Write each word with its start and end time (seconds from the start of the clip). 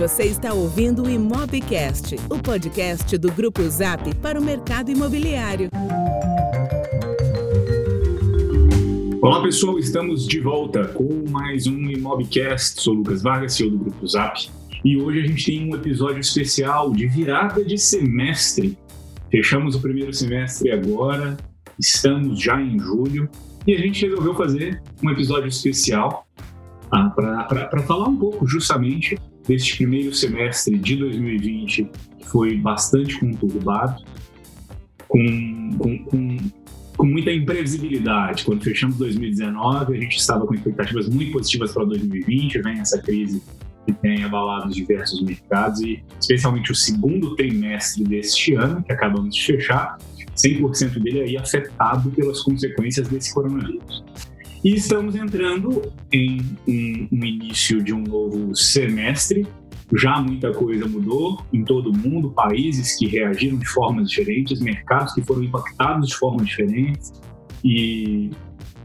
Você 0.00 0.22
está 0.22 0.54
ouvindo 0.54 1.02
o 1.02 1.10
Imobcast, 1.10 2.16
o 2.30 2.38
podcast 2.38 3.18
do 3.18 3.30
Grupo 3.30 3.60
Zap 3.68 4.14
para 4.14 4.40
o 4.40 4.42
mercado 4.42 4.90
imobiliário. 4.90 5.68
Olá 9.20 9.42
pessoal, 9.42 9.78
estamos 9.78 10.26
de 10.26 10.40
volta 10.40 10.88
com 10.88 11.26
mais 11.28 11.66
um 11.66 11.90
Imobcast. 11.90 12.80
Sou 12.80 12.94
Lucas 12.94 13.20
Vargas, 13.20 13.52
CEO 13.52 13.72
do 13.72 13.76
Grupo 13.76 14.06
Zap, 14.06 14.48
e 14.82 14.96
hoje 14.96 15.20
a 15.20 15.26
gente 15.26 15.44
tem 15.44 15.70
um 15.70 15.76
episódio 15.76 16.20
especial 16.20 16.92
de 16.92 17.06
virada 17.06 17.62
de 17.62 17.76
semestre. 17.76 18.78
Fechamos 19.30 19.74
o 19.74 19.82
primeiro 19.82 20.14
semestre 20.14 20.70
agora, 20.70 21.36
estamos 21.78 22.40
já 22.40 22.58
em 22.58 22.78
julho 22.78 23.28
e 23.66 23.74
a 23.74 23.78
gente 23.78 24.06
resolveu 24.06 24.34
fazer 24.34 24.82
um 25.02 25.10
episódio 25.10 25.48
especial 25.48 26.26
ah, 26.90 27.10
para 27.10 27.82
falar 27.82 28.08
um 28.08 28.16
pouco 28.16 28.46
justamente 28.46 29.18
deste 29.50 29.78
primeiro 29.78 30.14
semestre 30.14 30.78
de 30.78 30.94
2020, 30.94 31.90
que 32.20 32.28
foi 32.28 32.56
bastante 32.56 33.18
conturbado, 33.18 34.00
com, 35.08 35.70
com, 35.76 36.04
com, 36.04 36.36
com 36.96 37.04
muita 37.04 37.32
imprevisibilidade. 37.32 38.44
Quando 38.44 38.62
fechamos 38.62 38.96
2019, 38.96 39.96
a 39.96 40.00
gente 40.00 40.16
estava 40.16 40.46
com 40.46 40.54
expectativas 40.54 41.08
muito 41.08 41.32
positivas 41.32 41.72
para 41.72 41.84
2020, 41.84 42.62
vem 42.62 42.78
essa 42.78 43.02
crise 43.02 43.42
que 43.84 43.92
tem 43.92 44.22
abalado 44.22 44.70
diversos 44.70 45.20
mercados 45.20 45.80
e 45.80 46.00
especialmente 46.20 46.70
o 46.70 46.74
segundo 46.74 47.34
trimestre 47.34 48.04
deste 48.04 48.54
ano, 48.54 48.84
que 48.84 48.92
acabamos 48.92 49.34
de 49.34 49.44
fechar, 49.44 49.98
100% 50.36 51.02
dele 51.02 51.22
aí 51.22 51.36
afetado 51.36 52.08
pelas 52.12 52.40
consequências 52.40 53.08
desse 53.08 53.34
coronavírus. 53.34 54.04
E 54.62 54.74
estamos 54.74 55.14
entrando 55.14 55.90
em 56.12 56.40
um, 56.68 57.08
um 57.12 57.24
início 57.24 57.82
de 57.82 57.94
um 57.94 58.02
novo 58.02 58.54
semestre. 58.54 59.46
Já 59.96 60.20
muita 60.20 60.52
coisa 60.52 60.86
mudou 60.86 61.42
em 61.50 61.64
todo 61.64 61.90
o 61.90 61.96
mundo, 61.96 62.30
países 62.30 62.98
que 62.98 63.06
reagiram 63.06 63.56
de 63.56 63.66
formas 63.66 64.10
diferentes, 64.10 64.60
mercados 64.60 65.14
que 65.14 65.22
foram 65.22 65.42
impactados 65.42 66.10
de 66.10 66.16
formas 66.16 66.46
diferentes 66.46 67.10
e, 67.64 68.30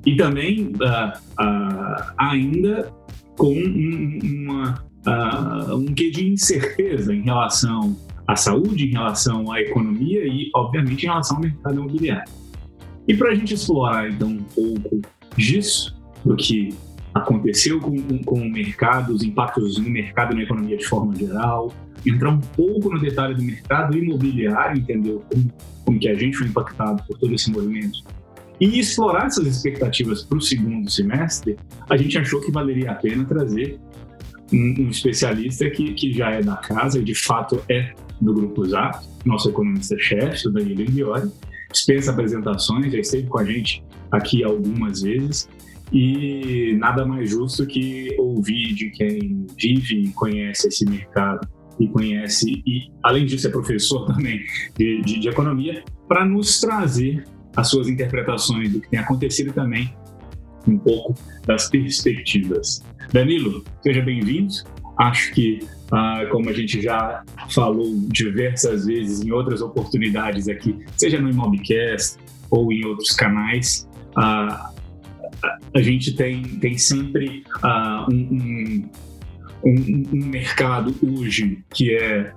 e 0.05 0.15
também 0.15 0.71
uh, 0.75 1.17
uh, 1.43 2.13
ainda 2.17 2.91
com 3.37 3.53
um, 3.53 4.19
uma, 4.23 4.85
uh, 5.05 5.75
um 5.75 5.93
quê 5.93 6.09
de 6.09 6.25
incerteza 6.25 7.13
em 7.13 7.21
relação 7.21 7.97
à 8.25 8.37
saúde, 8.37 8.85
em 8.85 8.91
relação 8.91 9.51
à 9.51 9.59
economia 9.59 10.25
e, 10.25 10.49
obviamente, 10.55 11.03
em 11.03 11.07
relação 11.07 11.35
ao 11.35 11.43
mercado 11.43 11.75
imobiliário. 11.75 12.31
E 13.07 13.13
para 13.13 13.31
a 13.31 13.35
gente 13.35 13.53
explorar, 13.53 14.09
então, 14.09 14.29
um 14.29 14.43
pouco 14.55 15.01
disso, 15.35 15.95
do 16.23 16.35
que 16.35 16.75
aconteceu 17.13 17.79
com, 17.79 17.97
com, 18.01 18.19
com, 18.19 18.41
o 18.41 18.51
mercado, 18.51 19.13
os 19.13 19.23
impactos 19.23 19.77
no 19.77 19.89
mercado 19.89 20.33
e 20.33 20.37
na 20.37 20.43
economia 20.43 20.77
de 20.77 20.85
forma 20.85 21.15
geral, 21.15 21.73
entrar 22.05 22.29
um 22.29 22.39
pouco 22.39 22.89
no 22.89 22.99
detalhe 22.99 23.35
do 23.35 23.41
mercado 23.41 23.97
imobiliário, 23.97 24.79
entender 24.79 25.17
como, 25.29 25.53
como 25.85 25.99
que 25.99 26.09
a 26.09 26.15
gente 26.15 26.37
foi 26.37 26.47
impactado 26.47 27.01
por 27.03 27.17
todo 27.17 27.33
esse 27.33 27.49
movimento. 27.51 27.99
E 28.59 28.79
explorar 28.79 29.27
essas 29.27 29.47
expectativas 29.47 30.23
para 30.23 30.37
o 30.37 30.41
segundo 30.41 30.89
semestre, 30.89 31.57
a 31.89 31.97
gente 31.97 32.17
achou 32.17 32.41
que 32.41 32.51
valeria 32.51 32.91
a 32.91 32.95
pena 32.95 33.25
trazer 33.25 33.79
um, 34.51 34.75
um 34.79 34.89
especialista 34.89 35.69
que, 35.69 35.93
que 35.93 36.13
já 36.13 36.31
é 36.31 36.41
da 36.41 36.55
casa 36.57 36.99
e 36.99 37.03
de 37.03 37.15
fato 37.15 37.61
é 37.69 37.93
do 38.21 38.33
Grupo 38.33 38.65
Zap, 38.65 39.05
nosso 39.25 39.49
economista-chefe, 39.49 40.47
o 40.47 40.51
Danilo 40.51 40.81
Ingiori, 40.81 41.29
dispensa 41.71 42.11
apresentações, 42.11 42.91
já 42.91 42.99
esteve 42.99 43.27
com 43.27 43.39
a 43.39 43.45
gente 43.45 43.83
aqui 44.11 44.43
algumas 44.43 45.01
vezes 45.01 45.49
e 45.91 46.75
nada 46.79 47.05
mais 47.05 47.29
justo 47.29 47.65
que 47.65 48.15
ouvir 48.17 48.73
de 48.73 48.89
quem 48.91 49.45
vive 49.57 50.03
e 50.03 50.11
conhece 50.13 50.67
esse 50.67 50.85
mercado 50.85 51.47
e 51.79 51.87
conhece, 51.87 52.63
e 52.65 52.89
além 53.03 53.25
disso 53.25 53.47
é 53.47 53.51
professor 53.51 54.05
também 54.13 54.39
de, 54.77 55.01
de, 55.01 55.19
de 55.19 55.29
economia, 55.29 55.83
para 56.07 56.25
nos 56.25 56.59
trazer 56.59 57.23
as 57.55 57.69
suas 57.69 57.87
interpretações 57.87 58.71
do 58.71 58.81
que 58.81 58.89
tem 58.89 58.99
acontecido 58.99 59.53
também 59.53 59.93
um 60.67 60.77
pouco 60.77 61.15
das 61.45 61.69
perspectivas. 61.69 62.83
Danilo, 63.13 63.63
seja 63.83 64.01
bem-vindo. 64.01 64.53
Acho 64.97 65.33
que, 65.33 65.59
ah, 65.91 66.25
como 66.31 66.49
a 66.49 66.53
gente 66.53 66.81
já 66.81 67.23
falou 67.49 67.93
diversas 68.07 68.85
vezes 68.85 69.21
em 69.21 69.31
outras 69.31 69.61
oportunidades 69.61 70.47
aqui, 70.47 70.77
seja 70.97 71.19
no 71.19 71.29
Imobcast 71.29 72.17
ou 72.49 72.71
em 72.71 72.85
outros 72.85 73.11
canais, 73.11 73.87
ah, 74.17 74.71
a 75.73 75.81
gente 75.81 76.15
tem, 76.15 76.43
tem 76.43 76.77
sempre 76.77 77.43
uh, 77.63 78.11
um, 78.11 78.89
um, 79.63 80.03
um, 80.13 80.25
mercado 80.25 80.95
hoje 81.03 81.63
que 81.73 81.93
é 81.93 82.33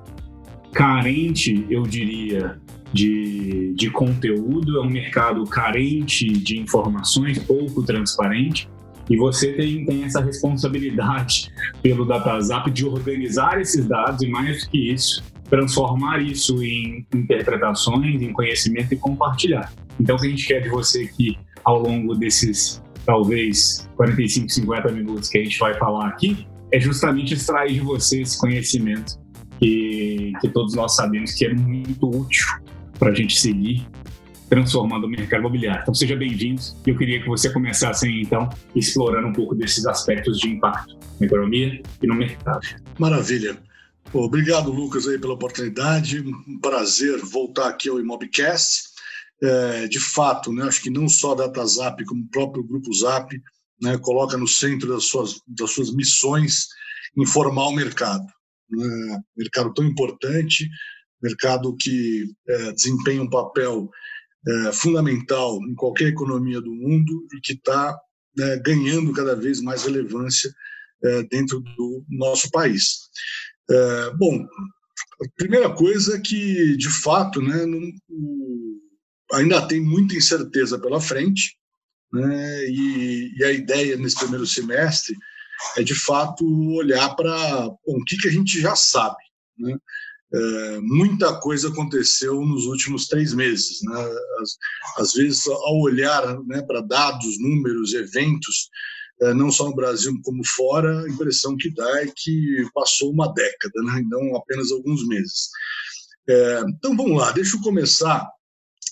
carente, 0.72 1.64
eu 1.70 1.84
diria, 1.84 2.58
de, 2.92 3.74
de 3.74 3.90
conteúdo, 3.90 4.78
é 4.78 4.82
um 4.82 4.90
mercado 4.90 5.44
carente 5.44 6.26
de 6.26 6.58
informações, 6.58 7.38
pouco 7.38 7.82
transparente. 7.82 8.68
E 9.08 9.16
você 9.16 9.52
tem, 9.52 9.84
tem 9.84 10.04
essa 10.04 10.20
responsabilidade 10.20 11.50
pelo 11.82 12.04
DataZap 12.04 12.70
de 12.70 12.86
organizar 12.86 13.60
esses 13.60 13.86
dados 13.86 14.22
e, 14.22 14.28
mais 14.28 14.64
do 14.64 14.70
que 14.70 14.92
isso, 14.92 15.22
transformar 15.48 16.20
isso 16.20 16.62
em 16.62 17.06
interpretações, 17.14 18.20
em 18.20 18.32
conhecimento 18.32 18.92
e 18.92 18.96
compartilhar. 18.96 19.72
Então, 19.98 20.16
o 20.16 20.18
que 20.18 20.26
a 20.26 20.30
gente 20.30 20.46
quer 20.46 20.60
de 20.60 20.68
você 20.68 21.02
aqui 21.04 21.38
ao 21.64 21.80
longo 21.80 22.14
desses 22.14 22.82
talvez 23.04 23.88
45, 23.96 24.48
50 24.50 24.92
minutos 24.92 25.28
que 25.30 25.38
a 25.38 25.42
gente 25.42 25.58
vai 25.58 25.74
falar 25.74 26.08
aqui 26.08 26.46
é 26.70 26.78
justamente 26.78 27.32
extrair 27.32 27.72
de 27.72 27.80
você 27.80 28.20
esse 28.20 28.38
conhecimento 28.38 29.18
que, 29.58 30.32
que 30.40 30.48
todos 30.50 30.74
nós 30.74 30.94
sabemos 30.94 31.32
que 31.32 31.46
é 31.46 31.54
muito 31.54 32.06
útil 32.06 32.46
para 32.98 33.10
a 33.10 33.14
gente 33.14 33.40
seguir 33.40 33.86
transformando 34.48 35.06
o 35.06 35.08
mercado 35.08 35.40
imobiliário. 35.40 35.82
Então, 35.82 35.94
seja 35.94 36.16
bem-vindo. 36.16 36.60
Eu 36.86 36.96
queria 36.96 37.20
que 37.20 37.28
você 37.28 37.52
começasse, 37.52 38.08
então, 38.08 38.48
explorando 38.74 39.28
um 39.28 39.32
pouco 39.32 39.54
desses 39.54 39.86
aspectos 39.86 40.38
de 40.38 40.48
impacto 40.48 40.98
na 41.20 41.26
economia 41.26 41.82
e 42.02 42.06
no 42.06 42.14
mercado. 42.14 42.60
Maravilha. 42.98 43.58
Obrigado, 44.12 44.72
Lucas, 44.72 45.06
aí 45.06 45.18
pela 45.18 45.34
oportunidade. 45.34 46.20
Um 46.20 46.58
prazer 46.60 47.18
voltar 47.18 47.68
aqui 47.68 47.88
ao 47.88 48.00
Imobcast. 48.00 48.88
É, 49.42 49.86
de 49.86 50.00
fato, 50.00 50.52
né, 50.52 50.64
acho 50.64 50.82
que 50.82 50.90
não 50.90 51.08
só 51.08 51.32
a 51.32 51.36
DataZap, 51.36 52.04
como 52.04 52.24
o 52.24 52.28
próprio 52.28 52.64
Grupo 52.64 52.92
Zap, 52.92 53.30
né, 53.80 53.96
coloca 53.98 54.36
no 54.36 54.48
centro 54.48 54.88
das 54.88 55.04
suas, 55.04 55.40
das 55.46 55.70
suas 55.70 55.94
missões 55.94 56.66
informar 57.16 57.68
o 57.68 57.72
mercado. 57.72 58.26
Né, 58.68 59.20
mercado 59.36 59.72
tão 59.74 59.84
importante, 59.84 60.68
mercado 61.22 61.76
que 61.76 62.24
é, 62.48 62.72
desempenha 62.72 63.22
um 63.22 63.30
papel 63.30 63.88
é, 64.46 64.72
fundamental 64.72 65.58
em 65.68 65.74
qualquer 65.74 66.08
economia 66.08 66.60
do 66.60 66.72
mundo 66.72 67.26
e 67.34 67.40
que 67.40 67.54
está 67.54 67.98
né, 68.36 68.56
ganhando 68.58 69.12
cada 69.12 69.34
vez 69.34 69.60
mais 69.60 69.84
relevância 69.84 70.52
é, 71.04 71.22
dentro 71.24 71.60
do 71.60 72.04
nosso 72.08 72.50
país. 72.50 73.08
É, 73.70 74.10
bom, 74.16 74.46
a 75.22 75.24
primeira 75.36 75.70
coisa 75.74 76.16
é 76.16 76.20
que, 76.20 76.76
de 76.76 76.88
fato, 76.88 77.42
né, 77.42 77.66
não, 77.66 77.80
ainda 79.32 79.66
tem 79.66 79.80
muita 79.80 80.14
incerteza 80.14 80.78
pela 80.78 81.00
frente, 81.00 81.56
né, 82.12 82.64
e, 82.66 83.34
e, 83.36 83.44
a 83.44 83.52
ideia 83.52 83.96
nesse 83.96 84.16
primeiro 84.16 84.46
semestre 84.46 85.14
é, 85.76 85.82
de 85.82 85.94
fato, 85.94 86.44
olhar 86.74 87.14
para 87.14 87.66
o 87.84 88.04
que, 88.06 88.16
que 88.16 88.28
a 88.28 88.30
gente 88.30 88.60
já 88.60 88.74
sabe. 88.76 89.16
Né? 89.58 89.76
É, 90.32 90.80
muita 90.80 91.40
coisa 91.40 91.68
aconteceu 91.68 92.40
nos 92.44 92.66
últimos 92.66 93.08
três 93.08 93.32
meses. 93.32 93.80
Né? 93.82 94.00
Às, 94.40 94.58
às 94.98 95.12
vezes, 95.14 95.46
ao 95.46 95.80
olhar 95.80 96.38
né, 96.44 96.62
para 96.62 96.82
dados, 96.82 97.40
números, 97.40 97.94
eventos, 97.94 98.68
é, 99.22 99.34
não 99.34 99.50
só 99.50 99.68
no 99.68 99.74
Brasil 99.74 100.12
como 100.22 100.44
fora, 100.46 101.02
a 101.02 101.08
impressão 101.08 101.56
que 101.56 101.72
dá 101.74 102.02
é 102.02 102.06
que 102.14 102.68
passou 102.74 103.10
uma 103.10 103.32
década, 103.32 103.82
né? 103.82 104.02
não 104.08 104.36
apenas 104.36 104.70
alguns 104.70 105.06
meses. 105.06 105.48
É, 106.28 106.62
então 106.68 106.96
vamos 106.96 107.18
lá, 107.18 107.32
deixa 107.32 107.56
eu 107.56 107.62
começar 107.62 108.28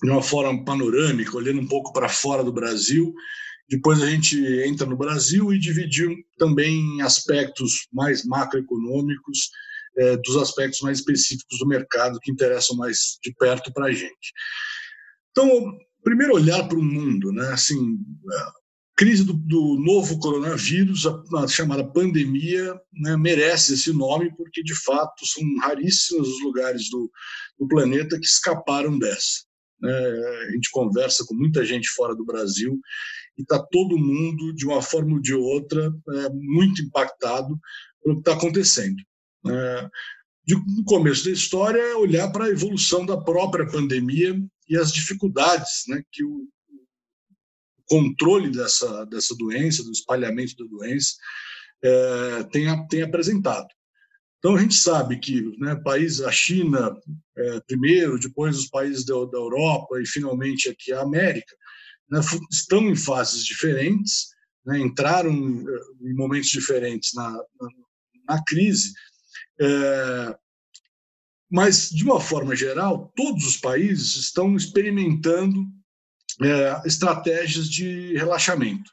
de 0.03 0.11
uma 0.11 0.23
forma 0.23 0.65
panorâmica, 0.65 1.37
olhando 1.37 1.61
um 1.61 1.67
pouco 1.67 1.93
para 1.93 2.09
fora 2.09 2.43
do 2.43 2.53
Brasil. 2.53 3.15
Depois 3.69 4.01
a 4.03 4.07
gente 4.09 4.39
entra 4.65 4.87
no 4.87 4.97
Brasil 4.97 5.53
e 5.53 5.59
dividir 5.59 6.09
também 6.39 6.79
em 6.79 7.03
aspectos 7.03 7.89
mais 7.93 8.25
macroeconômicos 8.25 9.51
é, 9.99 10.17
dos 10.17 10.37
aspectos 10.37 10.81
mais 10.81 10.99
específicos 10.99 11.59
do 11.59 11.67
mercado 11.67 12.19
que 12.21 12.31
interessam 12.31 12.77
mais 12.77 13.19
de 13.23 13.33
perto 13.35 13.73
para 13.73 13.87
a 13.87 13.93
gente. 13.93 14.33
Então, 15.31 15.79
primeiro 16.03 16.35
olhar 16.35 16.67
para 16.69 16.79
o 16.79 16.83
mundo, 16.83 17.33
né? 17.33 17.49
Assim, 17.49 17.99
a 18.33 18.53
crise 18.97 19.25
do, 19.25 19.35
do 19.35 19.77
novo 19.79 20.19
coronavírus, 20.19 21.07
a, 21.07 21.23
a, 21.39 21.49
chamada 21.49 21.85
pandemia, 21.85 22.75
né, 22.95 23.17
merece 23.17 23.75
esse 23.75 23.93
nome 23.93 24.35
porque 24.35 24.63
de 24.63 24.75
fato 24.75 25.27
são 25.27 25.43
raríssimos 25.61 26.29
os 26.29 26.43
lugares 26.43 26.89
do, 26.89 27.11
do 27.59 27.69
planeta 27.69 28.19
que 28.19 28.25
escaparam 28.25 28.99
dessa. 28.99 29.45
Né? 29.81 29.93
A 30.49 30.53
gente 30.53 30.71
conversa 30.71 31.25
com 31.27 31.35
muita 31.35 31.65
gente 31.65 31.89
fora 31.91 32.15
do 32.15 32.25
Brasil 32.25 32.81
e 33.37 33.43
está 33.43 33.59
todo 33.71 33.99
mundo, 33.99 34.55
de 34.55 34.67
uma 34.67 34.81
forma 34.81 35.15
ou 35.15 35.21
de 35.21 35.35
outra, 35.35 35.93
é, 36.11 36.29
muito 36.33 36.81
impactado 36.81 37.59
pelo 38.03 38.15
que 38.15 38.21
está 38.21 38.33
acontecendo. 38.33 38.97
É, 39.51 39.89
no 40.55 40.85
começo 40.85 41.25
da 41.25 41.31
história 41.31 41.99
olhar 41.99 42.31
para 42.31 42.45
a 42.45 42.51
evolução 42.51 43.05
da 43.05 43.17
própria 43.17 43.67
pandemia 43.67 44.41
e 44.69 44.77
as 44.77 44.93
dificuldades 44.93 45.85
né, 45.89 46.03
que 46.13 46.25
o 46.25 46.49
controle 47.89 48.51
dessa, 48.51 49.05
dessa 49.07 49.35
doença, 49.37 49.83
do 49.83 49.93
espalhamento 49.93 50.57
da 50.57 50.65
doença, 50.65 51.15
é, 51.83 52.43
tem, 52.45 52.89
tem 52.89 53.03
apresentado. 53.03 53.69
Então, 54.39 54.55
a 54.55 54.61
gente 54.61 54.75
sabe 54.75 55.19
que 55.19 55.57
né, 55.59 55.75
países, 55.77 56.21
a 56.21 56.31
China 56.31 56.97
é, 57.37 57.61
primeiro, 57.67 58.19
depois 58.19 58.59
os 58.59 58.69
países 58.69 59.05
da, 59.05 59.15
da, 59.15 59.39
Europa 59.39 60.01
e, 60.01 60.07
finalmente, 60.07 60.69
aqui 60.69 60.93
a 60.93 61.03
América, 61.03 61.55
né, 62.11 62.21
estão 62.51 62.89
em 62.89 62.97
fases 62.97 63.45
diferentes, 63.45 64.29
né, 64.65 64.79
entraram 64.79 65.33
é, 65.33 66.09
em 66.09 66.15
momentos 66.15 66.49
diferentes 66.49 67.13
na, 67.15 67.31
na, 67.31 67.69
na 68.29 68.45
crise, 68.45 68.93
é, 69.61 70.37
mas, 71.51 71.91
de 71.91 72.05
uma 72.05 72.21
forma 72.21 72.57
geral, 72.57 73.13
todos 73.15 73.47
os 73.47 73.57
países 73.57 74.17
estão 74.17 74.57
experimentando 74.57 75.65
é, 76.43 76.83
estratégias 76.87 77.69
de 77.69 78.17
relaxamento. 78.17 78.91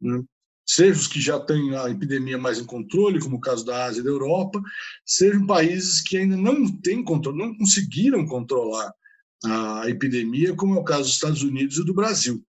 Né? 0.00 0.22
Seja 0.64 0.98
os 0.98 1.06
que 1.06 1.20
já 1.20 1.38
têm 1.38 1.76
a 1.76 1.88
epidemia 1.90 2.38
mais 2.38 2.58
em 2.58 2.64
controle, 2.64 3.20
como 3.20 3.36
o 3.36 3.40
caso 3.40 3.64
da 3.64 3.84
Ásia 3.84 4.00
e 4.00 4.04
da 4.04 4.10
Europa, 4.10 4.60
sejam 5.04 5.46
países 5.46 6.00
que 6.00 6.16
ainda 6.16 6.36
não 6.36 6.66
têm 6.80 7.04
controle, 7.04 7.38
não 7.38 7.56
conseguiram 7.56 8.26
controlar 8.26 8.92
a 9.44 9.88
epidemia, 9.88 10.56
como 10.56 10.74
é 10.74 10.78
o 10.78 10.84
caso 10.84 11.02
dos 11.02 11.14
Estados 11.14 11.42
Unidos 11.42 11.76
e 11.78 11.84
do 11.84 11.94
Brasil. 11.94 12.44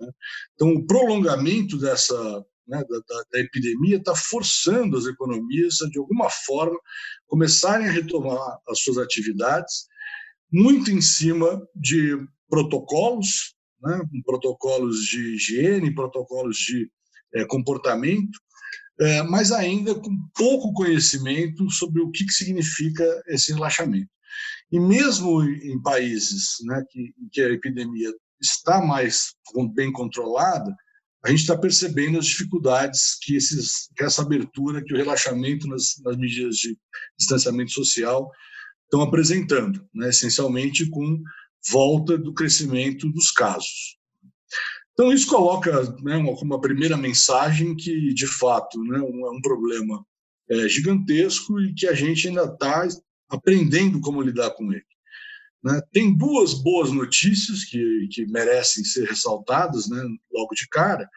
Né? 0.00 0.10
Então, 0.54 0.72
o 0.74 0.86
prolongamento 0.86 1.76
dessa 1.76 2.44
né, 2.68 2.84
da, 2.88 3.24
da, 3.32 3.40
epidemia 3.40 3.96
está 3.96 4.14
forçando 4.14 4.96
as 4.96 5.06
economias 5.06 5.80
a, 5.82 5.88
de 5.88 5.98
alguma 5.98 6.28
forma, 6.28 6.78
começarem 7.26 7.88
a 7.88 7.92
retomar 7.92 8.58
as 8.68 8.80
suas 8.80 8.98
atividades, 8.98 9.86
muito 10.52 10.90
em 10.90 11.00
cima 11.00 11.60
de 11.74 12.16
protocolos, 12.48 13.54
né, 13.82 14.00
protocolos 14.24 15.00
de 15.00 15.34
higiene, 15.34 15.94
protocolos 15.94 16.56
de 16.58 16.90
é, 17.34 17.44
comportamento, 17.44 18.38
é, 19.00 19.22
mas 19.22 19.52
ainda 19.52 19.94
com 19.94 20.10
pouco 20.36 20.72
conhecimento 20.72 21.70
sobre 21.70 22.02
o 22.02 22.10
que, 22.10 22.24
que 22.24 22.32
significa 22.32 23.04
esse 23.28 23.52
relaxamento. 23.52 24.10
E 24.70 24.78
mesmo 24.78 25.42
em 25.42 25.80
países 25.80 26.56
né, 26.64 26.82
que, 26.90 27.14
que 27.32 27.40
a 27.40 27.50
epidemia 27.50 28.12
está 28.40 28.84
mais 28.84 29.34
bem 29.74 29.90
controlada, 29.92 30.74
a 31.24 31.30
gente 31.30 31.40
está 31.40 31.56
percebendo 31.56 32.18
as 32.18 32.26
dificuldades 32.26 33.18
que, 33.20 33.36
esses, 33.36 33.88
que 33.96 34.04
essa 34.04 34.22
abertura, 34.22 34.82
que 34.82 34.94
o 34.94 34.96
relaxamento 34.96 35.66
nas, 35.66 35.94
nas 36.04 36.16
medidas 36.16 36.56
de 36.56 36.76
distanciamento 37.18 37.72
social 37.72 38.30
estão 38.84 39.02
apresentando, 39.02 39.86
né, 39.94 40.08
essencialmente 40.08 40.88
com 40.88 41.22
volta 41.70 42.16
do 42.16 42.32
crescimento 42.32 43.10
dos 43.10 43.30
casos. 43.30 43.98
Então, 44.92 45.12
isso 45.12 45.26
coloca 45.28 45.82
né, 46.02 46.16
uma, 46.16 46.32
uma, 46.32 46.60
primeira 46.60 46.96
mensagem 46.96 47.76
que, 47.76 48.12
de 48.14 48.26
fato, 48.26 48.82
né, 48.84 48.98
um, 48.98 49.26
é 49.26 49.30
um 49.30 49.40
problema 49.40 50.04
é, 50.50 50.68
gigantesco 50.68 51.60
e 51.60 51.74
que 51.74 51.86
a 51.86 51.94
gente 51.94 52.28
ainda 52.28 52.44
está 52.44 52.88
aprendendo 53.28 54.00
como 54.00 54.22
lidar 54.22 54.50
com 54.50 54.72
ele. 54.72 54.84
Né? 55.62 55.80
Tem 55.92 56.16
duas 56.16 56.54
boas 56.54 56.90
notícias 56.92 57.64
que, 57.64 58.08
que 58.12 58.26
merecem 58.26 58.84
ser 58.84 59.08
ressaltadas 59.08 59.88
né, 59.88 60.02
logo 60.32 60.54
de 60.54 60.68
cara, 60.68 61.08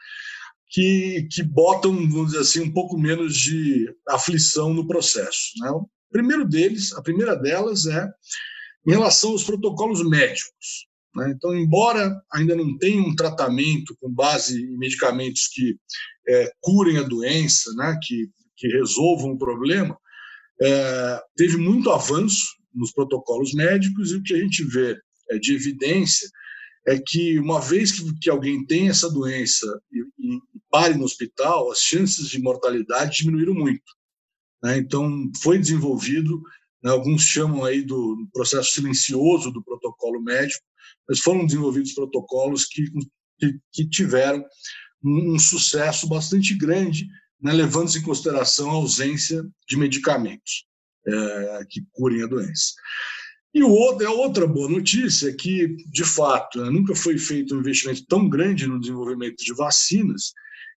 que, 0.69 1.27
que 1.31 1.43
botam, 1.43 1.93
vamos 2.09 2.31
dizer 2.31 2.39
assim, 2.39 2.61
um 2.61 2.71
pouco 2.71 2.97
menos 2.97 3.35
de 3.35 3.93
aflição 4.07 4.73
no 4.73 4.87
processo. 4.87 5.51
Né? 5.59 5.69
O 5.69 5.87
primeiro 6.11 6.47
deles, 6.47 6.93
a 6.93 7.01
primeira 7.01 7.35
delas 7.35 7.85
é 7.85 8.09
em 8.87 8.91
relação 8.91 9.31
aos 9.31 9.43
protocolos 9.43 10.07
médicos. 10.07 10.87
Né? 11.15 11.33
Então, 11.35 11.55
embora 11.55 12.19
ainda 12.33 12.55
não 12.55 12.77
tenha 12.77 13.01
um 13.01 13.15
tratamento 13.15 13.95
com 13.99 14.09
base 14.09 14.63
em 14.63 14.77
medicamentos 14.77 15.47
que 15.47 15.75
é, 16.27 16.51
curem 16.61 16.97
a 16.97 17.03
doença, 17.03 17.71
né? 17.75 17.97
que, 18.01 18.29
que 18.55 18.67
resolvam 18.69 19.31
o 19.31 19.37
problema, 19.37 19.97
é, 20.61 21.21
teve 21.35 21.57
muito 21.57 21.91
avanço 21.91 22.60
nos 22.73 22.91
protocolos 22.91 23.53
médicos 23.53 24.11
e 24.11 24.15
o 24.15 24.23
que 24.23 24.33
a 24.33 24.37
gente 24.37 24.63
vê 24.63 24.97
é, 25.29 25.37
de 25.37 25.53
evidência 25.53 26.29
é 26.87 26.97
que 26.99 27.37
uma 27.39 27.59
vez 27.61 27.91
que, 27.91 28.19
que 28.19 28.29
alguém 28.29 28.65
tem 28.65 28.89
essa 28.89 29.09
doença 29.09 29.67
e, 29.91 29.99
e, 30.19 30.39
pare 30.69 30.95
no 30.95 31.03
hospital, 31.03 31.71
as 31.71 31.79
chances 31.79 32.27
de 32.29 32.41
mortalidade 32.41 33.17
diminuíram 33.17 33.53
muito. 33.53 33.83
Né? 34.63 34.77
Então, 34.77 35.29
foi 35.41 35.59
desenvolvido, 35.59 36.41
né, 36.83 36.91
alguns 36.91 37.23
chamam 37.23 37.63
aí 37.63 37.83
do 37.83 38.27
processo 38.33 38.71
silencioso 38.71 39.51
do 39.51 39.63
protocolo 39.63 40.21
médico, 40.21 40.63
mas 41.07 41.19
foram 41.19 41.45
desenvolvidos 41.45 41.93
protocolos 41.93 42.65
que, 42.65 42.85
que, 43.37 43.59
que 43.71 43.89
tiveram 43.89 44.43
um, 45.03 45.35
um, 45.35 45.39
sucesso 45.39 46.07
bastante 46.07 46.55
grande, 46.55 47.07
né, 47.39 47.51
levando-se 47.51 47.99
em 47.99 48.03
consideração 48.03 48.71
a 48.71 48.75
ausência 48.75 49.43
de 49.67 49.77
medicamentos 49.77 50.65
é, 51.07 51.65
que 51.69 51.81
curem 51.91 52.23
a 52.23 52.27
doença. 52.27 52.73
E 53.53 53.61
outro, 53.63 54.07
a 54.07 54.11
outra 54.11 54.47
boa 54.47 54.69
notícia 54.69 55.29
é 55.29 55.33
que, 55.33 55.75
de 55.91 56.05
fato, 56.05 56.61
né, 56.63 56.69
nunca 56.69 56.95
foi 56.95 57.17
feito 57.17 57.53
um 57.53 57.59
investimento 57.59 58.05
tão 58.05 58.29
grande 58.29 58.65
no 58.65 58.79
desenvolvimento 58.79 59.43
de 59.43 59.53
vacinas, 59.53 60.31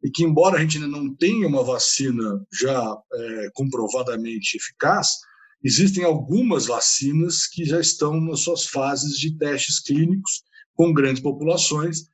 e 0.04 0.10
que, 0.10 0.24
embora 0.24 0.58
a 0.58 0.62
gente 0.62 0.78
ainda 0.78 0.90
não 0.90 1.14
tenha 1.16 1.48
uma 1.48 1.64
vacina 1.64 2.44
já 2.52 2.98
é, 3.14 3.50
comprovadamente 3.54 4.58
eficaz, 4.58 5.20
existem 5.64 6.04
algumas 6.04 6.66
vacinas 6.66 7.48
que 7.48 7.64
já 7.64 7.80
estão 7.80 8.20
nas 8.20 8.42
suas 8.42 8.66
fases 8.66 9.18
de 9.18 9.38
testes 9.38 9.80
clínicos 9.80 10.44
com 10.75 10.92
grandes 10.92 11.22
populações. 11.22 12.10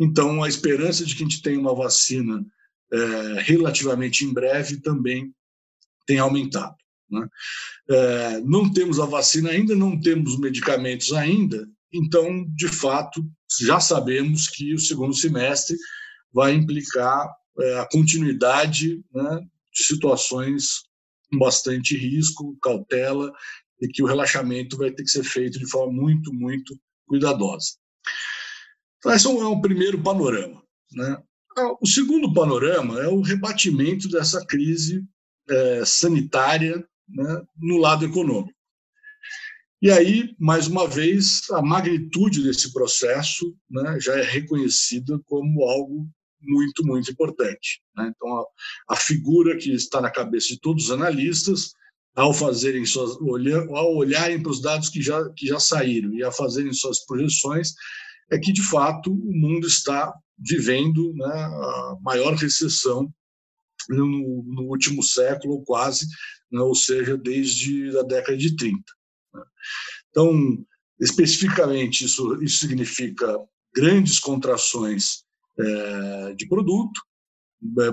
Então, 0.00 0.42
a 0.42 0.48
esperança 0.48 1.04
de 1.04 1.14
que 1.14 1.22
a 1.22 1.26
gente 1.26 1.42
tenha 1.42 1.60
uma 1.60 1.74
vacina 1.74 2.44
é, 2.92 3.42
relativamente 3.42 4.24
em 4.24 4.32
breve 4.32 4.80
também 4.80 5.32
tem 6.06 6.18
aumentado. 6.18 6.74
Né? 7.10 7.28
É, 7.90 8.40
não 8.40 8.72
temos 8.72 9.00
a 9.00 9.06
vacina 9.06 9.50
ainda, 9.50 9.74
não 9.74 9.98
temos 10.00 10.38
medicamentos 10.38 11.12
ainda, 11.12 11.66
então, 11.92 12.44
de 12.54 12.68
fato, 12.68 13.24
já 13.60 13.80
sabemos 13.80 14.46
que 14.48 14.74
o 14.74 14.78
segundo 14.78 15.14
semestre 15.14 15.76
vai 16.32 16.52
implicar 16.52 17.28
é, 17.58 17.78
a 17.78 17.88
continuidade 17.88 19.02
né, 19.12 19.40
de 19.72 19.84
situações 19.84 20.82
com 21.30 21.38
bastante 21.38 21.96
risco, 21.96 22.56
cautela, 22.62 23.32
e 23.80 23.88
que 23.88 24.02
o 24.02 24.06
relaxamento 24.06 24.76
vai 24.76 24.90
ter 24.90 25.02
que 25.02 25.10
ser 25.10 25.24
feito 25.24 25.58
de 25.58 25.68
forma 25.68 25.92
muito, 25.92 26.32
muito 26.32 26.78
cuidadosa. 27.06 27.76
Então, 28.98 29.12
esse 29.12 29.26
é 29.26 29.30
um, 29.30 29.42
é 29.42 29.48
um 29.48 29.60
primeiro 29.60 30.02
panorama. 30.02 30.62
Né? 30.92 31.22
Ah, 31.56 31.76
o 31.80 31.86
segundo 31.86 32.32
panorama 32.32 33.00
é 33.00 33.08
o 33.08 33.20
rebatimento 33.20 34.08
dessa 34.08 34.44
crise 34.44 35.04
é, 35.48 35.84
sanitária 35.84 36.86
né, 37.08 37.42
no 37.56 37.78
lado 37.78 38.04
econômico. 38.04 38.56
E 39.80 39.90
aí, 39.90 40.34
mais 40.38 40.66
uma 40.66 40.88
vez, 40.88 41.42
a 41.52 41.62
magnitude 41.62 42.42
desse 42.42 42.72
processo 42.72 43.56
né, 43.70 43.98
já 44.00 44.16
é 44.18 44.22
reconhecida 44.22 45.20
como 45.26 45.62
algo 45.68 46.08
muito, 46.40 46.84
muito 46.84 47.10
importante. 47.10 47.80
Né? 47.96 48.12
Então, 48.14 48.28
a, 48.28 48.44
a, 48.94 48.96
figura 48.96 49.56
que 49.56 49.72
está 49.72 50.00
na 50.00 50.10
cabeça 50.10 50.48
de 50.48 50.58
todos 50.60 50.84
os 50.84 50.90
analistas, 50.90 51.72
ao 52.16 52.34
fazerem 52.34 52.84
suas, 52.84 53.12
ao 53.70 53.94
olharem 53.94 54.42
para 54.42 54.50
os 54.50 54.60
dados 54.60 54.88
que 54.88 55.00
já, 55.00 55.28
que 55.34 55.46
já 55.46 55.60
saíram 55.60 56.12
e 56.12 56.24
a 56.24 56.32
fazerem 56.32 56.72
suas 56.72 57.04
projeções, 57.06 57.74
é 58.32 58.38
que, 58.38 58.52
de 58.52 58.62
fato, 58.62 59.12
o 59.12 59.32
mundo 59.32 59.66
está 59.66 60.12
vivendo 60.36 61.12
né, 61.14 61.32
a 61.32 61.96
maior 62.02 62.34
recessão 62.34 63.12
no, 63.88 64.42
no 64.44 64.62
último 64.64 65.02
século, 65.02 65.62
quase, 65.64 66.06
né, 66.50 66.60
ou 66.60 66.74
seja, 66.74 67.16
desde 67.16 67.96
a 67.98 68.02
década 68.02 68.36
de 68.36 68.56
30. 68.56 68.78
Né. 69.34 69.42
Então, 70.10 70.64
especificamente, 71.00 72.04
isso, 72.04 72.42
isso 72.42 72.58
significa 72.58 73.38
grandes 73.74 74.18
contrações 74.18 75.24
é, 75.58 76.34
de 76.34 76.46
produto, 76.48 77.00
é, 77.80 77.90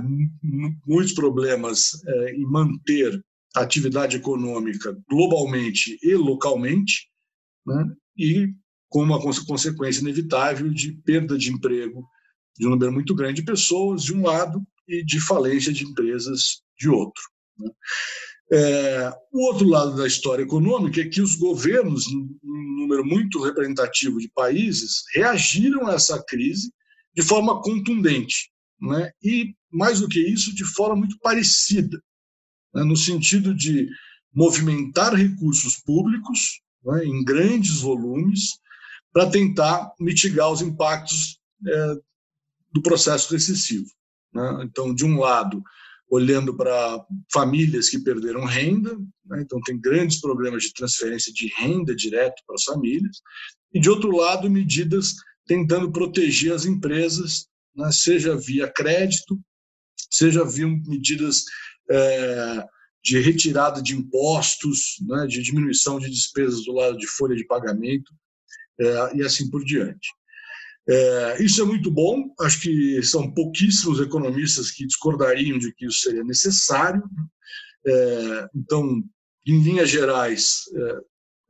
muitos 0.86 1.14
problemas 1.14 2.04
é, 2.06 2.36
em 2.36 2.46
manter 2.46 3.24
a 3.56 3.62
atividade 3.62 4.18
econômica 4.18 4.98
globalmente 5.10 5.98
e 6.04 6.14
localmente, 6.16 7.10
né, 7.66 7.96
e 8.18 8.54
com 8.90 9.02
uma 9.02 9.20
consequência 9.20 10.02
inevitável 10.02 10.70
de 10.70 10.94
perda 10.94 11.38
de 11.38 11.52
emprego 11.52 12.08
de 12.58 12.66
um 12.66 12.70
número 12.72 12.92
muito 12.92 13.14
grande 13.14 13.42
de 13.42 13.46
pessoas, 13.46 14.04
de 14.04 14.14
um 14.14 14.26
lado, 14.26 14.66
e 14.88 15.04
de 15.04 15.20
falência 15.20 15.72
de 15.72 15.84
empresas 15.84 16.62
de 16.78 16.90
outro. 16.90 17.24
Né. 17.58 17.70
É, 18.52 19.12
o 19.32 19.48
outro 19.48 19.68
lado 19.68 19.96
da 19.96 20.06
história 20.06 20.44
econômica 20.44 21.02
é 21.02 21.08
que 21.08 21.22
os 21.22 21.36
governos, 21.36 22.06
um 22.08 22.38
número 22.80 23.04
muito 23.04 23.42
representativo 23.42 24.20
de 24.20 24.30
países, 24.30 25.04
reagiram 25.14 25.88
a 25.88 25.94
essa 25.94 26.24
crise 26.24 26.72
de 27.16 27.24
forma 27.24 27.62
contundente, 27.62 28.52
né? 28.80 29.12
e, 29.24 29.56
mais 29.72 30.00
do 30.00 30.08
que 30.08 30.20
isso, 30.20 30.54
de 30.54 30.64
forma 30.64 30.96
muito 30.96 31.18
parecida. 31.20 32.00
né, 32.74 32.84
no 32.84 32.96
sentido 32.96 33.54
de 33.56 33.90
movimentar 34.34 35.16
recursos 35.16 35.78
públicos 35.78 36.62
né, 36.84 37.06
em 37.06 37.24
grandes 37.24 37.80
volumes 37.80 38.60
para 39.12 39.30
tentar 39.30 39.94
mitigar 40.00 40.52
os 40.52 40.62
impactos 40.62 41.40
é, 41.66 41.96
do 42.74 42.82
processo 42.82 43.32
recessivo. 43.32 43.88
Né? 44.36 44.66
Então, 44.66 44.94
de 44.94 45.06
um 45.06 45.18
lado, 45.18 45.64
olhando 46.10 46.56
para 46.56 47.04
famílias 47.32 47.90
que 47.90 48.00
perderam 48.00 48.44
renda, 48.44 48.96
né? 49.26 49.42
então 49.42 49.60
tem 49.62 49.80
grandes 49.80 50.20
programas 50.20 50.64
de 50.64 50.74
transferência 50.74 51.34
de 51.34 51.48
renda 51.56 51.96
direto 51.96 52.44
para 52.46 52.56
as 52.56 52.64
famílias, 52.64 53.22
e 53.74 53.80
de 53.80 53.90
outro 53.90 54.16
lado, 54.16 54.50
medidas 54.50 55.16
tentando 55.48 55.92
proteger 55.92 56.54
as 56.54 56.66
empresas, 56.66 57.48
né? 57.76 57.90
seja 57.92 58.36
via 58.36 58.72
crédito, 58.72 59.40
seja 60.12 60.44
via 60.44 60.68
medidas 60.68 61.44
é, 61.90 62.66
de 63.04 63.20
retirada 63.20 63.82
de 63.82 63.96
impostos, 63.96 64.96
né? 65.08 65.28
de 65.28 65.42
diminuição 65.42 66.00
de 66.00 66.10
despesas 66.10 66.66
do 66.66 66.74
lado 66.74 66.98
de 66.98 67.08
folha 67.08 67.36
de 67.36 67.46
pagamento, 67.46 68.14
é, 68.80 69.18
e 69.18 69.22
assim 69.22 69.50
por 69.50 69.64
diante. 69.64 70.10
É, 70.88 71.44
isso 71.44 71.62
é 71.62 71.66
muito 71.66 71.90
bom, 71.90 72.32
acho 72.40 72.62
que 72.62 73.02
são 73.02 73.32
pouquíssimos 73.32 74.00
economistas 74.00 74.70
que 74.70 74.86
discordariam 74.86 75.58
de 75.58 75.74
que 75.74 75.88
isso 75.88 76.02
seria 76.02 76.24
necessário. 76.24 77.04
É, 77.86 78.48
então, 78.56 79.04
em 79.48 79.62
linhas 79.62 79.90
gerais, 79.90 80.62
é, 80.76 80.98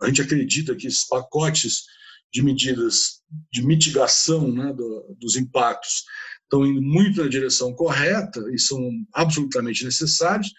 a 0.04 0.08
gente 0.08 0.22
acredita 0.22 0.76
que 0.76 0.88
esses 0.88 1.06
pacotes 1.06 1.84
de 2.32 2.42
medidas 2.42 3.22
de 3.52 3.66
mitigação 3.66 4.52
né, 4.52 4.74
do, 4.74 5.16
dos 5.20 5.36
impactos 5.36 6.04
estão 6.44 6.66
indo 6.66 6.82
muito 6.82 7.22
na 7.22 7.30
direção 7.30 7.74
correta 7.74 8.42
e 8.54 8.60
são 8.60 8.80
absolutamente 9.14 9.84
necessários, 9.84 10.52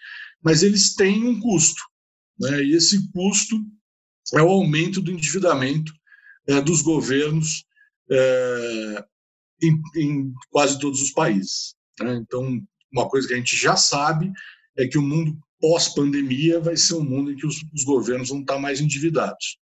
mas 0.43 0.63
eles 0.63 0.95
têm 0.95 1.23
um 1.23 1.39
custo. 1.39 1.81
Né, 2.39 2.63
e 2.63 2.73
esse 2.73 3.11
custo 3.11 3.57
é 4.33 4.41
o 4.41 4.49
aumento 4.49 5.01
do 5.01 5.11
endividamento 5.11 5.91
é, 6.47 6.61
dos 6.61 6.81
governos 6.81 7.66
é, 8.11 9.05
em, 9.61 9.81
em, 9.95 10.33
quase 10.49 10.79
todos 10.79 11.01
os 11.01 11.11
países. 11.11 11.75
Né? 11.99 12.15
Então, 12.15 12.61
uma 12.91 13.09
coisa 13.09 13.27
que 13.27 13.33
a 13.33 13.37
gente 13.37 13.55
já 13.55 13.75
sabe 13.75 14.31
é 14.77 14.87
que 14.87 14.97
o 14.97 15.01
mundo 15.01 15.37
pós-pandemia 15.59 16.59
vai 16.59 16.77
ser 16.77 16.95
um 16.95 17.03
mundo 17.03 17.31
em 17.31 17.35
que 17.35 17.45
os, 17.45 17.63
os 17.73 17.83
governos 17.83 18.29
vão 18.29 18.41
estar 18.41 18.59
mais 18.59 18.79
endividados. 18.79 19.57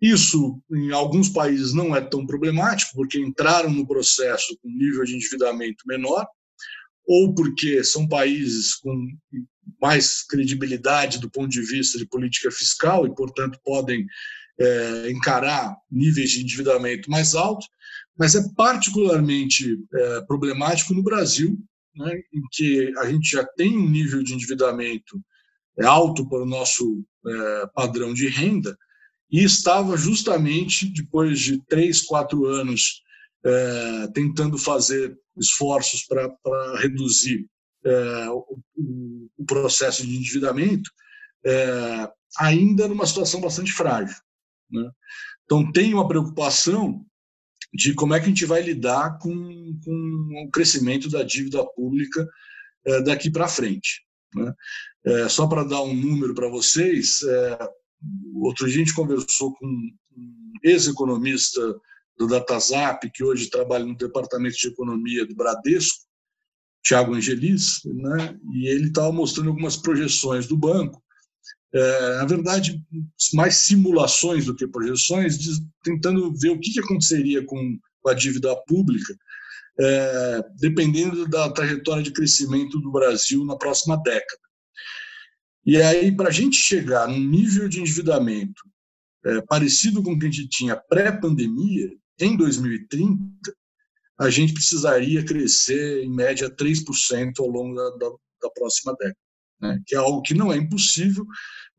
Isso, 0.00 0.60
em 0.70 0.92
alguns 0.92 1.30
países, 1.30 1.72
não 1.72 1.96
é 1.96 2.00
tão 2.02 2.26
problemático, 2.26 2.92
porque 2.94 3.18
entraram 3.18 3.70
no 3.70 3.86
processo 3.86 4.56
com 4.62 4.68
nível 4.68 5.04
de 5.04 5.14
endividamento 5.14 5.84
menor, 5.86 6.26
ou 7.06 7.34
porque 7.34 7.82
são 7.82 8.06
países 8.06 8.74
com 8.74 9.08
mais 9.80 10.22
credibilidade 10.22 11.18
do 11.18 11.30
ponto 11.30 11.48
de 11.48 11.62
vista 11.62 11.98
de 11.98 12.06
política 12.06 12.50
fiscal 12.50 13.06
e, 13.06 13.14
portanto, 13.14 13.58
podem 13.64 14.06
é, 14.58 15.10
encarar 15.10 15.76
níveis 15.90 16.30
de 16.30 16.42
endividamento 16.42 17.10
mais 17.10 17.34
altos, 17.34 17.68
mas 18.18 18.34
é 18.34 18.42
particularmente 18.56 19.78
é, 19.94 20.20
problemático 20.22 20.94
no 20.94 21.02
Brasil, 21.02 21.58
né, 21.94 22.14
em 22.32 22.42
que 22.52 22.92
a 22.98 23.10
gente 23.10 23.30
já 23.30 23.44
tem 23.56 23.76
um 23.76 23.88
nível 23.88 24.22
de 24.22 24.34
endividamento 24.34 25.20
é, 25.78 25.84
alto 25.84 26.28
para 26.28 26.42
o 26.42 26.46
nosso 26.46 27.04
é, 27.26 27.66
padrão 27.74 28.14
de 28.14 28.28
renda 28.28 28.76
e 29.30 29.42
estava 29.42 29.96
justamente 29.96 30.86
depois 30.86 31.40
de 31.40 31.62
três, 31.66 32.02
quatro 32.02 32.46
anos 32.46 33.02
é, 33.44 34.08
tentando 34.14 34.56
fazer 34.56 35.16
esforços 35.38 36.04
para 36.04 36.78
reduzir 36.78 37.46
é, 37.84 38.30
o, 38.30 38.58
o, 39.38 39.44
processo 39.46 40.04
de 40.04 40.16
endividamento, 40.16 40.90
ainda 42.38 42.88
numa 42.88 43.06
situação 43.06 43.40
bastante 43.40 43.72
frágil. 43.72 44.16
Né? 44.70 44.88
Então, 45.44 45.70
tem 45.72 45.94
uma 45.94 46.08
preocupação 46.08 47.04
de 47.72 47.94
como 47.94 48.14
é 48.14 48.18
que 48.18 48.26
a 48.26 48.28
gente 48.28 48.46
vai 48.46 48.62
lidar 48.62 49.18
com, 49.18 49.78
com 49.84 50.44
o 50.46 50.50
crescimento 50.50 51.08
da 51.10 51.22
dívida 51.22 51.64
pública 51.72 52.26
é, 52.84 53.02
daqui 53.02 53.30
para 53.30 53.48
frente. 53.48 54.04
Né? 54.34 54.54
É, 55.04 55.28
só 55.28 55.46
para 55.46 55.64
dar 55.64 55.82
um 55.82 55.94
número 55.94 56.34
para 56.34 56.48
vocês, 56.48 57.22
é, 57.22 57.58
outro 58.34 58.66
dia 58.66 58.76
a 58.76 58.78
gente 58.78 58.94
conversou 58.94 59.54
com 59.54 59.66
um 59.66 60.52
ex-economista 60.62 61.60
do 62.16 62.26
DataZap, 62.26 63.10
que 63.12 63.22
hoje 63.22 63.50
trabalha 63.50 63.84
no 63.84 63.96
Departamento 63.96 64.56
de 64.56 64.68
Economia 64.68 65.26
do 65.26 65.34
Bradesco, 65.34 66.06
Tiago 66.82 67.14
Angelis, 67.14 67.80
né? 67.84 68.38
e 68.54 68.68
ele 68.68 68.88
estava 68.88 69.12
mostrando 69.12 69.48
algumas 69.50 69.76
projeções 69.76 70.46
do 70.46 70.56
banco 70.56 71.02
é, 71.74 72.16
na 72.16 72.24
verdade, 72.24 72.82
mais 73.34 73.56
simulações 73.56 74.46
do 74.46 74.54
que 74.54 74.66
projeções, 74.66 75.38
de, 75.38 75.50
tentando 75.82 76.32
ver 76.36 76.50
o 76.50 76.60
que, 76.60 76.72
que 76.72 76.80
aconteceria 76.80 77.44
com, 77.44 77.78
com, 78.00 78.08
a 78.08 78.14
dívida 78.14 78.54
pública, 78.66 79.16
é, 79.78 80.42
dependendo 80.58 81.28
da 81.28 81.50
trajetória 81.50 82.02
de 82.02 82.12
crescimento 82.12 82.80
do 82.80 82.90
Brasil 82.90 83.44
na 83.44 83.56
próxima 83.56 83.96
década. 83.96 84.40
E 85.64 85.76
aí, 85.82 86.14
para 86.14 86.28
a 86.28 86.32
gente 86.32 86.56
chegar 86.56 87.08
num 87.08 87.18
nível 87.18 87.68
de 87.68 87.80
endividamento 87.80 88.62
é, 89.24 89.42
parecido 89.42 90.02
com 90.02 90.12
o 90.12 90.18
que 90.18 90.26
a 90.26 90.30
gente 90.30 90.48
tinha 90.48 90.76
pré-pandemia, 90.76 91.90
em 92.18 92.36
2030, 92.36 93.22
a 94.18 94.30
gente 94.30 94.54
precisaria 94.54 95.22
crescer 95.24 96.04
em 96.04 96.10
média 96.10 96.48
3% 96.48 97.32
ao 97.40 97.48
longo 97.48 97.74
da, 97.74 97.90
da, 97.90 98.10
da 98.42 98.50
próxima 98.54 98.94
década 98.94 99.25
né, 99.60 99.80
que 99.86 99.94
é 99.94 99.98
algo 99.98 100.22
que 100.22 100.34
não 100.34 100.52
é 100.52 100.56
impossível, 100.56 101.24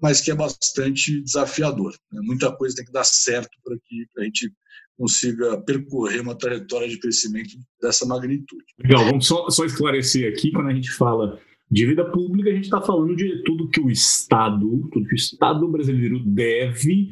mas 0.02 0.22
que 0.22 0.32
é 0.32 0.36
bastante 0.36 1.22
desafiador. 1.22 1.94
Né? 2.12 2.22
Muita 2.24 2.52
coisa 2.56 2.76
tem 2.76 2.86
que 2.86 2.92
dar 2.92 3.04
certo 3.04 3.52
para 3.64 3.76
que 3.86 4.06
a 4.18 4.24
gente 4.24 4.52
consiga 4.98 5.62
percorrer 5.62 6.22
uma 6.22 6.36
trajetória 6.36 6.88
de 6.88 7.00
crescimento 7.00 7.52
dessa 7.82 8.06
magnitude. 8.06 8.64
Legal, 8.80 9.06
vamos 9.06 9.28
só, 9.28 9.50
só 9.50 9.64
esclarecer 9.64 10.32
aqui, 10.32 10.52
quando 10.52 10.70
a 10.70 10.74
gente 10.74 10.92
fala 10.92 11.40
de 11.70 11.86
vida 11.86 12.10
pública, 12.10 12.50
a 12.50 12.54
gente 12.54 12.66
está 12.66 12.82
falando 12.82 13.16
de 13.16 13.44
tudo 13.44 13.70
que 13.70 13.80
o 13.80 13.90
Estado, 13.90 14.90
tudo 14.92 15.08
que 15.08 15.14
o 15.14 15.16
Estado 15.16 15.68
brasileiro 15.68 16.20
deve 16.26 17.12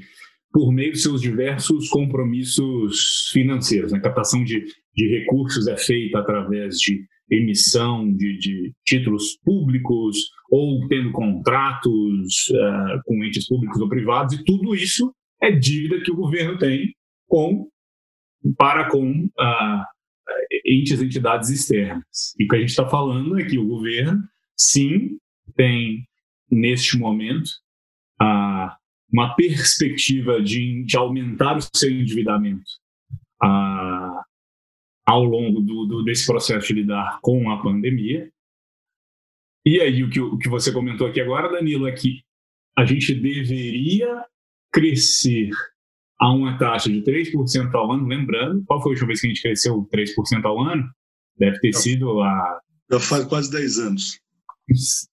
por 0.52 0.72
meio 0.72 0.94
de 0.94 1.00
seus 1.00 1.22
diversos 1.22 1.90
compromissos 1.90 3.30
financeiros. 3.34 3.92
A 3.92 3.98
né? 3.98 4.02
captação 4.02 4.42
de, 4.44 4.66
de 4.96 5.08
recursos 5.20 5.68
é 5.68 5.76
feita 5.76 6.20
através 6.20 6.78
de 6.80 7.06
emissão 7.30 8.12
de, 8.12 8.38
de 8.38 8.74
títulos 8.86 9.38
públicos 9.44 10.18
ou 10.50 10.88
tendo 10.88 11.12
contratos 11.12 12.50
uh, 12.52 13.02
com 13.06 13.24
entes 13.24 13.48
públicos 13.48 13.82
ou 13.82 13.90
privados, 13.90 14.36
e 14.36 14.44
tudo 14.44 14.76
isso 14.76 15.14
é 15.42 15.52
dívida 15.52 16.02
que 16.02 16.12
o 16.12 16.16
governo 16.16 16.58
tem 16.58 16.94
com 17.28 17.68
para 18.58 18.90
com 18.90 19.26
uh, 19.26 19.84
entes, 20.66 21.02
entidades 21.02 21.50
externas. 21.50 22.36
E 22.40 22.46
o 22.46 22.48
que 22.48 22.56
a 22.56 22.60
gente 22.60 22.70
está 22.70 22.88
falando 22.88 23.40
é 23.40 23.46
que 23.46 23.58
o 23.58 23.68
governo, 23.68 24.22
sim, 24.56 25.18
tem, 25.56 26.08
neste 26.50 26.98
momento, 26.98 27.50
uh, 28.22 28.70
uma 29.12 29.36
perspectiva 29.36 30.42
de, 30.42 30.84
de 30.84 30.98
aumentar 30.98 31.58
o 31.58 31.62
seu 31.76 31.90
endividamento 31.90 32.70
uh, 33.44 34.22
ao 35.06 35.24
longo 35.24 35.62
do, 35.62 35.86
do, 35.86 36.04
desse 36.04 36.26
processo 36.26 36.68
de 36.68 36.82
lidar 36.82 37.20
com 37.22 37.50
a 37.52 37.62
pandemia. 37.62 38.32
E 39.66 39.80
aí, 39.80 40.04
o 40.04 40.10
que, 40.10 40.20
o 40.20 40.38
que 40.38 40.50
você 40.50 40.72
comentou 40.72 41.08
aqui 41.08 41.22
agora, 41.22 41.52
Danilo, 41.52 41.88
é 41.88 41.92
que 41.92 42.22
a 42.78 42.86
gente 42.86 43.14
deveria 43.14 44.24
crescer 44.72 45.50
a 46.20 46.32
uma 46.32 46.58
taxa 46.58 46.90
de 46.90 47.02
3% 47.02 47.74
ao 47.74 47.92
ano, 47.92 48.08
lembrando, 48.08 48.64
qual 48.66 48.82
foi 48.82 48.92
a 48.92 48.94
última 48.94 49.08
vez 49.08 49.22
que 49.22 49.28
a 49.28 49.30
gente 49.30 49.42
cresceu 49.42 49.88
3% 49.94 50.46
ao 50.46 50.62
ano? 50.62 50.90
Deve 51.38 51.60
ter 51.60 51.74
sido 51.74 52.22
a... 52.22 52.60
Já 52.92 53.00
faz 53.00 53.26
quase 53.26 53.52
10 53.52 53.80
anos. 53.80 54.20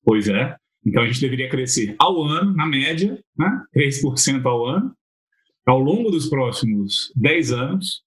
Pois 0.04 0.28
é. 0.28 0.56
Então 0.84 1.02
a 1.02 1.06
gente 1.06 1.20
deveria 1.20 1.48
crescer 1.48 1.94
ao 1.98 2.22
ano, 2.22 2.54
na 2.54 2.66
média, 2.66 3.22
né? 3.36 3.64
3% 3.76 4.44
ao 4.44 4.66
ano, 4.66 4.94
ao 5.66 5.78
longo 5.78 6.10
dos 6.10 6.28
próximos 6.28 7.12
10 7.16 7.52
anos, 7.52 8.02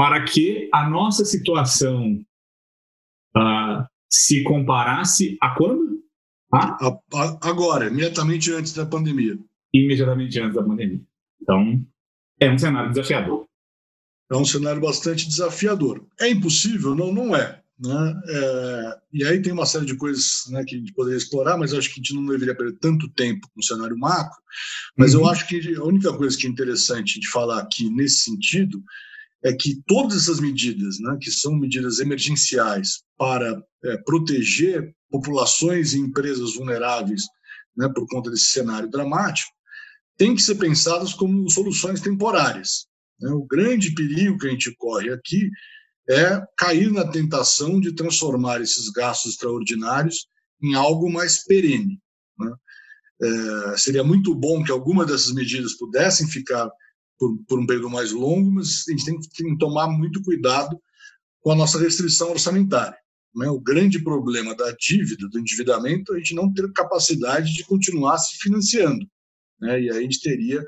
para 0.00 0.24
que 0.24 0.66
a 0.72 0.88
nossa 0.88 1.26
situação 1.26 2.24
uh, 3.36 3.84
se 4.10 4.42
comparasse 4.44 5.36
a 5.42 5.54
quando? 5.54 6.02
Ah? 6.50 6.78
Agora, 7.42 7.88
imediatamente 7.88 8.50
antes 8.50 8.72
da 8.72 8.86
pandemia. 8.86 9.38
Imediatamente 9.74 10.40
antes 10.40 10.54
da 10.54 10.62
pandemia. 10.62 11.02
Então, 11.42 11.84
é 12.40 12.50
um 12.50 12.58
cenário 12.58 12.88
desafiador. 12.88 13.46
É 14.32 14.36
um 14.36 14.44
cenário 14.46 14.80
bastante 14.80 15.28
desafiador. 15.28 16.02
É 16.18 16.30
impossível? 16.30 16.94
Não, 16.94 17.12
não 17.12 17.36
é. 17.36 17.60
Né? 17.78 18.22
É, 18.26 18.98
e 19.12 19.24
aí 19.24 19.42
tem 19.42 19.52
uma 19.52 19.66
série 19.66 19.84
de 19.84 19.96
coisas 19.96 20.44
né, 20.48 20.64
que 20.64 20.76
a 20.76 20.78
gente 20.78 20.94
poderia 20.94 21.18
explorar, 21.18 21.58
mas 21.58 21.74
acho 21.74 21.88
que 21.88 22.00
a 22.00 22.02
gente 22.02 22.14
não 22.14 22.24
deveria 22.24 22.54
perder 22.54 22.78
tanto 22.78 23.06
tempo 23.10 23.46
com 23.52 23.60
o 23.60 23.64
cenário 23.64 23.98
macro. 23.98 24.40
Mas 24.96 25.12
uhum. 25.12 25.20
eu 25.20 25.28
acho 25.28 25.46
que 25.46 25.76
a 25.76 25.84
única 25.84 26.10
coisa 26.16 26.38
que 26.38 26.46
é 26.46 26.50
interessante 26.50 27.20
de 27.20 27.28
falar 27.28 27.60
aqui 27.60 27.90
nesse 27.90 28.20
sentido 28.20 28.82
é 29.42 29.52
que 29.52 29.82
todas 29.86 30.22
essas 30.22 30.40
medidas, 30.40 30.98
né, 31.00 31.16
que 31.20 31.30
são 31.30 31.54
medidas 31.54 31.98
emergenciais 31.98 33.02
para 33.16 33.62
é, 33.84 33.96
proteger 33.98 34.94
populações 35.10 35.92
e 35.92 35.98
empresas 35.98 36.54
vulneráveis 36.54 37.24
né, 37.76 37.88
por 37.94 38.06
conta 38.06 38.30
desse 38.30 38.46
cenário 38.46 38.90
dramático, 38.90 39.50
têm 40.16 40.34
que 40.34 40.42
ser 40.42 40.56
pensadas 40.56 41.14
como 41.14 41.48
soluções 41.50 42.00
temporárias. 42.00 42.86
Né? 43.20 43.30
O 43.30 43.44
grande 43.44 43.94
perigo 43.94 44.38
que 44.38 44.46
a 44.46 44.50
gente 44.50 44.74
corre 44.76 45.10
aqui 45.10 45.50
é 46.08 46.42
cair 46.58 46.92
na 46.92 47.06
tentação 47.06 47.80
de 47.80 47.92
transformar 47.92 48.60
esses 48.60 48.90
gastos 48.90 49.32
extraordinários 49.32 50.26
em 50.62 50.74
algo 50.74 51.10
mais 51.10 51.44
perene. 51.44 51.98
Né? 52.38 52.52
É, 53.22 53.76
seria 53.78 54.04
muito 54.04 54.34
bom 54.34 54.62
que 54.62 54.70
alguma 54.70 55.06
dessas 55.06 55.32
medidas 55.32 55.74
pudessem 55.74 56.26
ficar 56.26 56.70
por, 57.20 57.36
por, 57.46 57.60
um 57.60 57.66
período 57.66 57.90
mais 57.90 58.12
longo, 58.12 58.50
mas 58.50 58.84
a 58.88 58.92
gente 58.92 59.04
tem 59.04 59.20
que, 59.20 59.58
tomar 59.58 59.88
muito 59.88 60.22
cuidado 60.22 60.80
com 61.42 61.52
a 61.52 61.54
nossa 61.54 61.78
restrição 61.78 62.30
orçamentária. 62.30 62.96
Né? 63.36 63.46
O 63.50 63.60
grande 63.60 64.02
problema 64.02 64.56
da 64.56 64.72
dívida, 64.72 65.28
do 65.28 65.38
endividamento, 65.38 66.14
é 66.14 66.16
a 66.16 66.18
gente 66.18 66.34
não 66.34 66.50
ter 66.50 66.72
capacidade 66.72 67.52
de 67.52 67.62
continuar 67.64 68.16
se 68.16 68.38
financiando. 68.38 69.06
Né? 69.60 69.82
E 69.82 69.90
aí 69.90 69.98
a 69.98 70.00
gente 70.00 70.22
teria 70.22 70.64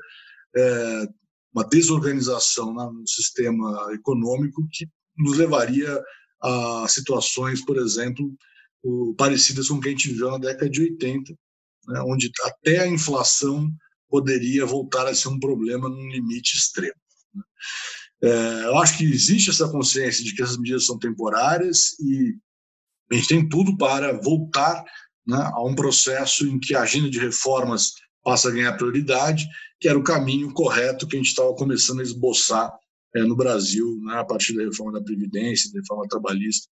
é, 0.55 1.07
uma 1.51 1.67
desorganização 1.67 2.71
no 2.71 3.07
sistema 3.07 3.89
econômico 3.91 4.67
que 4.71 4.87
nos 5.17 5.35
levaria 5.35 5.99
a 6.41 6.85
situações, 6.87 7.65
por 7.65 7.77
exemplo, 7.77 8.31
parecidas 9.17 9.69
com 9.69 9.75
o 9.75 9.79
que 9.79 9.87
a 9.87 9.91
gente 9.91 10.09
viveu 10.09 10.31
na 10.31 10.37
década 10.37 10.69
de 10.69 10.81
80, 10.81 11.33
né? 11.87 12.01
onde 12.01 12.29
até 12.43 12.79
a 12.79 12.87
inflação 12.87 13.71
poderia 14.13 14.63
voltar 14.63 15.07
a 15.07 15.15
ser 15.15 15.29
um 15.29 15.39
problema 15.39 15.89
num 15.89 16.07
limite 16.07 16.55
extremo. 16.55 16.93
Né? 17.33 17.43
É, 18.21 18.65
eu 18.65 18.77
acho 18.77 18.95
que 18.95 19.03
existe 19.03 19.49
essa 19.49 19.67
consciência 19.67 20.23
de 20.23 20.35
que 20.35 20.43
essas 20.43 20.55
medidas 20.55 20.85
são 20.85 20.99
temporárias 20.99 21.99
e 21.99 22.37
a 23.11 23.15
gente 23.15 23.27
tem 23.27 23.49
tudo 23.49 23.75
para 23.75 24.13
voltar 24.21 24.85
né, 25.25 25.49
a 25.51 25.63
um 25.63 25.73
processo 25.73 26.45
em 26.45 26.59
que 26.59 26.75
a 26.75 26.81
agenda 26.81 27.09
de 27.09 27.17
reformas 27.17 27.93
passa 28.23 28.49
a 28.49 28.51
ganhar 28.51 28.77
prioridade, 28.77 29.47
que 29.79 29.89
era 29.89 29.97
o 29.97 30.03
caminho 30.03 30.53
correto 30.53 31.07
que 31.07 31.15
a 31.15 31.19
gente 31.19 31.29
estava 31.29 31.55
começando 31.55 32.01
a 32.01 32.03
esboçar 32.03 32.71
é, 33.15 33.23
no 33.23 33.35
Brasil, 33.35 33.99
né, 34.03 34.19
a 34.19 34.23
partir 34.23 34.53
da 34.53 34.61
reforma 34.61 34.91
da 34.91 35.03
Previdência, 35.03 35.71
da 35.73 35.79
reforma 35.79 36.07
trabalhista 36.07 36.69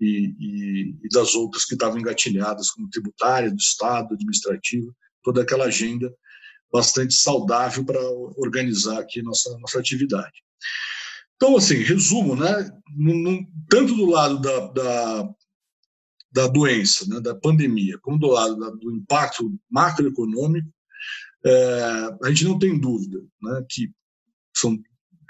e, 0.00 0.34
e, 0.40 0.96
e 1.04 1.08
das 1.12 1.34
outras 1.34 1.66
que 1.66 1.74
estavam 1.74 1.98
engatilhadas, 1.98 2.70
como 2.70 2.88
tributária, 2.88 3.50
do 3.50 3.58
Estado, 3.58 4.14
administrativa, 4.14 4.90
toda 5.22 5.42
aquela 5.42 5.66
agenda 5.66 6.10
bastante 6.72 7.14
saudável 7.14 7.84
para 7.84 8.00
organizar 8.36 8.98
aqui 8.98 9.22
nossa, 9.22 9.56
nossa 9.58 9.78
atividade. 9.78 10.42
Então, 11.36 11.56
assim, 11.56 11.76
resumo, 11.76 12.34
né? 12.34 12.70
Tanto 13.70 13.94
do 13.94 14.06
lado 14.06 14.40
da, 14.40 14.66
da, 14.68 15.28
da 16.32 16.46
doença, 16.48 17.06
né, 17.08 17.20
da 17.20 17.34
pandemia, 17.34 17.96
como 18.02 18.18
do 18.18 18.26
lado 18.26 18.56
da, 18.58 18.70
do 18.70 18.90
impacto 18.92 19.56
macroeconômico, 19.70 20.68
é, 21.46 22.16
a 22.24 22.28
gente 22.28 22.44
não 22.44 22.58
tem 22.58 22.78
dúvida 22.78 23.18
né, 23.40 23.64
que 23.70 23.90
são 24.56 24.76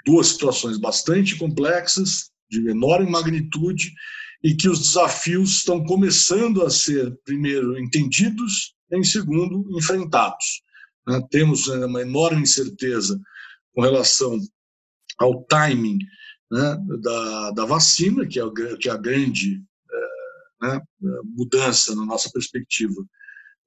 duas 0.05 0.27
situações 0.27 0.77
bastante 0.77 1.37
complexas, 1.37 2.31
de 2.49 2.67
enorme 2.67 3.09
magnitude, 3.09 3.93
e 4.43 4.55
que 4.55 4.67
os 4.67 4.79
desafios 4.79 5.57
estão 5.57 5.83
começando 5.83 6.63
a 6.63 6.69
ser, 6.69 7.15
primeiro, 7.23 7.77
entendidos, 7.77 8.73
e, 8.91 8.97
em 8.97 9.03
segundo, 9.03 9.77
enfrentados. 9.77 10.63
Né? 11.09 11.21
Temos 11.29 11.67
uma 11.67 12.01
enorme 12.01 12.43
incerteza 12.43 13.19
com 13.73 13.81
relação 13.81 14.39
ao 15.17 15.43
timing 15.45 15.97
né, 16.51 16.77
da, 17.01 17.51
da 17.51 17.65
vacina, 17.65 18.25
que 18.25 18.39
é, 18.39 18.43
que 18.77 18.89
é 18.89 18.91
a 18.91 18.97
grande 18.97 19.61
é, 19.91 20.67
né, 20.67 20.81
mudança 21.35 21.95
na 21.95 22.05
nossa 22.05 22.29
perspectiva 22.31 23.03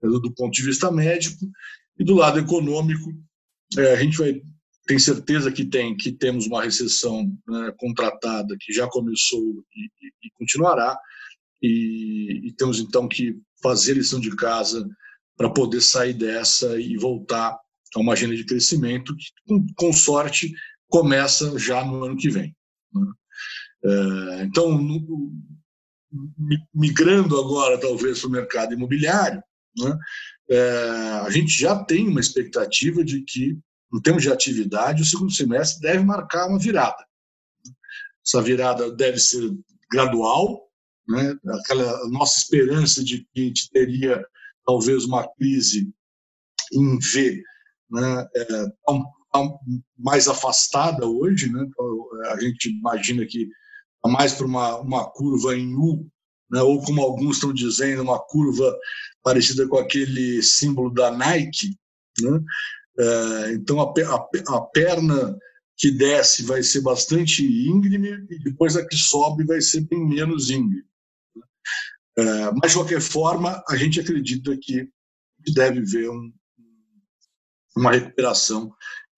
do 0.03 0.35
ponto 0.35 0.53
de 0.53 0.63
vista 0.63 0.91
médico, 0.91 1.47
e 1.99 2.05
do 2.05 2.15
lado 2.15 2.39
econômico, 2.39 3.13
é, 3.79 3.93
a 3.93 3.97
gente 3.97 4.19
vai 4.19 4.43
tem 4.85 4.99
certeza 4.99 5.53
que 5.53 5.65
tem 5.65 5.97
que 5.97 6.11
temos 6.11 6.47
uma 6.47 6.63
recessão 6.63 7.33
né, 7.47 7.73
contratada 7.79 8.57
que 8.59 8.73
já 8.73 8.89
começou 8.89 9.65
e, 9.77 9.85
e, 9.85 10.13
e 10.25 10.31
continuará 10.37 10.99
e, 11.63 12.49
e, 12.49 12.53
temos 12.55 12.81
então 12.81 13.07
que 13.07 13.39
fazer 13.63 13.95
lição 13.95 14.19
de 14.19 14.35
casa 14.35 14.85
para 15.43 15.51
poder 15.51 15.81
sair 15.81 16.15
dessa 16.15 16.81
e 16.81 16.97
voltar 16.97 17.59
a 17.97 18.01
uma 18.01 18.13
agenda 18.13 18.37
de 18.37 18.47
crescimento 18.47 19.13
que, 19.17 19.75
com, 19.75 19.93
sorte, 19.93 20.53
começa 20.89 21.59
já 21.59 21.85
no 21.85 22.05
ano 22.05 22.17
que 22.17 22.31
vem. 22.31 22.55
Né? 22.95 23.13
É, 23.85 24.45
então, 24.45 24.79
migrando 26.73 27.41
agora 27.41 27.81
talvez 27.81 28.21
para 28.21 28.29
o 28.29 28.31
mercado 28.31 28.73
imobiliário, 28.73 29.43
né, 29.77 29.99
é, 30.49 30.71
a 31.27 31.31
gente 31.31 31.51
já 31.51 31.75
tem 31.85 32.07
uma 32.07 32.21
expectativa 32.21 33.03
de 33.03 33.23
que, 33.23 33.59
em 33.93 34.01
termos 34.01 34.23
de 34.23 34.31
atividade, 34.31 35.03
o 35.03 35.07
segundo 35.07 35.33
semestre 35.33 35.81
deve 35.81 36.05
marcar 36.05 36.47
uma 36.47 36.59
virada. 36.59 37.05
Essa 38.25 38.41
virada 38.41 38.93
deve 38.95 39.19
ser 39.19 39.51
gradual, 39.91 40.69
né, 41.09 41.35
aquela 41.61 42.09
nossa 42.11 42.39
esperança 42.39 43.03
de 43.03 43.27
que 43.35 43.41
a 43.41 43.45
gente 43.47 43.71
teria 43.71 44.25
talvez 44.67 45.05
uma 45.05 45.29
crise 45.37 45.93
em 46.73 46.99
V, 46.99 47.43
né, 47.91 48.27
é, 48.35 48.45
tão, 48.87 49.05
tão 49.33 49.59
mais 49.99 50.29
afastada 50.29 51.07
hoje, 51.07 51.53
né, 51.53 51.65
então, 51.69 52.09
a 52.33 52.41
gente 52.41 52.71
imagina 52.71 53.27
que 53.27 53.49
está 53.97 54.09
mais 54.09 54.33
para 54.35 54.47
uma, 54.47 54.79
uma 54.79 55.11
curva 55.11 55.57
em 55.57 55.75
U, 55.75 56.09
né, 56.51 56.61
ou 56.63 56.83
como 56.83 57.03
alguns 57.03 57.37
estão 57.37 57.53
dizendo, 57.53 58.03
uma 58.03 58.19
curva 58.19 58.77
parecida 59.23 59.67
com 59.69 59.79
aquele 59.79 60.43
símbolo 60.43 60.93
da 60.93 61.11
Nike. 61.11 61.77
Né? 62.21 62.41
É, 62.99 63.53
então, 63.55 63.81
a, 63.81 63.85
a, 63.85 64.57
a, 64.57 64.61
perna 64.67 65.37
que 65.77 65.91
desce 65.91 66.43
vai 66.45 66.63
ser 66.63 66.83
bastante 66.83 67.43
íngreme 67.43 68.11
e 68.31 68.39
depois 68.45 68.77
a 68.77 68.87
que 68.87 68.97
sobe 68.97 69.45
vai 69.45 69.61
ser 69.61 69.81
bem 69.89 70.07
menos 70.07 70.51
íngreme. 70.51 70.85
É, 72.17 72.51
mas, 72.61 72.73
de 72.73 72.77
qualquer 72.77 73.01
forma, 73.01 73.63
a 73.69 73.77
gente 73.77 74.01
acredita 74.01 74.57
que 74.61 74.89
deve 75.55 75.81
ver 75.81 76.11
um, 76.11 76.33
uma 77.77 77.93
recuperação, 77.93 78.75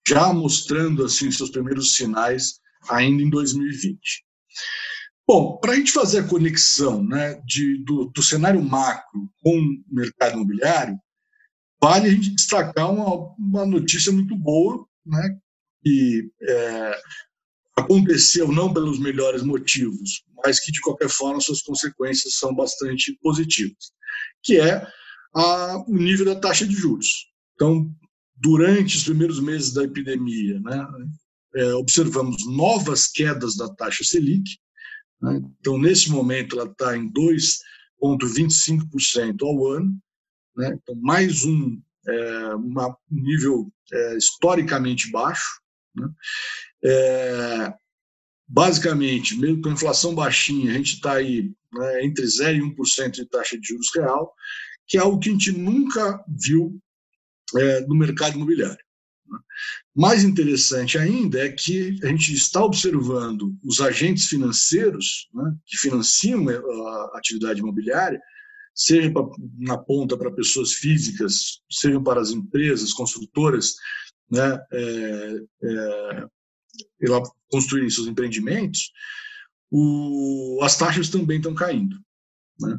já 0.06 0.32
mostrando 0.32 1.04
assim 1.04 1.30
seus 1.30 1.50
primeiros 1.50 1.96
sinais 1.96 2.60
ainda 2.88 3.22
em 3.22 3.30
2020. 3.30 4.24
Bom, 5.26 5.56
para 5.56 5.72
a 5.72 5.76
gente 5.76 5.90
fazer 5.90 6.20
a 6.20 6.28
conexão 6.28 7.02
né, 7.02 7.40
de, 7.46 7.82
do, 7.84 8.06
do, 8.06 8.22
cenário 8.22 8.62
macro 8.62 9.28
com 9.42 9.58
o 9.58 9.84
mercado 9.90 10.34
imobiliário, 10.34 10.98
vale 11.82 12.08
a 12.08 12.10
gente 12.10 12.30
destacar 12.30 12.92
uma, 12.92 13.34
uma 13.38 13.66
notícia 13.66 14.12
muito 14.12 14.36
boa, 14.36 14.86
né, 15.04 15.38
que 15.82 16.30
é, 16.42 17.00
aconteceu 17.76 18.50
não 18.50 18.72
pelos 18.72 18.98
melhores 18.98 19.42
motivos, 19.42 20.24
mas 20.44 20.60
que, 20.60 20.72
de 20.72 20.80
qualquer 20.80 21.08
forma, 21.08 21.40
suas 21.40 21.62
consequências 21.62 22.36
são 22.36 22.54
bastante 22.54 23.16
positivas, 23.20 23.92
que 24.42 24.58
é 24.58 24.86
a, 25.34 25.84
o 25.86 25.96
nível 25.96 26.26
da 26.26 26.36
taxa 26.36 26.66
de 26.66 26.74
juros. 26.74 27.08
Então, 27.54 27.90
durante 28.36 28.96
os 28.96 29.04
primeiros 29.04 29.40
meses 29.40 29.72
da 29.72 29.84
epidemia, 29.84 30.60
né, 30.60 30.86
é, 31.56 31.74
observamos 31.74 32.46
novas 32.46 33.08
quedas 33.08 33.56
da 33.56 33.68
taxa 33.74 34.04
Selic, 34.04 34.56
né? 35.24 35.42
Então, 35.60 35.78
nesse 35.78 36.10
momento, 36.10 36.58
ela 36.58 36.70
está 36.70 36.96
em 36.96 37.10
2,25% 37.10 39.42
ao 39.42 39.66
ano, 39.68 39.98
né? 40.56 40.78
então, 40.80 40.94
mais 40.96 41.44
um 41.44 41.80
é, 42.06 42.54
uma, 42.54 42.88
um 42.88 42.96
nível 43.10 43.72
é, 43.92 44.16
historicamente 44.16 45.10
baixo. 45.10 45.60
Né? 45.96 46.06
É, 46.84 47.74
basicamente, 48.46 49.38
mesmo 49.38 49.62
com 49.62 49.70
inflação 49.70 50.14
baixinha, 50.14 50.72
a 50.72 50.74
gente 50.74 50.94
está 50.94 51.14
aí 51.14 51.50
né, 51.72 52.04
entre 52.04 52.24
0% 52.24 52.56
e 52.56 52.60
1% 52.60 53.10
de 53.10 53.26
taxa 53.26 53.58
de 53.58 53.66
juros 53.66 53.88
real, 53.94 54.32
que 54.86 54.98
é 54.98 55.00
algo 55.00 55.18
que 55.18 55.28
a 55.28 55.32
gente 55.32 55.52
nunca 55.52 56.22
viu 56.28 56.80
é, 57.56 57.80
no 57.82 57.94
mercado 57.94 58.36
imobiliário. 58.36 58.84
Mais 59.94 60.24
interessante 60.24 60.98
ainda 60.98 61.44
é 61.44 61.50
que 61.50 61.98
a 62.02 62.08
gente 62.08 62.34
está 62.34 62.62
observando 62.64 63.56
os 63.64 63.80
agentes 63.80 64.26
financeiros 64.26 65.28
né, 65.32 65.54
que 65.64 65.78
financiam 65.78 66.46
a 66.48 67.18
atividade 67.18 67.60
imobiliária, 67.60 68.20
seja 68.74 69.12
na 69.56 69.78
ponta 69.78 70.16
para 70.16 70.32
pessoas 70.32 70.72
físicas, 70.72 71.60
seja 71.70 72.00
para 72.00 72.20
as 72.20 72.30
empresas, 72.30 72.92
construtoras, 72.92 73.74
né, 74.30 74.58
é, 74.72 75.40
é, 75.62 76.26
construírem 77.50 77.90
seus 77.90 78.06
empreendimentos, 78.06 78.90
o, 79.70 80.60
as 80.62 80.76
taxas 80.76 81.08
também 81.08 81.38
estão 81.38 81.54
caindo. 81.54 81.96
Né? 82.60 82.78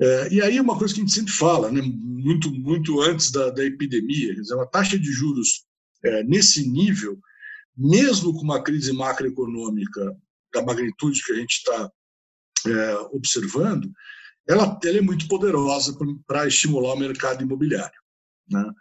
É, 0.00 0.34
e 0.34 0.42
aí 0.42 0.58
uma 0.58 0.78
coisa 0.78 0.94
que 0.94 1.00
a 1.00 1.04
gente 1.04 1.14
sempre 1.14 1.32
fala, 1.32 1.70
né, 1.70 1.82
muito, 1.82 2.50
muito 2.52 3.00
antes 3.00 3.30
da, 3.30 3.50
da 3.50 3.64
epidemia, 3.64 4.34
quer 4.34 4.40
dizer, 4.40 4.54
uma 4.54 4.66
taxa 4.66 4.98
de 4.98 5.12
juros 5.12 5.64
é, 6.04 6.24
nesse 6.24 6.68
nível, 6.68 7.18
mesmo 7.76 8.32
com 8.32 8.40
uma 8.40 8.62
crise 8.62 8.92
macroeconômica 8.92 10.16
da 10.52 10.62
magnitude 10.62 11.22
que 11.24 11.32
a 11.32 11.36
gente 11.36 11.52
está 11.52 11.90
é, 12.66 12.94
observando, 13.12 13.90
ela, 14.48 14.78
ela, 14.84 14.98
é 14.98 15.00
muito 15.00 15.28
poderosa 15.28 15.96
para 16.26 16.46
estimular 16.46 16.94
o 16.94 16.98
mercado 16.98 17.42
imobiliário. 17.42 18.00
Né? 18.50 18.72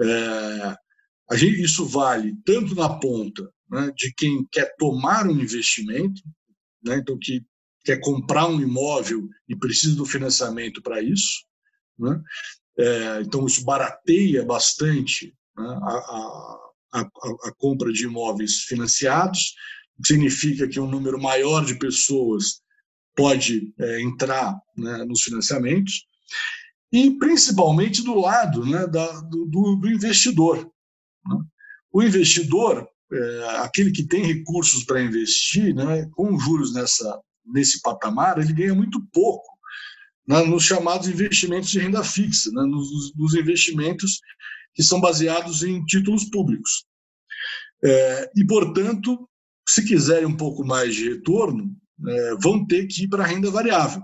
É, 0.00 1.36
gente, 1.36 1.62
isso 1.62 1.84
vale 1.84 2.36
tanto 2.44 2.74
na 2.74 2.88
ponta 2.88 3.50
né, 3.70 3.92
de 3.96 4.12
quem 4.14 4.46
quer 4.50 4.74
tomar 4.76 5.26
um 5.26 5.40
investimento, 5.40 6.20
né, 6.84 6.96
então 6.96 7.18
que 7.18 7.44
quer 7.84 8.00
comprar 8.00 8.46
um 8.46 8.60
imóvel 8.60 9.28
e 9.48 9.56
precisa 9.56 9.96
do 9.96 10.04
financiamento 10.04 10.82
para 10.82 11.00
isso. 11.00 11.44
Né? 11.98 12.20
É, 12.78 13.20
então, 13.22 13.46
isso 13.46 13.64
barateia 13.64 14.44
bastante 14.44 15.34
né, 15.56 15.64
a, 15.64 15.92
a, 15.92 16.70
a, 16.94 17.00
a, 17.00 17.54
compra 17.56 17.92
de 17.92 18.04
imóveis 18.04 18.60
financiados, 18.62 19.54
que 20.02 20.14
significa 20.14 20.66
que 20.68 20.80
um 20.80 20.90
número 20.90 21.20
maior 21.20 21.64
de 21.64 21.78
pessoas 21.78 22.62
pode 23.14 23.74
é, 23.78 24.00
entrar 24.00 24.58
né, 24.76 25.04
nos 25.04 25.22
financiamentos, 25.22 26.06
e 26.92 27.10
principalmente 27.18 28.02
do 28.02 28.18
lado 28.18 28.64
né, 28.66 28.86
da, 28.86 29.20
do, 29.22 29.46
do, 29.46 29.88
investidor. 29.88 30.58
Né? 31.26 31.36
O 31.92 32.02
investidor, 32.02 32.88
é, 33.12 33.44
aquele 33.58 33.90
que 33.90 34.04
tem 34.04 34.24
recursos 34.24 34.84
para 34.84 35.02
investir, 35.02 35.74
né, 35.74 36.06
com 36.12 36.38
juros 36.38 36.72
nessa, 36.72 37.20
nesse 37.44 37.80
patamar, 37.80 38.38
ele 38.38 38.52
ganha 38.52 38.74
muito 38.74 39.00
pouco 39.12 39.48
né, 40.26 40.42
nos 40.44 40.62
chamados 40.62 41.08
investimentos 41.08 41.70
de 41.70 41.80
renda 41.80 42.04
fixa, 42.04 42.50
né, 42.52 42.62
nos, 42.62 43.14
nos, 43.16 43.34
investimentos 43.34 44.20
que 44.74 44.82
são 44.82 45.00
baseados 45.00 45.62
em 45.64 45.84
títulos 45.84 46.24
públicos. 46.24 46.84
É, 47.82 48.30
e, 48.36 48.44
portanto, 48.46 49.28
se 49.68 49.84
quiserem 49.84 50.26
um 50.26 50.36
pouco 50.36 50.64
mais 50.64 50.94
de 50.94 51.08
retorno, 51.08 51.74
é, 52.06 52.34
vão 52.36 52.64
ter 52.64 52.86
que 52.86 53.04
ir 53.04 53.08
para 53.08 53.24
a 53.24 53.26
renda 53.26 53.50
variável. 53.50 54.02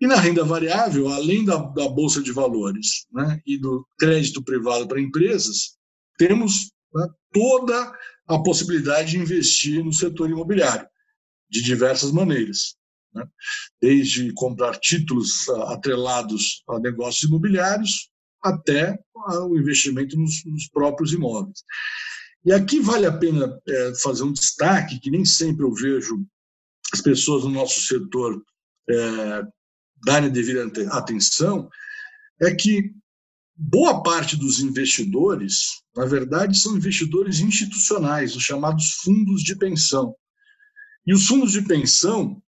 E 0.00 0.06
na 0.06 0.16
renda 0.16 0.44
variável, 0.44 1.08
além 1.08 1.44
da, 1.44 1.56
da 1.56 1.88
Bolsa 1.88 2.22
de 2.22 2.30
Valores 2.30 3.06
né, 3.10 3.40
e 3.46 3.58
do 3.58 3.86
crédito 3.98 4.44
privado 4.44 4.86
para 4.86 5.00
empresas, 5.00 5.76
temos 6.18 6.70
né, 6.96 7.08
toda 7.32 7.92
a 8.26 8.42
possibilidade 8.42 9.12
de 9.12 9.18
investir 9.18 9.84
no 9.84 9.92
setor 9.92 10.30
imobiliário, 10.30 10.88
de 11.48 11.62
diversas 11.62 12.10
maneiras. 12.10 12.76
Né? 13.14 13.24
Desde 13.80 14.32
comprar 14.34 14.78
títulos 14.78 15.48
atrelados 15.68 16.62
a 16.68 16.78
negócios 16.78 17.28
imobiliários 17.28 18.10
até 18.42 18.98
o 19.48 19.56
investimento 19.56 20.16
nos, 20.18 20.44
nos 20.44 20.68
próprios 20.68 21.12
imóveis. 21.12 21.64
E 22.44 22.52
aqui 22.52 22.78
vale 22.80 23.06
a 23.06 23.16
pena 23.16 23.60
é, 23.68 23.94
fazer 23.96 24.22
um 24.22 24.32
destaque, 24.32 25.00
que 25.00 25.10
nem 25.10 25.24
sempre 25.24 25.64
eu 25.64 25.72
vejo 25.72 26.24
as 26.92 27.00
pessoas 27.00 27.42
no 27.42 27.50
nosso 27.50 27.80
setor 27.80 28.40
é, 28.88 29.42
darem 30.04 30.30
devida 30.30 30.64
atenção, 30.92 31.68
é 32.40 32.54
que 32.54 32.92
boa 33.56 34.02
parte 34.02 34.36
dos 34.36 34.60
investidores, 34.60 35.82
na 35.96 36.04
verdade, 36.04 36.58
são 36.58 36.76
investidores 36.76 37.40
institucionais, 37.40 38.36
os 38.36 38.42
chamados 38.42 38.92
fundos 39.02 39.42
de 39.42 39.56
pensão. 39.56 40.14
E 41.06 41.14
os 41.14 41.26
fundos 41.26 41.52
de 41.52 41.62
pensão, 41.62 42.42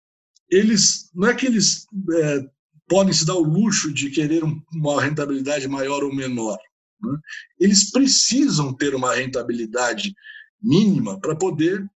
eles 0.49 1.09
não 1.13 1.27
é 1.27 1.33
que 1.33 1.45
eles 1.45 1.87
é, 2.13 2.45
podem 2.87 3.13
se 3.13 3.25
dar 3.25 3.35
o 3.35 3.43
luxo 3.43 3.91
de 3.91 4.11
querer 4.11 4.43
uma 4.73 5.01
rentabilidade 5.01 5.67
maior 5.67 6.03
ou 6.03 6.13
menor. 6.13 6.57
Né? 7.01 7.17
Eles 7.59 7.91
precisam 7.91 8.73
ter 8.73 8.93
uma 8.93 9.15
rentabilidade 9.15 10.13
mínima 10.61 11.19
para 11.19 11.35
poder 11.35 11.89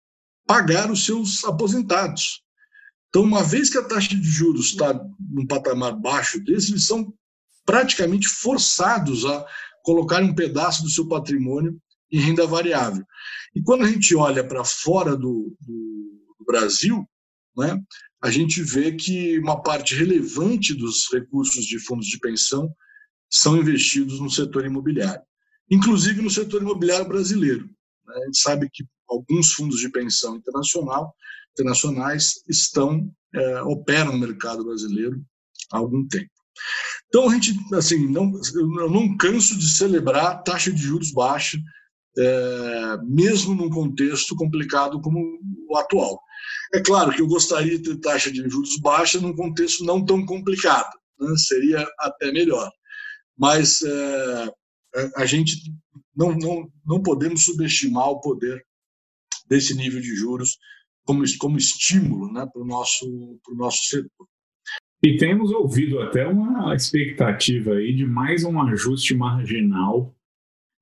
pagar 0.47 0.91
os 0.91 1.05
seus 1.05 1.45
aposentados. 1.45 2.43
Então, 3.09 3.23
uma 3.23 3.43
vez 3.43 3.69
que 3.69 3.77
a 3.77 3.85
taxa 3.85 4.17
de 4.17 4.23
juros 4.23 4.67
está 4.67 4.99
num 5.19 5.47
patamar 5.47 5.95
baixo 5.95 6.43
desse, 6.43 6.71
eles 6.71 6.87
são 6.87 7.13
praticamente 7.65 8.29
forçados 8.29 9.25
a 9.25 9.47
colocar 9.83 10.23
um 10.23 10.35
pedaço 10.35 10.83
do 10.83 10.91
seu 10.91 11.09
patrimônio 11.09 11.81
em 12.11 12.21
renda 12.21 12.47
variável. 12.47 13.05
E 13.55 13.63
quando 13.63 13.85
a 13.85 13.89
gente 13.89 14.15
olha 14.15 14.47
para 14.47 14.65
fora 14.65 15.17
do, 15.17 15.57
do, 15.61 16.37
do 16.39 16.45
Brasil, 16.47 17.05
né, 17.57 17.81
a 18.23 18.31
gente 18.31 18.63
vê 18.63 18.93
que 18.93 19.39
uma 19.39 19.61
parte 19.63 19.95
relevante 19.95 20.75
dos 20.75 21.13
recursos 21.13 21.65
de 21.65 21.79
fundos 21.79 22.07
de 22.07 22.19
pensão 22.19 22.73
são 23.31 23.57
investidos 23.57 24.21
no 24.21 24.31
setor 24.31 24.65
imobiliário, 24.65 25.23
inclusive 25.71 26.21
no 26.23 26.31
setor 26.31 26.63
imobiliário 26.63 27.09
brasileiro. 27.09 27.67
Né. 28.07 28.15
A 28.15 28.25
gente 28.27 28.39
sabe 28.39 28.69
que 28.73 28.85
alguns 29.09 29.53
fundos 29.53 29.81
de 29.81 29.91
pensão 29.91 30.37
internacional 30.37 31.15
internacionais 31.53 32.43
estão 32.49 33.13
é, 33.35 33.63
operam 33.63 34.13
no 34.13 34.19
mercado 34.19 34.65
brasileiro 34.65 35.23
há 35.71 35.79
algum 35.79 36.07
tempo. 36.07 36.31
Então 37.13 37.29
a 37.29 37.35
gente 37.35 37.55
assim 37.75 38.09
não 38.09 38.33
eu 38.55 38.91
não 38.91 39.15
canso 39.19 39.59
de 39.59 39.69
celebrar 39.69 40.43
taxa 40.43 40.73
de 40.73 40.81
juros 40.81 41.13
baixa 41.13 41.59
é, 42.17 42.97
mesmo 43.05 43.55
num 43.55 43.69
contexto 43.69 44.35
complicado 44.35 44.99
como 45.03 45.39
o 45.69 45.77
atual. 45.77 46.19
É 46.75 46.81
claro 46.81 47.13
que 47.13 47.21
eu 47.21 47.27
gostaria 47.27 47.79
de 47.79 47.85
ter 47.85 48.01
taxa 48.01 48.33
de 48.33 48.49
juros 48.49 48.79
baixa 48.81 49.21
num 49.21 49.37
contexto 49.37 49.85
não 49.85 50.03
tão 50.03 50.25
complicado, 50.25 50.91
né? 51.21 51.35
seria 51.37 51.87
até 51.99 52.33
melhor. 52.33 52.71
Mas 53.37 53.83
é, 53.83 54.55
a 55.17 55.27
gente 55.27 55.57
não, 56.17 56.35
não, 56.35 56.67
não 56.85 57.03
podemos 57.03 57.45
subestimar 57.45 58.09
o 58.09 58.21
poder 58.21 58.65
desse 59.49 59.75
nível 59.75 60.01
de 60.01 60.15
juros 60.15 60.57
como, 61.05 61.23
como 61.39 61.59
estímulo 61.59 62.33
né, 62.33 62.47
para 62.51 62.63
o 62.63 62.67
nosso, 62.67 63.39
nosso 63.55 63.85
setor. 63.85 64.32
E 65.05 65.17
temos 65.17 65.51
ouvido 65.51 66.01
até 66.01 66.27
uma 66.27 66.75
expectativa 66.75 67.75
aí 67.75 67.93
de 67.93 68.07
mais 68.07 68.45
um 68.45 68.61
ajuste 68.63 69.15
marginal 69.15 70.15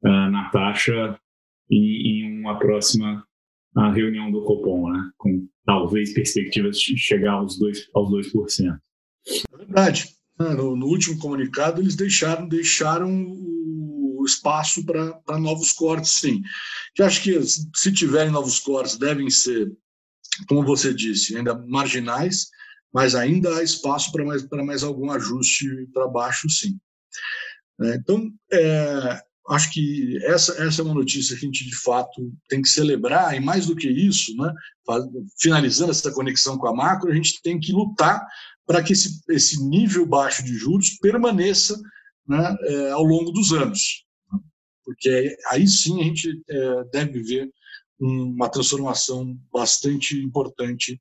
uh, 0.04 0.30
na 0.30 0.50
taxa 0.50 1.18
em, 1.70 1.78
em 1.78 2.40
uma 2.40 2.58
próxima 2.58 3.24
uh, 3.76 3.90
reunião 3.90 4.30
do 4.30 4.44
Copom, 4.44 4.92
né? 4.92 5.10
com 5.16 5.48
talvez 5.64 6.12
perspectivas 6.12 6.78
de 6.78 6.98
chegar 6.98 7.32
aos 7.32 7.58
2%. 7.58 7.86
Aos 7.94 8.10
2%. 8.10 8.78
É 9.52 9.56
verdade. 9.56 10.08
Ah, 10.38 10.54
no, 10.54 10.76
no 10.76 10.86
último 10.86 11.18
comunicado, 11.18 11.80
eles 11.80 11.96
deixaram, 11.96 12.46
deixaram 12.46 13.10
o 13.10 14.24
espaço 14.26 14.84
para 14.84 15.38
novos 15.38 15.72
cortes, 15.72 16.12
sim. 16.12 16.42
Eu 16.98 17.06
acho 17.06 17.22
que 17.22 17.40
se 17.42 17.92
tiverem 17.92 18.30
novos 18.30 18.58
cortes, 18.58 18.98
devem 18.98 19.30
ser 19.30 19.70
como 20.46 20.64
você 20.64 20.94
disse, 20.94 21.36
ainda 21.36 21.54
marginais, 21.66 22.48
mas 22.92 23.14
ainda 23.14 23.56
há 23.56 23.62
espaço 23.62 24.10
para 24.12 24.24
mais, 24.24 24.46
mais 24.48 24.82
algum 24.82 25.10
ajuste 25.10 25.66
para 25.92 26.08
baixo, 26.08 26.48
sim. 26.48 26.78
É, 27.80 27.94
então, 27.94 28.30
é, 28.52 29.22
acho 29.48 29.72
que 29.72 30.18
essa, 30.24 30.52
essa 30.62 30.82
é 30.82 30.84
uma 30.84 30.94
notícia 30.94 31.36
que 31.36 31.42
a 31.42 31.46
gente, 31.46 31.64
de 31.64 31.76
fato, 31.76 32.32
tem 32.48 32.60
que 32.62 32.68
celebrar, 32.68 33.34
e 33.36 33.40
mais 33.40 33.66
do 33.66 33.76
que 33.76 33.88
isso, 33.88 34.36
né, 34.36 34.52
finalizando 35.40 35.90
essa 35.90 36.12
conexão 36.12 36.58
com 36.58 36.68
a 36.68 36.74
macro, 36.74 37.10
a 37.10 37.14
gente 37.14 37.40
tem 37.42 37.58
que 37.58 37.72
lutar 37.72 38.26
para 38.66 38.82
que 38.82 38.92
esse, 38.92 39.20
esse 39.28 39.62
nível 39.62 40.06
baixo 40.06 40.44
de 40.44 40.54
juros 40.54 40.90
permaneça 41.00 41.80
né, 42.26 42.56
é, 42.62 42.90
ao 42.90 43.02
longo 43.02 43.32
dos 43.32 43.52
anos. 43.52 44.04
Porque 44.84 45.36
aí 45.50 45.66
sim 45.66 46.00
a 46.00 46.04
gente 46.04 46.42
é, 46.48 46.84
deve 46.92 47.22
ver 47.22 47.50
uma 47.98 48.48
transformação 48.48 49.36
bastante 49.52 50.18
importante 50.18 51.00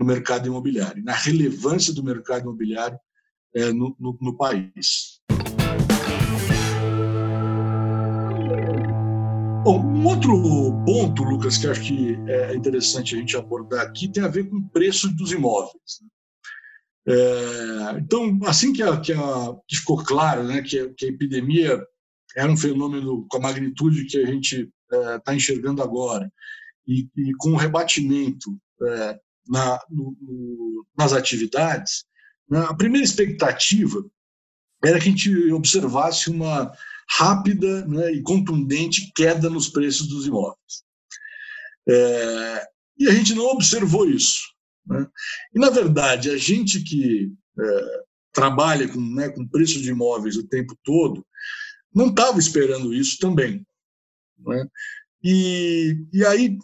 no 0.00 0.06
mercado 0.06 0.48
imobiliário, 0.48 1.04
na 1.04 1.12
relevância 1.12 1.92
do 1.92 2.02
mercado 2.02 2.44
imobiliário 2.44 2.98
é, 3.54 3.70
no, 3.70 3.94
no, 4.00 4.16
no 4.18 4.36
país. 4.36 5.20
Bom, 9.62 9.78
um 9.78 10.06
outro 10.06 10.32
ponto, 10.86 11.22
Lucas, 11.22 11.58
que 11.58 11.66
acho 11.66 11.82
que 11.82 12.18
é 12.26 12.54
interessante 12.54 13.14
a 13.14 13.18
gente 13.18 13.36
abordar 13.36 13.84
aqui 13.84 14.08
tem 14.08 14.24
a 14.24 14.28
ver 14.28 14.48
com 14.48 14.56
o 14.56 14.68
preço 14.70 15.14
dos 15.14 15.32
imóveis. 15.32 16.00
Né? 16.00 16.08
É, 17.14 17.98
então, 17.98 18.40
assim 18.46 18.72
que, 18.72 18.82
a, 18.82 18.98
que, 18.98 19.12
a, 19.12 19.54
que, 19.68 19.76
ficou 19.76 20.02
claro 20.02 20.44
né, 20.44 20.62
que, 20.62 20.78
a, 20.78 20.94
que, 20.94 21.04
a, 21.04 21.08
epidemia 21.08 21.78
era 22.34 22.50
um 22.50 22.56
fenômeno 22.56 23.26
com 23.28 23.36
a 23.36 23.40
magnitude 23.40 24.06
que 24.06 24.16
a 24.16 24.24
gente 24.24 24.70
está 24.90 25.32
é, 25.32 25.36
enxergando 25.36 25.82
agora, 25.82 26.32
e, 26.86 27.06
e, 27.16 27.32
com 27.38 27.52
o 27.52 27.56
rebatimento 27.56 28.58
é, 28.82 29.20
na, 29.50 29.80
no, 29.90 30.16
no, 30.20 30.86
nas 30.96 31.12
atividades, 31.12 32.04
né, 32.48 32.60
a 32.68 32.74
primeira 32.74 33.04
expectativa 33.04 34.04
era 34.84 34.98
que 34.98 35.08
a 35.08 35.10
gente 35.10 35.52
observasse 35.52 36.30
uma 36.30 36.72
rápida 37.18 37.84
né, 37.86 38.12
e 38.12 38.22
contundente 38.22 39.12
queda 39.14 39.50
nos 39.50 39.68
preços 39.68 40.06
dos 40.06 40.26
imóveis. 40.26 40.84
É, 41.88 42.66
e 42.98 43.08
a 43.08 43.12
gente 43.12 43.34
não 43.34 43.46
observou 43.46 44.08
isso. 44.08 44.40
Né? 44.86 45.06
E, 45.54 45.58
na 45.58 45.70
verdade, 45.70 46.30
a 46.30 46.36
gente 46.36 46.82
que 46.82 47.32
é, 47.58 48.02
trabalha 48.32 48.88
com, 48.88 49.00
né, 49.00 49.28
com 49.28 49.46
preço 49.48 49.80
de 49.80 49.90
imóveis 49.90 50.36
o 50.36 50.46
tempo 50.46 50.78
todo, 50.84 51.26
não 51.92 52.08
estava 52.08 52.38
esperando 52.38 52.94
isso 52.94 53.18
também. 53.18 53.66
Né? 54.38 54.66
E, 55.22 56.06
e 56.12 56.24
aí, 56.24 56.56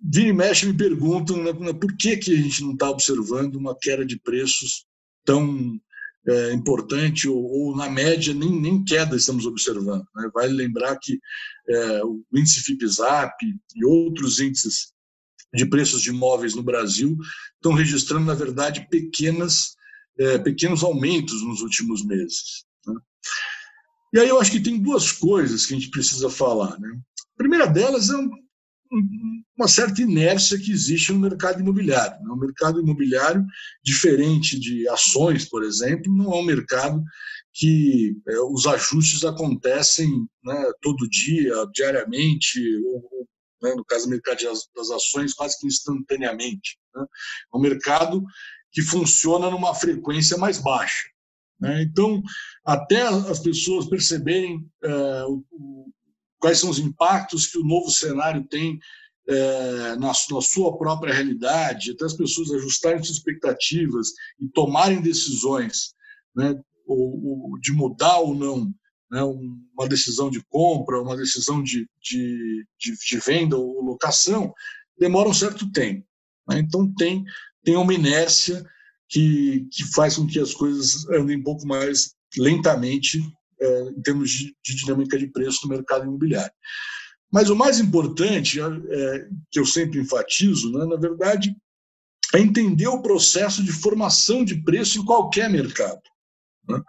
e 0.00 0.32
mexe, 0.32 0.66
me 0.66 0.76
perguntam 0.76 1.42
né, 1.42 1.72
por 1.72 1.96
que, 1.96 2.16
que 2.16 2.32
a 2.32 2.36
gente 2.36 2.62
não 2.62 2.72
está 2.72 2.90
observando 2.90 3.56
uma 3.56 3.76
queda 3.76 4.04
de 4.04 4.18
preços 4.18 4.86
tão 5.24 5.78
é, 6.26 6.52
importante, 6.52 7.28
ou, 7.28 7.42
ou, 7.42 7.76
na 7.76 7.88
média 7.88 8.32
nem, 8.32 8.60
nem 8.60 8.84
queda 8.84 9.16
estamos 9.16 9.46
observando. 9.46 10.06
Né? 10.14 10.30
Vale 10.32 10.52
lembrar 10.52 10.98
que 10.98 11.18
é, 11.68 12.04
o 12.04 12.24
índice 12.34 12.62
FIPZAP 12.62 13.34
e 13.76 13.84
outros 13.84 14.40
índices 14.40 14.92
de 15.54 15.66
preços 15.66 16.02
de 16.02 16.10
imóveis 16.10 16.54
no 16.54 16.62
Brasil 16.62 17.16
estão 17.54 17.72
registrando, 17.72 18.26
na 18.26 18.34
verdade, 18.34 18.88
pequenas, 18.90 19.76
é, 20.18 20.38
pequenos 20.38 20.82
aumentos 20.82 21.42
nos 21.44 21.60
últimos 21.60 22.04
meses. 22.04 22.64
Né? 22.86 22.94
E 24.14 24.18
aí 24.20 24.28
eu 24.28 24.40
acho 24.40 24.50
que 24.50 24.60
tem 24.60 24.80
duas 24.80 25.12
coisas 25.12 25.66
que 25.66 25.74
a 25.74 25.78
gente 25.78 25.90
precisa 25.90 26.28
falar. 26.30 26.78
Né? 26.78 26.88
A 27.34 27.36
primeira 27.36 27.66
delas 27.66 28.10
é 28.10 28.16
um, 28.16 28.30
uma 29.56 29.68
certa 29.68 30.02
inércia 30.02 30.58
que 30.58 30.72
existe 30.72 31.12
no 31.12 31.20
mercado 31.20 31.60
imobiliário. 31.60 32.20
Né? 32.22 32.30
O 32.30 32.36
mercado 32.36 32.80
imobiliário, 32.80 33.44
diferente 33.82 34.58
de 34.58 34.88
ações, 34.88 35.48
por 35.48 35.62
exemplo, 35.62 36.12
não 36.12 36.32
é 36.32 36.36
um 36.36 36.44
mercado 36.44 37.02
que 37.52 38.16
é, 38.28 38.38
os 38.40 38.66
ajustes 38.66 39.24
acontecem 39.24 40.10
né, 40.44 40.72
todo 40.82 41.08
dia, 41.08 41.54
diariamente, 41.72 42.60
ou, 42.86 43.28
né, 43.62 43.74
no 43.76 43.84
caso 43.84 44.06
do 44.06 44.10
mercado 44.10 44.38
das 44.74 44.90
ações, 44.90 45.32
quase 45.34 45.58
que 45.60 45.66
instantaneamente. 45.66 46.76
Né? 46.94 47.04
É 47.54 47.56
um 47.56 47.60
mercado 47.60 48.24
que 48.72 48.82
funciona 48.82 49.48
numa 49.50 49.72
frequência 49.72 50.36
mais 50.36 50.58
baixa. 50.58 51.08
Né? 51.60 51.82
Então, 51.82 52.20
até 52.64 53.02
as 53.02 53.38
pessoas 53.38 53.86
perceberem 53.86 54.68
é, 54.82 55.24
o, 55.26 55.44
quais 56.40 56.58
são 56.58 56.68
os 56.68 56.80
impactos 56.80 57.46
que 57.46 57.58
o 57.58 57.64
novo 57.64 57.88
cenário 57.88 58.44
tem 58.48 58.80
é, 59.28 59.96
na, 59.96 60.08
na, 60.08 60.40
sua 60.40 60.76
própria 60.76 61.14
realidade, 61.14 61.92
até 61.92 62.04
as 62.04 62.14
pessoas 62.14 62.50
ajustarem 62.50 63.02
suas 63.02 63.18
expectativas 63.18 64.08
e 64.40 64.48
tomarem 64.48 65.00
decisões 65.00 65.94
né, 66.36 66.54
ou, 66.86 67.24
ou 67.24 67.60
de 67.60 67.72
mudar 67.72 68.18
ou 68.18 68.34
não 68.34 68.72
né, 69.10 69.22
uma 69.22 69.88
decisão 69.88 70.28
de 70.28 70.42
compra, 70.48 71.00
uma 71.00 71.16
decisão 71.16 71.62
de, 71.62 71.88
de, 72.02 72.66
de, 72.78 72.94
de 72.96 73.18
venda 73.18 73.56
ou 73.56 73.82
locação, 73.82 74.52
demora 74.98 75.28
um 75.28 75.34
certo 75.34 75.70
tempo. 75.70 76.04
Né? 76.48 76.58
Então, 76.58 76.92
tem, 76.94 77.24
tem 77.62 77.76
uma 77.76 77.94
inércia 77.94 78.64
que, 79.08 79.66
que 79.70 79.84
faz 79.92 80.16
com 80.16 80.26
que 80.26 80.40
as 80.40 80.52
coisas 80.52 81.08
andem 81.10 81.38
um 81.38 81.42
pouco 81.42 81.66
mais 81.66 82.14
lentamente 82.36 83.20
é, 83.60 83.80
em 83.90 84.02
termos 84.02 84.30
de, 84.30 84.56
de, 84.64 84.74
dinâmica 84.74 85.18
de 85.18 85.28
preço 85.28 85.60
no 85.62 85.74
mercado 85.74 86.04
imobiliário. 86.04 86.52
Mas 87.34 87.50
o 87.50 87.56
mais 87.56 87.80
importante, 87.80 88.60
é, 88.60 88.64
é, 88.64 89.28
que 89.50 89.58
eu 89.58 89.66
sempre 89.66 89.98
enfatizo, 89.98 90.70
né, 90.70 90.84
na 90.84 90.94
verdade, 90.94 91.52
é 92.32 92.38
entender 92.38 92.86
o 92.86 93.02
processo 93.02 93.64
de 93.64 93.72
formação 93.72 94.44
de 94.44 94.62
preço 94.62 95.00
em 95.00 95.04
qualquer 95.04 95.50
mercado. 95.50 96.00
Né? 96.68 96.80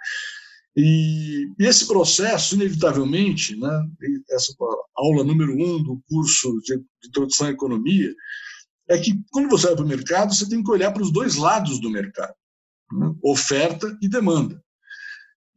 E, 0.77 1.51
esse 1.57 1.87
processo, 1.87 2.53
inevitavelmente, 2.53 3.55
né, 3.55 3.89
essa 4.29 4.53
aula 4.95 5.23
número 5.23 5.51
um 5.51 5.81
do 5.81 5.99
curso 6.07 6.61
de, 6.61 6.77
de 6.77 7.07
introdução 7.07 7.47
à 7.47 7.49
economia, 7.49 8.13
é 8.87 8.99
que 8.99 9.19
quando 9.31 9.49
você 9.49 9.65
vai 9.65 9.75
para 9.77 9.85
o 9.85 9.87
mercado, 9.87 10.35
você 10.35 10.47
tem 10.47 10.63
que 10.63 10.69
olhar 10.69 10.91
para 10.91 11.01
os 11.01 11.11
dois 11.11 11.37
lados 11.37 11.79
do 11.79 11.89
mercado, 11.89 12.35
né? 12.91 13.15
oferta 13.23 13.97
e 13.99 14.07
demanda. 14.07 14.63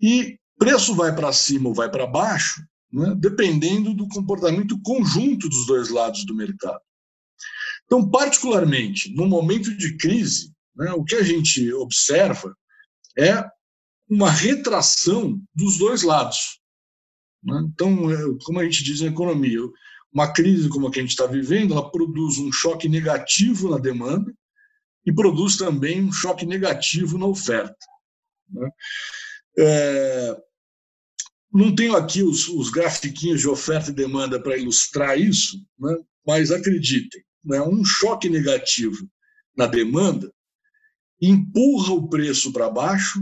E 0.00 0.38
preço 0.58 0.94
vai 0.94 1.14
para 1.14 1.30
cima 1.30 1.68
ou 1.68 1.74
vai 1.74 1.90
para 1.90 2.06
baixo, 2.06 2.62
né? 2.92 3.14
dependendo 3.16 3.94
do 3.94 4.08
comportamento 4.08 4.80
conjunto 4.82 5.48
dos 5.48 5.66
dois 5.66 5.88
lados 5.88 6.24
do 6.24 6.34
mercado. 6.34 6.80
Então, 7.84 8.08
particularmente, 8.08 9.14
no 9.14 9.26
momento 9.26 9.74
de 9.76 9.96
crise, 9.96 10.52
né, 10.76 10.92
o 10.92 11.04
que 11.04 11.14
a 11.14 11.22
gente 11.22 11.72
observa 11.72 12.54
é 13.16 13.44
uma 14.08 14.30
retração 14.30 15.40
dos 15.54 15.78
dois 15.78 16.02
lados. 16.02 16.60
Né? 17.42 17.66
Então, 17.72 18.10
é, 18.10 18.16
como 18.44 18.60
a 18.60 18.64
gente 18.64 18.84
diz 18.84 19.00
na 19.00 19.08
economia, 19.08 19.60
uma 20.12 20.32
crise 20.32 20.68
como 20.68 20.86
a 20.86 20.90
que 20.90 20.98
a 20.98 21.02
gente 21.02 21.10
está 21.10 21.26
vivendo, 21.26 21.72
ela 21.72 21.90
produz 21.90 22.38
um 22.38 22.52
choque 22.52 22.88
negativo 22.88 23.70
na 23.70 23.78
demanda 23.78 24.32
e 25.04 25.12
produz 25.12 25.56
também 25.56 26.02
um 26.02 26.12
choque 26.12 26.44
negativo 26.44 27.18
na 27.18 27.26
oferta. 27.26 27.76
Né? 28.50 28.70
É, 29.58 30.36
não 31.52 31.74
tenho 31.74 31.96
aqui 31.96 32.22
os, 32.22 32.48
os 32.48 32.70
grafiquinhos 32.70 33.40
de 33.40 33.48
oferta 33.48 33.90
e 33.90 33.94
demanda 33.94 34.40
para 34.40 34.56
ilustrar 34.56 35.18
isso, 35.18 35.58
né? 35.78 35.96
mas 36.26 36.50
acreditem, 36.50 37.22
né? 37.44 37.60
um 37.62 37.84
choque 37.84 38.28
negativo 38.28 39.08
na 39.56 39.66
demanda 39.66 40.32
empurra 41.20 41.94
o 41.94 42.08
preço 42.08 42.52
para 42.52 42.70
baixo 42.70 43.20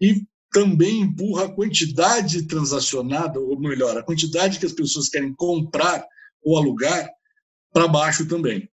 e 0.00 0.24
também 0.52 1.02
empurra 1.02 1.44
a 1.44 1.52
quantidade 1.52 2.46
transacionada, 2.46 3.38
ou 3.38 3.58
melhor, 3.58 3.96
a 3.96 4.02
quantidade 4.02 4.58
que 4.58 4.66
as 4.66 4.72
pessoas 4.72 5.08
querem 5.08 5.34
comprar 5.34 6.04
ou 6.42 6.56
alugar 6.56 7.08
para 7.72 7.86
baixo 7.86 8.26
também. 8.26 8.68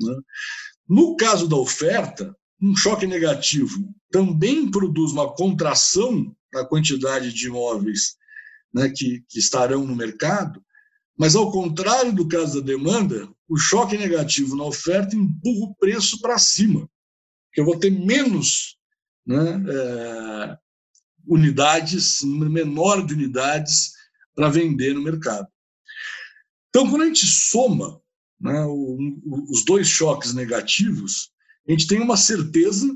Né? 0.00 0.14
No 0.88 1.16
caso 1.16 1.48
da 1.48 1.56
oferta, 1.56 2.36
um 2.60 2.76
choque 2.76 3.06
negativo 3.06 3.92
também 4.10 4.70
produz 4.70 5.12
uma 5.12 5.34
contração 5.34 6.34
na 6.52 6.64
quantidade 6.64 7.32
de 7.32 7.46
imóveis 7.46 8.16
né, 8.72 8.90
que, 8.90 9.24
que 9.28 9.38
estarão 9.38 9.86
no 9.86 9.96
mercado, 9.96 10.62
mas, 11.18 11.34
ao 11.34 11.52
contrário 11.52 12.12
do 12.12 12.26
caso 12.26 12.60
da 12.60 12.66
demanda, 12.66 13.28
o 13.48 13.56
choque 13.56 13.96
negativo 13.96 14.56
na 14.56 14.64
oferta 14.64 15.14
empurra 15.14 15.66
o 15.66 15.74
preço 15.76 16.20
para 16.20 16.38
cima, 16.38 16.88
que 17.52 17.60
eu 17.60 17.64
vou 17.64 17.78
ter 17.78 17.90
menos 17.90 18.78
né, 19.26 19.62
é, 19.68 20.58
unidades, 21.26 22.22
menor 22.22 23.04
de 23.04 23.14
unidades 23.14 23.92
para 24.34 24.48
vender 24.48 24.94
no 24.94 25.02
mercado. 25.02 25.46
Então, 26.70 26.88
quando 26.88 27.02
a 27.02 27.06
gente 27.06 27.26
soma 27.26 28.00
né, 28.40 28.64
os 28.66 29.64
dois 29.64 29.86
choques 29.86 30.32
negativos, 30.32 31.30
a 31.68 31.70
gente 31.70 31.86
tem 31.86 32.00
uma 32.00 32.16
certeza 32.16 32.88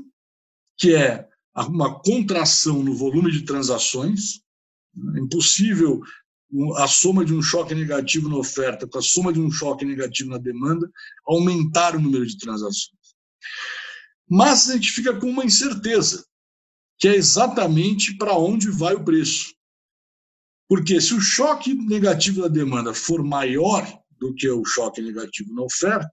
que 0.77 0.95
é 0.95 1.27
uma 1.65 1.99
contração 1.99 2.83
no 2.83 2.93
volume 2.93 3.31
de 3.31 3.41
transações. 3.43 4.41
É 5.15 5.19
impossível 5.19 6.01
a 6.77 6.87
soma 6.87 7.25
de 7.25 7.33
um 7.33 7.41
choque 7.41 7.75
negativo 7.75 8.29
na 8.29 8.37
oferta 8.37 8.87
com 8.87 8.97
a 8.97 9.01
soma 9.01 9.33
de 9.33 9.39
um 9.39 9.51
choque 9.51 9.83
negativo 9.83 10.29
na 10.29 10.37
demanda 10.37 10.89
aumentar 11.25 11.95
o 11.95 11.99
número 11.99 12.25
de 12.25 12.37
transações. 12.37 12.97
Mas 14.29 14.69
a 14.69 14.73
gente 14.73 14.91
fica 14.91 15.17
com 15.19 15.29
uma 15.29 15.45
incerteza, 15.45 16.25
que 16.97 17.07
é 17.07 17.15
exatamente 17.15 18.15
para 18.17 18.37
onde 18.37 18.69
vai 18.69 18.93
o 18.95 19.03
preço. 19.03 19.53
Porque 20.67 20.99
se 20.99 21.13
o 21.13 21.21
choque 21.21 21.73
negativo 21.73 22.41
da 22.41 22.47
demanda 22.47 22.93
for 22.93 23.23
maior 23.23 23.85
do 24.19 24.33
que 24.33 24.49
o 24.49 24.65
choque 24.65 25.01
negativo 25.01 25.53
na 25.53 25.63
oferta, 25.63 26.11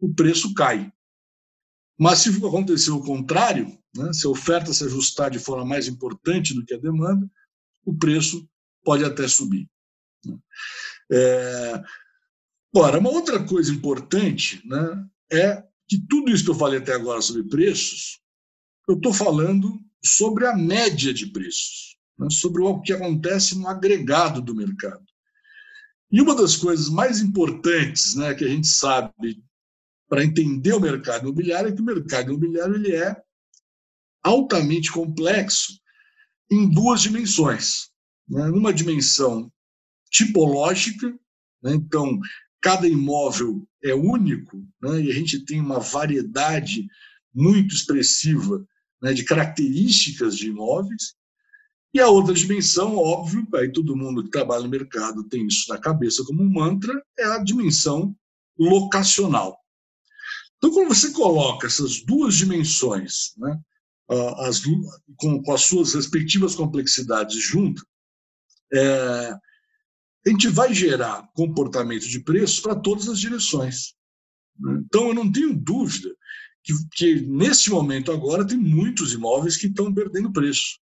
o 0.00 0.12
preço 0.12 0.52
cai. 0.54 0.92
Mas 1.98 2.20
se 2.20 2.28
acontecer 2.28 2.90
o 2.90 3.02
contrário, 3.02 3.77
né, 3.96 4.12
se 4.12 4.26
a 4.26 4.30
oferta 4.30 4.72
se 4.72 4.84
ajustar 4.84 5.30
de 5.30 5.38
forma 5.38 5.64
mais 5.64 5.88
importante 5.88 6.54
do 6.54 6.64
que 6.64 6.74
a 6.74 6.78
demanda, 6.78 7.28
o 7.84 7.96
preço 7.96 8.48
pode 8.84 9.04
até 9.04 9.26
subir. 9.26 9.68
Né. 10.24 10.38
É, 11.10 11.82
Ora, 12.74 12.98
uma 12.98 13.10
outra 13.10 13.42
coisa 13.42 13.72
importante 13.72 14.62
né, 14.66 15.06
é 15.32 15.62
que 15.88 15.98
tudo 15.98 16.30
isso 16.30 16.44
que 16.44 16.50
eu 16.50 16.54
falei 16.54 16.78
até 16.78 16.92
agora 16.92 17.22
sobre 17.22 17.42
preços, 17.44 18.20
eu 18.86 18.94
estou 18.96 19.12
falando 19.12 19.80
sobre 20.04 20.46
a 20.46 20.54
média 20.54 21.12
de 21.12 21.26
preços, 21.26 21.96
né, 22.18 22.28
sobre 22.30 22.62
o 22.62 22.80
que 22.80 22.92
acontece 22.92 23.58
no 23.58 23.66
agregado 23.66 24.42
do 24.42 24.54
mercado. 24.54 25.04
E 26.10 26.20
uma 26.20 26.34
das 26.34 26.56
coisas 26.56 26.88
mais 26.88 27.20
importantes 27.20 28.14
né, 28.14 28.34
que 28.34 28.44
a 28.44 28.48
gente 28.48 28.66
sabe 28.66 29.42
para 30.08 30.24
entender 30.24 30.72
o 30.74 30.80
mercado 30.80 31.22
imobiliário 31.22 31.70
é 31.70 31.72
que 31.72 31.82
o 31.82 31.84
mercado 31.84 32.30
imobiliário 32.30 32.74
ele 32.74 32.94
é 32.94 33.16
altamente 34.28 34.92
complexo 34.92 35.78
em 36.50 36.68
duas 36.68 37.02
dimensões. 37.02 37.90
Né? 38.28 38.46
Numa 38.48 38.72
dimensão 38.72 39.50
tipológica, 40.10 41.08
né? 41.62 41.74
então 41.74 42.18
cada 42.60 42.88
imóvel 42.88 43.66
é 43.82 43.94
único 43.94 44.58
né? 44.82 45.02
e 45.02 45.10
a 45.10 45.14
gente 45.14 45.44
tem 45.44 45.60
uma 45.60 45.78
variedade 45.78 46.86
muito 47.34 47.74
expressiva 47.74 48.66
né, 49.00 49.12
de 49.12 49.24
características 49.24 50.36
de 50.36 50.48
imóveis. 50.48 51.14
E 51.94 52.00
a 52.00 52.08
outra 52.08 52.34
dimensão, 52.34 52.96
óbvio, 52.96 53.46
aí 53.54 53.72
todo 53.72 53.96
mundo 53.96 54.24
que 54.24 54.30
trabalha 54.30 54.62
no 54.62 54.68
mercado 54.68 55.24
tem 55.24 55.46
isso 55.46 55.72
na 55.72 55.78
cabeça 55.78 56.22
como 56.24 56.42
um 56.42 56.52
mantra, 56.52 56.92
é 57.18 57.24
a 57.24 57.38
dimensão 57.38 58.14
locacional. 58.58 59.58
Então, 60.58 60.72
quando 60.72 60.88
você 60.88 61.12
coloca 61.12 61.66
essas 61.66 62.02
duas 62.02 62.34
dimensões, 62.34 63.32
né, 63.38 63.58
as, 64.08 64.62
com, 65.16 65.42
com, 65.42 65.52
as 65.52 65.62
suas 65.62 65.94
respectivas 65.94 66.54
complexidades 66.54 67.42
juntas, 67.42 67.84
é, 68.72 69.34
a 70.26 70.30
gente 70.30 70.48
vai 70.48 70.72
gerar 70.72 71.28
comportamento 71.34 72.08
de 72.08 72.20
preços 72.20 72.60
para 72.60 72.74
todas 72.74 73.08
as 73.08 73.18
direções. 73.18 73.94
Né? 74.58 74.82
Então, 74.84 75.08
eu 75.08 75.14
não 75.14 75.30
tenho 75.30 75.54
dúvida 75.54 76.14
que, 76.62 76.72
que 76.92 77.20
nesse 77.22 77.70
momento 77.70 78.12
agora 78.12 78.46
tem 78.46 78.58
muitos 78.58 79.12
imóveis 79.12 79.56
que 79.56 79.66
estão 79.66 79.92
perdendo 79.92 80.32
preço. 80.32 80.78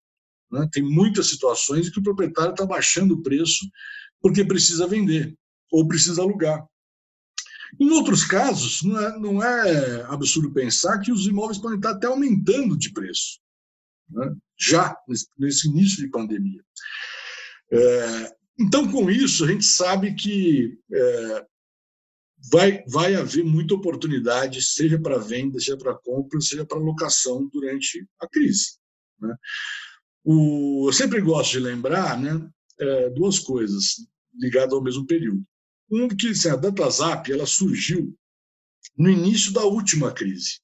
Né? 0.51 0.69
Tem 0.73 0.83
muitas 0.83 1.29
situações 1.29 1.87
em 1.87 1.91
que 1.91 1.99
o 1.99 2.03
proprietário 2.03 2.53
está 2.53 2.65
baixando 2.65 3.15
o 3.15 3.23
preço 3.23 3.69
porque 4.21 4.45
precisa 4.45 4.87
vender 4.87 5.37
ou 5.71 5.87
precisa 5.87 6.23
alugar. 6.23 6.65
Em 7.79 7.91
outros 7.91 8.25
casos, 8.25 8.83
não 8.83 9.01
é, 9.01 9.19
não 9.19 9.43
é 9.43 10.03
absurdo 10.05 10.53
pensar 10.53 10.99
que 11.01 11.13
os 11.13 11.27
imóveis 11.27 11.59
podem 11.59 11.77
estar 11.77 11.91
até 11.91 12.07
aumentando 12.07 12.77
de 12.77 12.93
preço, 12.93 13.41
né? 14.11 14.35
já 14.59 14.97
nesse, 15.39 15.69
início 15.69 15.99
de 15.99 16.09
pandemia. 16.09 16.63
É, 17.71 18.37
então, 18.59 18.91
com 18.91 19.11
isso, 19.11 19.45
a 19.45 19.49
gente 19.49 19.65
sabe 19.65 20.15
que 20.15 20.79
é, 20.93 21.47
vai, 22.51 22.85
vai 22.87 23.15
haver 23.15 23.45
muita 23.45 23.75
oportunidade, 23.75 24.63
seja 24.63 24.99
para 24.99 25.19
venda, 25.19 25.59
seja 25.59 25.77
para 25.77 25.95
compra, 25.95 26.41
seja 26.41 26.65
para 26.65 26.79
locação 26.79 27.49
durante 27.53 28.07
a 28.21 28.29
crise. 28.29 28.79
Né? 29.21 29.35
O, 30.25 30.89
eu 30.89 30.93
sempre 30.93 31.21
gosto 31.21 31.53
de 31.53 31.61
lembrar 31.61 32.19
né, 32.19 32.49
é, 32.81 33.11
duas 33.11 33.39
coisas 33.39 33.97
ligadas 34.35 34.73
ao 34.73 34.83
mesmo 34.83 35.07
período. 35.07 35.43
Um 35.91 36.09
que 36.09 36.29
assim, 36.29 36.49
a 36.49 36.57
DataZap 36.57 37.31
ela 37.31 37.47
surgiu 37.47 38.17
no 38.97 39.11
início 39.11 39.53
da 39.53 39.65
última 39.65 40.13
crise. 40.13 40.61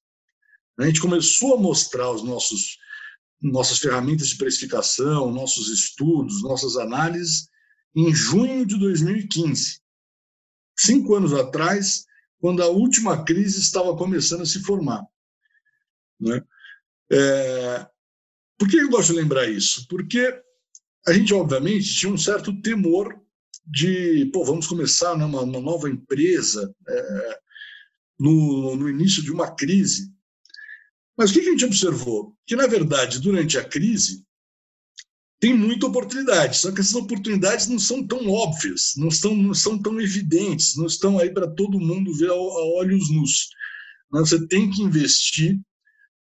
A 0.79 0.87
gente 0.87 1.01
começou 1.01 1.57
a 1.57 1.61
mostrar 1.61 2.11
os 2.11 2.23
nossos 2.23 2.79
nossas 3.41 3.79
ferramentas 3.79 4.29
de 4.29 4.37
precificação, 4.37 5.33
nossos 5.33 5.69
estudos, 5.69 6.43
nossas 6.43 6.77
análises 6.77 7.49
em 7.95 8.15
junho 8.15 8.65
de 8.65 8.79
2015, 8.79 9.81
cinco 10.79 11.15
anos 11.15 11.33
atrás, 11.33 12.07
quando 12.39 12.63
a 12.63 12.69
última 12.69 13.25
crise 13.25 13.59
estava 13.59 13.97
começando 13.97 14.43
a 14.43 14.47
se 14.47 14.63
formar. 14.63 15.05
Né? 16.19 16.43
É, 17.11 17.87
por 18.57 18.69
que 18.69 18.77
eu 18.77 18.89
gosto 18.89 19.13
de 19.13 19.19
lembrar 19.19 19.49
isso? 19.49 19.87
Porque 19.89 20.41
a 21.07 21.13
gente, 21.13 21.35
obviamente, 21.35 21.95
tinha 21.95 22.13
um 22.13 22.19
certo 22.19 22.59
temor 22.63 23.21
de, 23.64 24.27
pô, 24.33 24.44
vamos 24.44 24.66
começar 24.66 25.16
né, 25.16 25.25
uma, 25.25 25.42
uma 25.42 25.61
nova 25.61 25.88
empresa 25.88 26.75
é, 26.88 27.38
no, 28.18 28.77
no 28.77 28.88
início 28.88 29.22
de 29.22 29.31
uma 29.31 29.51
crise. 29.51 30.12
Mas 31.16 31.31
o 31.31 31.35
que 31.35 31.40
a 31.40 31.44
gente 31.44 31.64
observou? 31.64 32.37
Que, 32.46 32.57
na 32.57 32.66
verdade, 32.66 33.20
durante 33.20 33.59
a 33.59 33.64
crise, 33.64 34.25
tem 35.42 35.55
muita 35.55 35.87
oportunidade, 35.87 36.57
só 36.57 36.70
que 36.70 36.81
essas 36.81 36.94
oportunidades 36.94 37.66
não 37.66 37.79
são 37.79 38.07
tão 38.07 38.31
óbvias, 38.31 38.92
não, 38.96 39.09
não 39.35 39.53
são 39.53 39.77
tão 39.77 40.01
evidentes, 40.01 40.77
não 40.77 40.87
estão 40.87 41.18
aí 41.18 41.31
para 41.31 41.48
todo 41.48 41.81
mundo 41.81 42.14
ver 42.14 42.31
a, 42.31 42.35
olhos 42.35 43.11
nus. 43.11 43.48
Você 44.12 44.46
tem 44.46 44.70
que 44.70 44.83
investir 44.83 45.59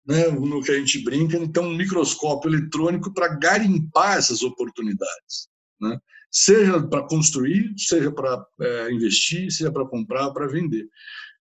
né, 0.08 0.28
no 0.30 0.64
que 0.64 0.72
a 0.72 0.80
gente 0.80 1.04
brinca, 1.04 1.38
então 1.38 1.66
um 1.66 1.78
microscópio 1.78 2.50
eletrônico 2.50 3.14
para 3.14 3.28
garimpar 3.38 4.18
essas 4.18 4.42
oportunidades. 4.42 5.48
Né? 5.80 6.00
Seja 6.32 6.82
para 6.82 7.04
construir, 7.08 7.74
seja 7.78 8.12
para 8.12 8.46
é, 8.62 8.92
investir, 8.92 9.52
seja 9.52 9.72
para 9.72 9.86
comprar, 9.86 10.32
para 10.32 10.48
vender. 10.48 10.88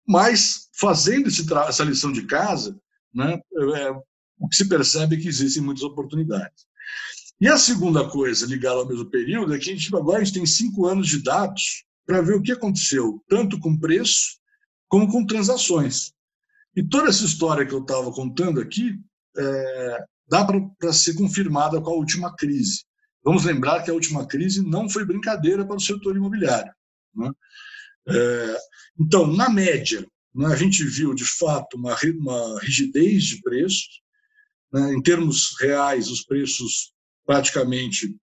Mas, 0.08 0.68
fazendo 0.72 1.28
essa 1.28 1.84
lição 1.84 2.10
de 2.10 2.26
casa, 2.26 2.80
né, 3.14 3.38
é, 3.76 3.90
o 4.38 4.48
que 4.48 4.56
se 4.56 4.68
percebe 4.68 5.16
é 5.16 5.20
que 5.20 5.28
existem 5.28 5.62
muitas 5.62 5.84
oportunidades. 5.84 6.64
E 7.40 7.48
a 7.48 7.56
segunda 7.56 8.08
coisa 8.08 8.46
ligada 8.46 8.80
ao 8.80 8.88
mesmo 8.88 9.06
período 9.06 9.54
é 9.54 9.58
que 9.58 9.70
a 9.70 9.74
gente, 9.74 9.94
agora 9.94 10.20
a 10.20 10.24
gente 10.24 10.34
tem 10.34 10.46
cinco 10.46 10.86
anos 10.86 11.08
de 11.08 11.22
dados 11.22 11.84
para 12.06 12.20
ver 12.20 12.34
o 12.34 12.42
que 12.42 12.52
aconteceu, 12.52 13.22
tanto 13.28 13.58
com 13.60 13.78
preço 13.78 14.38
como 14.88 15.10
com 15.10 15.24
transações. 15.24 16.12
E 16.74 16.82
toda 16.82 17.08
essa 17.08 17.24
história 17.24 17.64
que 17.64 17.72
eu 17.72 17.80
estava 17.80 18.10
contando 18.12 18.60
aqui 18.60 18.98
é, 19.36 20.04
dá 20.28 20.44
para 20.44 20.92
ser 20.92 21.14
confirmada 21.14 21.80
com 21.80 21.90
a 21.90 21.94
última 21.94 22.34
crise. 22.34 22.84
Vamos 23.22 23.44
lembrar 23.44 23.82
que 23.82 23.90
a 23.90 23.94
última 23.94 24.26
crise 24.26 24.62
não 24.66 24.88
foi 24.88 25.04
brincadeira 25.04 25.64
para 25.64 25.76
o 25.76 25.80
setor 25.80 26.16
imobiliário. 26.16 26.72
Né? 27.14 27.30
É, 28.08 28.56
então, 28.98 29.26
na 29.26 29.48
média, 29.48 30.06
né, 30.34 30.46
a 30.46 30.56
gente 30.56 30.84
viu 30.84 31.14
de 31.14 31.24
fato 31.24 31.76
uma, 31.76 31.96
uma 32.18 32.60
rigidez 32.60 33.24
de 33.24 33.40
preços. 33.42 34.02
Né? 34.72 34.94
Em 34.94 35.02
termos 35.02 35.56
reais, 35.60 36.08
os 36.08 36.24
preços 36.24 36.92
praticamente 37.26 38.16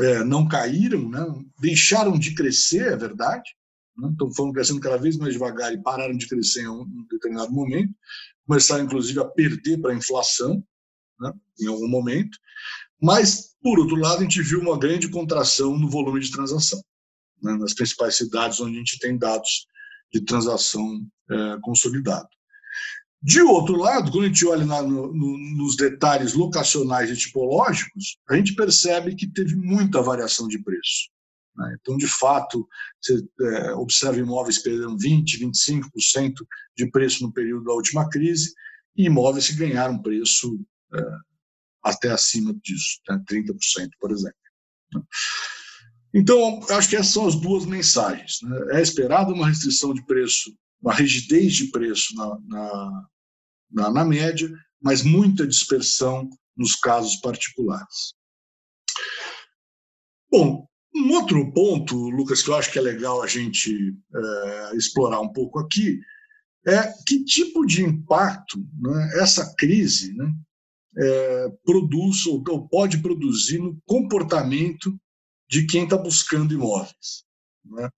é, 0.00 0.22
não 0.24 0.46
caíram, 0.46 1.08
né? 1.08 1.24
deixaram 1.60 2.18
de 2.18 2.34
crescer, 2.34 2.92
é 2.92 2.96
verdade, 2.96 3.50
né? 3.96 4.08
então 4.12 4.32
foram 4.32 4.52
crescendo 4.52 4.80
cada 4.80 4.96
vez 4.96 5.16
mais 5.16 5.32
devagar 5.32 5.72
e 5.72 5.82
pararam 5.82 6.16
de 6.16 6.28
crescer 6.28 6.62
em 6.62 6.68
um 6.68 7.06
determinado 7.10 7.52
momento, 7.52 7.92
começaram 8.46 8.84
inclusive 8.84 9.18
a 9.20 9.24
perder 9.24 9.80
para 9.80 9.92
a 9.92 9.96
inflação 9.96 10.62
né? 11.20 11.32
em 11.60 11.66
algum 11.66 11.88
momento, 11.88 12.38
mas, 13.00 13.54
por 13.62 13.78
outro 13.78 13.96
lado, 13.96 14.20
a 14.20 14.22
gente 14.22 14.42
viu 14.42 14.60
uma 14.60 14.78
grande 14.78 15.08
contração 15.08 15.78
no 15.78 15.88
volume 15.88 16.20
de 16.20 16.30
transação, 16.30 16.80
né? 17.42 17.56
nas 17.56 17.74
principais 17.74 18.16
cidades 18.16 18.60
onde 18.60 18.76
a 18.76 18.78
gente 18.78 18.98
tem 18.98 19.16
dados 19.16 19.66
de 20.12 20.20
transação 20.22 21.06
é, 21.30 21.58
consolidado. 21.62 22.28
De 23.20 23.40
outro 23.42 23.76
lado, 23.76 24.12
quando 24.12 24.24
a 24.24 24.28
gente 24.28 24.46
olha 24.46 24.64
na, 24.64 24.80
no, 24.80 25.12
nos 25.12 25.76
detalhes 25.76 26.34
locacionais 26.34 27.10
e 27.10 27.16
tipológicos, 27.16 28.16
a 28.28 28.36
gente 28.36 28.54
percebe 28.54 29.14
que 29.16 29.26
teve 29.26 29.56
muita 29.56 30.00
variação 30.00 30.46
de 30.46 30.62
preço. 30.62 31.10
Né? 31.56 31.76
Então, 31.80 31.96
de 31.96 32.06
fato, 32.06 32.66
você 33.00 33.20
é, 33.40 33.72
observa 33.72 34.18
imóveis 34.18 34.58
perderam 34.58 34.96
20%, 34.96 35.40
25% 35.40 36.32
de 36.76 36.90
preço 36.90 37.24
no 37.24 37.32
período 37.32 37.64
da 37.64 37.72
última 37.72 38.08
crise 38.08 38.54
e 38.96 39.06
imóveis 39.06 39.48
que 39.48 39.56
ganharam 39.56 40.00
preço 40.00 40.60
é, 40.94 41.00
até 41.82 42.10
acima 42.10 42.54
disso, 42.62 43.00
né? 43.08 43.22
30%, 43.28 43.90
por 44.00 44.10
exemplo. 44.10 44.38
Né? 44.94 45.02
Então, 46.14 46.60
acho 46.70 46.88
que 46.88 46.96
essas 46.96 47.12
são 47.12 47.26
as 47.26 47.34
duas 47.34 47.66
mensagens. 47.66 48.38
Né? 48.42 48.78
É 48.78 48.82
esperado 48.82 49.32
uma 49.32 49.48
restrição 49.48 49.92
de 49.92 50.04
preço 50.06 50.50
uma 50.80 50.94
rigidez 50.94 51.54
de 51.54 51.70
preço 51.70 52.14
na, 52.14 52.38
na, 52.46 53.08
na, 53.70 53.90
na 53.90 54.04
média, 54.04 54.50
mas 54.80 55.02
muita 55.02 55.46
dispersão 55.46 56.28
nos 56.56 56.74
casos 56.76 57.16
particulares. 57.16 58.14
Bom, 60.30 60.66
um 60.94 61.12
outro 61.12 61.52
ponto, 61.52 61.96
Lucas, 62.10 62.42
que 62.42 62.50
eu 62.50 62.56
acho 62.56 62.72
que 62.72 62.78
é 62.78 62.82
legal 62.82 63.22
a 63.22 63.26
gente 63.26 63.96
é, 64.14 64.76
explorar 64.76 65.20
um 65.20 65.32
pouco 65.32 65.58
aqui, 65.58 66.00
é 66.66 66.92
que 67.06 67.24
tipo 67.24 67.64
de 67.64 67.82
impacto 67.82 68.58
né, 68.78 69.20
essa 69.20 69.54
crise 69.56 70.12
né, 70.14 70.30
é, 70.98 71.48
produz 71.64 72.26
ou, 72.26 72.42
ou, 72.48 72.68
pode 72.68 72.98
produzir 72.98 73.58
no 73.58 73.80
comportamento 73.86 74.98
de 75.48 75.66
quem 75.66 75.84
está 75.84 75.96
buscando 75.96 76.52
imóveis. 76.52 77.24
Né? 77.64 77.88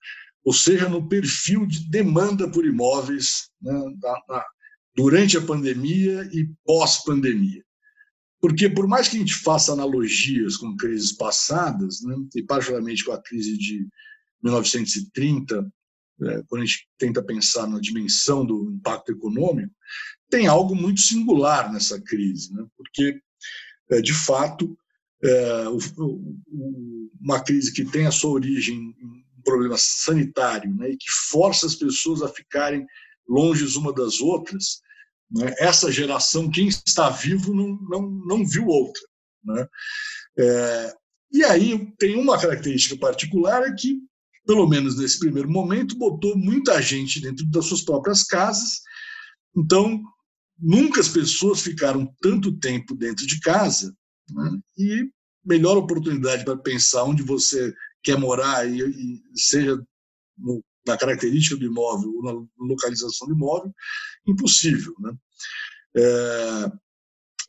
ou 0.44 0.52
seja, 0.52 0.88
no 0.88 1.06
perfil 1.06 1.66
de 1.66 1.88
demanda 1.88 2.50
por 2.50 2.64
imóveis 2.64 3.50
né, 3.60 3.72
da, 3.98 4.12
da, 4.28 4.46
durante 4.94 5.36
a 5.36 5.42
pandemia 5.42 6.28
e 6.32 6.48
pós-pandemia. 6.64 7.64
Porque, 8.40 8.70
por 8.70 8.88
mais 8.88 9.06
que 9.06 9.16
a 9.16 9.20
gente 9.20 9.34
faça 9.34 9.72
analogias 9.72 10.56
com 10.56 10.76
crises 10.76 11.12
passadas, 11.12 12.00
né, 12.00 12.16
e 12.34 12.42
particularmente 12.42 13.04
com 13.04 13.12
a 13.12 13.22
crise 13.22 13.56
de 13.58 13.86
1930, 14.42 15.70
é, 16.22 16.42
quando 16.48 16.62
a 16.62 16.64
gente 16.64 16.88
tenta 16.98 17.22
pensar 17.22 17.66
na 17.66 17.78
dimensão 17.78 18.44
do 18.44 18.72
impacto 18.72 19.12
econômico, 19.12 19.74
tem 20.30 20.46
algo 20.46 20.74
muito 20.74 21.00
singular 21.00 21.72
nessa 21.72 22.00
crise, 22.00 22.54
né, 22.54 22.64
porque, 22.76 23.20
é, 23.90 24.00
de 24.00 24.14
fato, 24.14 24.76
é, 25.22 25.64
uma 27.20 27.40
crise 27.42 27.72
que 27.72 27.84
tem 27.84 28.06
a 28.06 28.10
sua 28.10 28.30
origem 28.30 28.76
em 28.76 29.06
um 29.06 29.42
problema 29.42 29.76
sanitário 29.78 30.74
né, 30.74 30.90
e 30.90 30.96
que 30.96 31.10
força 31.28 31.66
as 31.66 31.74
pessoas 31.74 32.22
a 32.22 32.28
ficarem 32.28 32.86
longe 33.28 33.76
uma 33.76 33.92
das 33.92 34.20
outras, 34.20 34.80
né, 35.30 35.54
essa 35.58 35.92
geração, 35.92 36.50
quem 36.50 36.68
está 36.68 37.10
vivo, 37.10 37.54
não, 37.54 37.78
não, 37.88 38.10
não 38.26 38.46
viu 38.46 38.66
outra. 38.66 39.02
Né? 39.44 39.66
É, 40.38 40.94
e 41.32 41.44
aí 41.44 41.92
tem 41.98 42.16
uma 42.16 42.40
característica 42.40 42.96
particular 42.96 43.62
é 43.62 43.72
que, 43.72 43.98
pelo 44.46 44.66
menos 44.68 44.98
nesse 44.98 45.18
primeiro 45.18 45.48
momento, 45.48 45.96
botou 45.96 46.36
muita 46.36 46.80
gente 46.82 47.20
dentro 47.20 47.46
das 47.46 47.66
suas 47.66 47.82
próprias 47.82 48.24
casas. 48.24 48.80
Então, 49.56 50.02
nunca 50.60 51.00
as 51.00 51.08
pessoas 51.08 51.60
ficaram 51.60 52.12
tanto 52.20 52.52
tempo 52.58 52.94
dentro 52.94 53.26
de 53.26 53.40
casa 53.40 53.94
né? 54.30 54.58
e 54.78 55.10
melhor 55.44 55.76
oportunidade 55.76 56.44
para 56.44 56.56
pensar 56.56 57.04
onde 57.04 57.22
você 57.22 57.72
quer 58.02 58.18
morar, 58.18 58.68
e, 58.68 58.80
e 58.80 59.22
seja 59.34 59.76
no, 60.36 60.62
na 60.86 60.96
característica 60.96 61.56
do 61.56 61.64
imóvel 61.64 62.12
ou 62.14 62.22
na 62.22 62.66
localização 62.66 63.28
do 63.28 63.34
imóvel, 63.34 63.72
impossível. 64.26 64.94
Né? 65.00 65.12
É, 65.96 66.72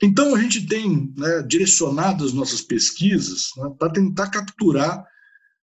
então, 0.04 0.34
a 0.34 0.42
gente 0.42 0.66
tem 0.66 1.14
né, 1.16 1.44
direcionado 1.44 2.26
as 2.26 2.34
nossas 2.34 2.62
pesquisas 2.62 3.50
né, 3.58 3.70
para 3.78 3.94
tentar 3.94 4.30
capturar 4.30 5.06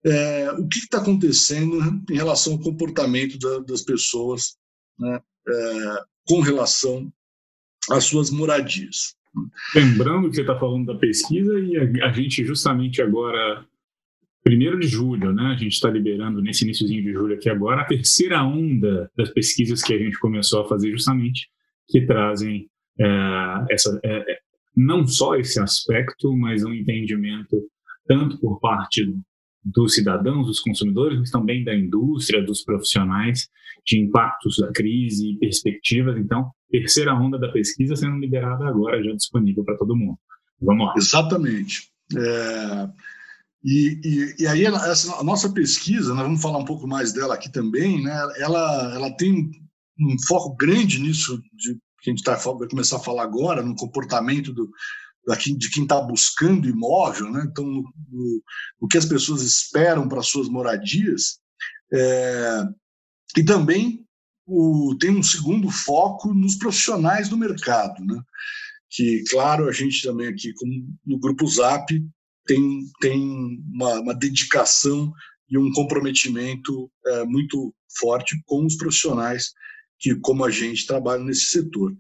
é, 0.05 0.53
o 0.53 0.69
que 0.69 0.79
está 0.79 0.99
acontecendo 0.99 1.79
em 2.11 2.15
relação 2.15 2.55
ao 2.55 2.61
comportamento 2.61 3.39
da, 3.39 3.59
das 3.61 3.83
pessoas 3.83 4.57
né, 4.99 5.21
é, 5.49 6.05
com 6.29 6.41
relação 6.41 7.13
as 7.91 8.05
suas 8.05 8.31
moradias. 8.31 9.17
Lembrando 9.75 10.29
que 10.29 10.37
você 10.37 10.41
está 10.41 10.59
falando 10.59 10.87
da 10.87 10.95
pesquisa 10.95 11.59
e 11.61 11.77
a, 11.77 12.07
a, 12.07 12.13
gente 12.13 12.45
justamente 12.45 13.03
agora, 13.03 13.65
primeiro 14.43 14.81
de 14.81 14.87
julho, 14.87 15.33
né, 15.33 15.55
a 15.55 15.57
gente 15.57 15.73
está 15.73 15.91
liberando 15.91 16.41
nesse 16.41 16.65
iníciozinho 16.65 17.03
de 17.03 17.13
julho 17.13 17.35
aqui 17.35 17.51
agora 17.51 17.83
a 17.83 17.87
terceira 17.87 18.43
onda 18.43 19.11
das 19.17 19.31
pesquisas 19.31 19.83
que 19.83 19.93
a 19.93 19.99
gente 19.99 20.19
começou 20.19 20.63
a 20.63 20.69
fazer 20.69 20.91
justamente, 20.91 21.49
que 21.89 22.01
trazem 22.01 22.69
é, 22.99 23.65
essa, 23.71 24.01
é, 24.03 24.33
é 24.33 24.39
não 24.75 25.07
só 25.07 25.37
esse 25.37 25.61
aspecto, 25.61 26.35
mas 26.37 26.65
um 26.65 26.73
entendimento 26.73 27.63
tanto 28.07 28.39
por 28.39 28.61
parte 28.61 29.05
dos 29.69 29.95
cidadãos, 29.95 30.47
dos 30.47 30.61
consumidores, 30.61 31.19
mas 31.19 31.31
também 31.31 31.65
da 31.65 31.75
indústria, 31.75 32.45
dos 32.45 32.63
profissionais, 32.63 33.49
de 33.85 33.99
impactos 33.99 34.59
da 34.59 34.71
crise 34.73 35.33
e 35.33 35.39
perspectivas. 35.39 36.17
Então, 36.17 36.51
terceira 36.71 37.15
onda 37.15 37.37
da 37.37 37.51
pesquisa 37.51 37.97
sendo 37.97 38.19
liberada 38.19 38.65
agora, 38.65 39.03
já 39.03 39.13
disponível 39.13 39.65
para 39.65 39.77
todo 39.77 39.97
mundo. 39.97 40.17
Vamos 40.63 40.87
lá. 40.87 40.95
Exatamente. 40.97 41.89
É, 42.17 42.89
e, 43.65 44.01
e, 44.05 44.43
e, 44.45 44.47
aí, 44.47 44.65
essa, 44.65 45.17
a 45.17 45.25
nossa 45.25 45.53
pesquisa, 45.53 46.15
nós 46.15 46.23
vamos 46.23 46.41
falar 46.41 46.59
um 46.59 46.65
pouco 46.65 46.87
mais 46.87 47.13
dela 47.13 47.35
aqui 47.35 47.51
também, 47.51 48.03
né, 48.03 48.17
ela, 48.39 48.95
ela 48.95 49.11
tem 49.17 49.51
um 49.99 50.17
foco 50.29 50.55
grande 50.55 51.01
nisso, 51.01 51.43
de, 51.53 51.75
que 52.01 52.11
a 52.11 52.15
gente 52.15 52.23
tá, 52.23 52.37
vai 52.37 52.69
começar 52.69 52.99
a 52.99 53.01
falar 53.01 53.25
agora, 53.25 53.63
no 53.63 53.75
comportamento 53.75 54.53
do, 54.53 54.71
de 55.57 55.71
quem 55.71 55.83
está 55.83 56.01
buscando 56.01 56.69
imóvel, 56.69 57.31
né? 57.33 57.47
então 57.51 57.65
no, 57.65 58.43
o 58.81 58.87
que 58.87 58.97
as 58.97 59.05
pessoas 59.05 59.43
esperam 59.43 60.09
para 60.09 60.23
suas 60.23 60.49
moradias, 60.49 61.39
é, 61.93 62.65
e 63.37 63.45
também 63.45 64.07
o, 64.47 64.97
tem 65.01 65.11
um 65.11 65.23
segundo 65.23 65.69
foco 65.71 66.33
nos 66.33 66.55
profissionais 66.55 67.29
do 67.29 67.37
mercado, 67.37 68.05
né? 68.05 68.21
que 68.89 69.25
claro 69.31 69.69
a 69.69 69.73
gente 69.73 70.01
também 70.03 70.29
aqui 70.29 70.53
como 70.55 70.73
no 71.05 71.19
grupo 71.19 71.47
Zap 71.47 71.87
tem 72.47 72.91
tem 73.01 73.61
uma, 73.75 74.01
uma 74.01 74.15
dedicação 74.15 75.13
e 75.51 75.59
um 75.59 75.73
comprometimento 75.73 76.91
é, 77.05 77.25
muito 77.25 77.75
forte 77.99 78.41
com 78.47 78.65
os 78.65 78.77
profissionais 78.77 79.53
que 79.99 80.15
como 80.21 80.45
a 80.45 80.51
gente 80.51 80.87
trabalha 80.87 81.23
nesse 81.23 81.47
setor. 81.47 81.97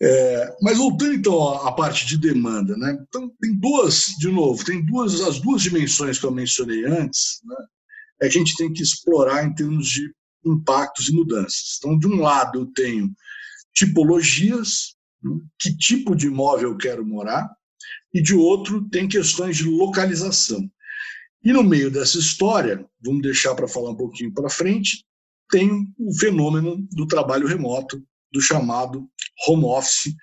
É, 0.00 0.56
mas 0.60 0.76
voltando 0.76 1.14
então 1.14 1.48
à 1.66 1.72
parte 1.72 2.06
de 2.06 2.18
demanda, 2.18 2.76
né? 2.76 2.98
Então 3.08 3.30
tem 3.40 3.54
duas, 3.58 4.14
de 4.18 4.28
novo, 4.28 4.62
tem 4.62 4.84
duas 4.84 5.20
as 5.22 5.40
duas 5.40 5.62
dimensões 5.62 6.18
que 6.18 6.26
eu 6.26 6.30
mencionei 6.30 6.84
antes, 6.84 7.40
né? 7.44 7.56
É 8.22 8.26
a 8.26 8.30
gente 8.30 8.54
tem 8.56 8.72
que 8.72 8.82
explorar 8.82 9.44
em 9.44 9.54
termos 9.54 9.88
de 9.88 10.10
impactos 10.44 11.08
e 11.08 11.12
mudanças. 11.12 11.76
Então, 11.78 11.98
de 11.98 12.06
um 12.06 12.20
lado 12.20 12.60
eu 12.60 12.66
tenho 12.66 13.10
tipologias, 13.74 14.94
né? 15.22 15.38
que 15.58 15.76
tipo 15.76 16.14
de 16.14 16.26
imóvel 16.26 16.70
eu 16.70 16.76
quero 16.76 17.04
morar, 17.04 17.48
e 18.12 18.22
de 18.22 18.34
outro 18.34 18.88
tem 18.88 19.08
questões 19.08 19.56
de 19.56 19.64
localização. 19.64 20.70
E 21.44 21.52
no 21.52 21.62
meio 21.62 21.90
dessa 21.90 22.18
história, 22.18 22.84
vamos 23.04 23.22
deixar 23.22 23.54
para 23.54 23.68
falar 23.68 23.90
um 23.90 23.96
pouquinho 23.96 24.32
para 24.32 24.48
frente, 24.48 25.04
tem 25.50 25.86
o 25.98 26.12
fenômeno 26.18 26.86
do 26.90 27.06
trabalho 27.06 27.46
remoto, 27.46 28.02
do 28.32 28.40
chamado 28.40 29.08
home 29.46 29.64
office 29.64 30.14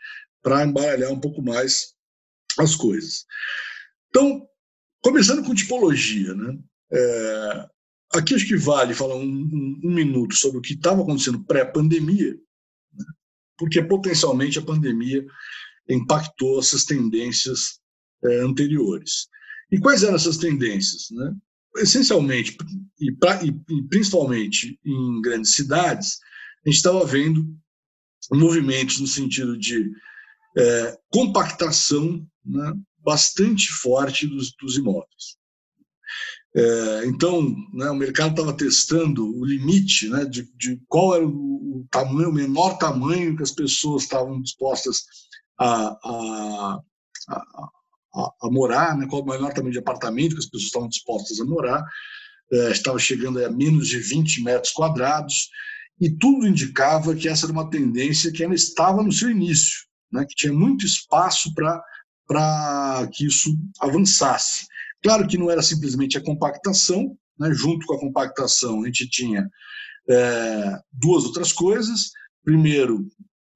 para 0.41 0.65
embaralhar 0.65 1.11
um 1.11 1.19
pouco 1.19 1.41
mais 1.41 1.93
as 2.59 2.75
coisas. 2.75 3.25
Então, 4.09 4.47
começando 5.01 5.43
com 5.43 5.55
tipologia, 5.55 6.33
né? 6.33 6.57
É, 6.91 7.67
aqui 8.13 8.35
acho 8.35 8.47
que 8.47 8.55
vale 8.55 8.93
falar 8.93 9.15
um, 9.15 9.23
um, 9.23 9.81
um 9.85 9.91
minuto 9.91 10.35
sobre 10.35 10.59
o 10.59 10.61
que 10.61 10.73
estava 10.73 11.01
acontecendo 11.01 11.43
pré-pandemia, 11.43 12.33
né? 12.93 13.05
porque 13.57 13.81
potencialmente 13.81 14.59
a 14.59 14.63
pandemia 14.63 15.25
impactou 15.89 16.59
essas 16.59 16.85
tendências 16.85 17.79
é, 18.23 18.39
anteriores. 18.41 19.27
E 19.71 19.79
quais 19.79 20.03
eram 20.03 20.15
essas 20.15 20.37
tendências? 20.37 21.07
Né? 21.11 21.33
Essencialmente, 21.77 22.55
e, 22.99 23.11
pra, 23.13 23.43
e, 23.43 23.49
e 23.49 23.83
principalmente 23.89 24.79
em 24.85 25.21
grandes 25.21 25.55
cidades, 25.55 26.19
a 26.63 26.69
gente 26.69 26.77
estava 26.77 27.03
vendo 27.05 27.45
movimentos 28.31 28.99
no 28.99 29.07
sentido 29.07 29.57
de 29.57 29.91
é, 30.57 30.97
compactação 31.11 32.25
né, 32.45 32.73
bastante 32.99 33.71
forte 33.71 34.27
dos, 34.27 34.53
dos 34.59 34.77
imóveis. 34.77 35.37
É, 36.55 37.05
então, 37.05 37.55
né, 37.73 37.89
o 37.89 37.95
mercado 37.95 38.31
estava 38.31 38.53
testando 38.55 39.27
o 39.39 39.43
limite 39.43 40.07
né, 40.07 40.23
de, 40.23 40.47
de, 40.55 40.79
qual 40.87 41.15
era 41.15 41.27
o, 41.27 41.85
tamanho, 41.89 42.29
o 42.29 42.33
menor 42.33 42.77
tamanho 42.77 43.35
que 43.35 43.43
as 43.43 43.51
pessoas 43.51 44.03
estavam 44.03 44.41
dispostas 44.41 45.03
a, 45.59 45.97
a, 46.03 46.79
a, 47.29 48.31
a 48.43 48.51
morar, 48.51 48.95
né, 48.95 49.07
qual 49.09 49.23
o 49.23 49.25
menor 49.25 49.51
tamanho 49.51 49.73
de 49.73 49.79
apartamento 49.79 50.33
que 50.33 50.39
as 50.39 50.45
pessoas 50.45 50.67
estavam 50.67 50.89
dispostas 50.89 51.39
a 51.39 51.45
morar. 51.45 51.83
É, 52.51 52.71
estava 52.71 52.99
chegando 52.99 53.43
a 53.43 53.49
menos 53.49 53.87
de 53.87 53.97
20 53.97 54.43
metros 54.43 54.71
quadrados 54.73 55.49
e 55.99 56.09
tudo 56.09 56.47
indicava 56.47 57.15
que 57.15 57.27
essa 57.27 57.45
era 57.45 57.53
uma 57.53 57.69
tendência 57.69 58.31
que 58.31 58.43
ainda 58.43 58.55
estava 58.55 59.03
no 59.03 59.11
seu 59.11 59.29
início, 59.29 59.85
né, 60.11 60.25
que 60.27 60.35
tinha 60.35 60.53
muito 60.53 60.85
espaço 60.85 61.53
para 61.53 63.07
que 63.13 63.25
isso 63.25 63.55
avançasse. 63.79 64.65
Claro 65.01 65.27
que 65.27 65.37
não 65.37 65.51
era 65.51 65.61
simplesmente 65.61 66.17
a 66.17 66.23
compactação, 66.23 67.17
né, 67.39 67.53
junto 67.53 67.85
com 67.85 67.95
a 67.95 67.99
compactação 67.99 68.83
a 68.83 68.85
gente 68.85 69.09
tinha 69.09 69.49
é, 70.09 70.79
duas 70.91 71.25
outras 71.25 71.51
coisas. 71.51 72.11
Primeiro, 72.43 73.07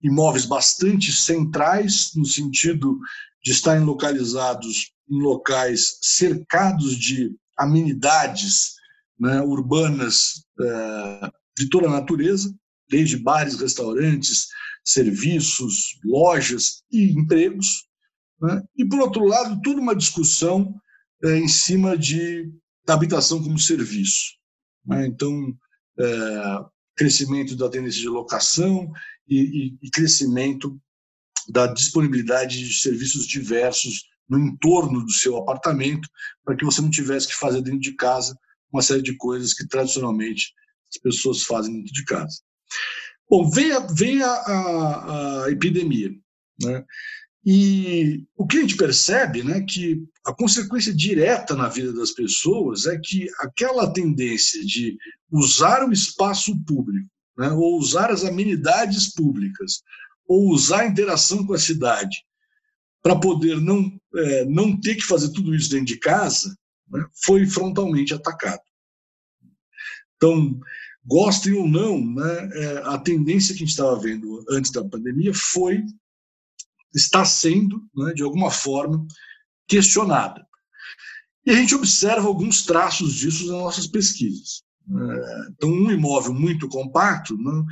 imóveis 0.02 0.46
bastante 0.46 1.12
centrais, 1.12 2.12
no 2.16 2.26
sentido 2.26 2.98
de 3.44 3.52
estarem 3.52 3.84
localizados 3.84 4.92
em 5.10 5.22
locais 5.22 5.98
cercados 6.02 6.96
de 6.96 7.36
amenidades 7.58 8.74
né, 9.20 9.42
urbanas 9.42 10.46
é, 10.62 11.32
de 11.58 11.70
toda 11.70 11.88
a 11.88 11.92
natureza, 11.92 12.54
desde 12.90 13.18
bares, 13.18 13.60
restaurantes, 13.60 14.48
serviços, 14.84 16.00
lojas 16.06 16.84
e 16.92 17.12
empregos. 17.12 17.88
Né? 18.42 18.64
E, 18.78 18.86
por 18.86 19.00
outro 19.00 19.26
lado, 19.26 19.60
toda 19.62 19.82
uma 19.82 19.96
discussão 19.96 20.74
é, 21.24 21.38
em 21.38 21.48
cima 21.48 21.98
de, 21.98 22.50
da 22.86 22.94
habitação 22.94 23.44
como 23.44 23.60
serviço. 23.60 24.36
Né? 24.86 25.08
Então, 25.08 25.54
é, 26.00 26.06
crescimento 26.96 27.56
da 27.56 27.70
tendência 27.70 28.02
de 28.02 28.08
locação 28.08 28.92
e, 29.28 29.76
e, 29.82 29.88
e 29.88 29.90
crescimento 29.90 30.80
da 31.50 31.68
disponibilidade 31.68 32.68
de 32.68 32.74
serviços 32.80 33.26
diversos 33.28 34.06
no 34.30 34.38
entorno 34.40 35.06
do 35.06 35.12
seu 35.12 35.38
apartamento, 35.38 36.10
para 36.44 36.56
que 36.56 36.66
você 36.66 36.82
não 36.82 36.90
tivesse 36.90 37.28
que 37.28 37.36
fazer 37.36 37.62
dentro 37.62 37.80
de 37.80 37.94
casa 37.94 38.38
uma 38.72 38.82
série 38.82 39.02
de 39.02 39.16
coisas 39.16 39.54
que 39.54 39.66
tradicionalmente 39.68 40.54
as 40.90 41.02
pessoas 41.02 41.44
fazem 41.44 41.74
dentro 41.74 41.94
de 41.94 42.06
casa. 42.06 42.40
Bom, 43.30 43.50
vem 43.50 44.22
a, 44.22 44.28
a, 44.28 45.44
a 45.46 45.52
epidemia, 45.52 46.12
né? 46.62 46.86
E 47.50 48.26
o 48.36 48.46
que 48.46 48.58
a 48.58 48.62
gente 48.62 48.76
percebe, 48.76 49.42
né, 49.42 49.62
que 49.62 50.04
a 50.26 50.34
consequência 50.34 50.94
direta 50.94 51.56
na 51.56 51.70
vida 51.70 51.94
das 51.94 52.12
pessoas 52.12 52.86
é 52.86 53.00
que 53.00 53.30
aquela 53.40 53.90
tendência 53.90 54.66
de 54.66 54.98
usar 55.32 55.88
o 55.88 55.94
espaço 55.94 56.54
público, 56.66 57.08
né, 57.38 57.50
ou 57.52 57.80
usar 57.80 58.12
as 58.12 58.26
amenidades 58.26 59.14
públicas, 59.14 59.82
ou 60.28 60.50
usar 60.50 60.82
a 60.82 60.88
interação 60.88 61.46
com 61.46 61.54
a 61.54 61.58
cidade 61.58 62.18
para 63.02 63.18
poder 63.18 63.62
não, 63.62 63.98
é, 64.14 64.44
não 64.44 64.78
ter 64.78 64.96
que 64.96 65.06
fazer 65.06 65.32
tudo 65.32 65.56
isso 65.56 65.70
dentro 65.70 65.86
de 65.86 66.00
casa, 66.00 66.54
né, 66.90 67.06
foi 67.24 67.46
frontalmente 67.46 68.14
atacado. 68.14 68.67
Então, 70.18 70.60
gostem 71.06 71.54
ou 71.54 71.68
não, 71.68 72.04
né, 72.04 72.50
é, 72.54 72.78
a 72.86 72.98
tendência 72.98 73.54
que 73.54 73.64
a 73.64 73.66
gente 73.66 73.70
estava 73.70 73.98
vendo 74.00 74.44
antes 74.50 74.72
da 74.72 74.84
pandemia 74.84 75.34
foi, 75.34 75.84
está 76.94 77.24
sendo, 77.24 77.82
né, 77.96 78.14
de 78.14 78.24
alguma 78.24 78.52
forma, 78.52 79.06
questionada. 79.68 80.46
E 81.46 81.52
a 81.52 81.56
gente 81.56 81.74
observa 81.76 82.28
alguns 82.28 82.66
traços 82.66 83.14
disso 83.14 83.48
nas 83.48 83.62
nossas 83.62 83.88
pesquisas. 83.88 84.64
É, 84.90 85.50
então, 85.52 85.70
um 85.70 85.92
imóvel 85.92 86.34
muito 86.34 86.68
compacto, 86.68 87.38
né, 87.38 87.64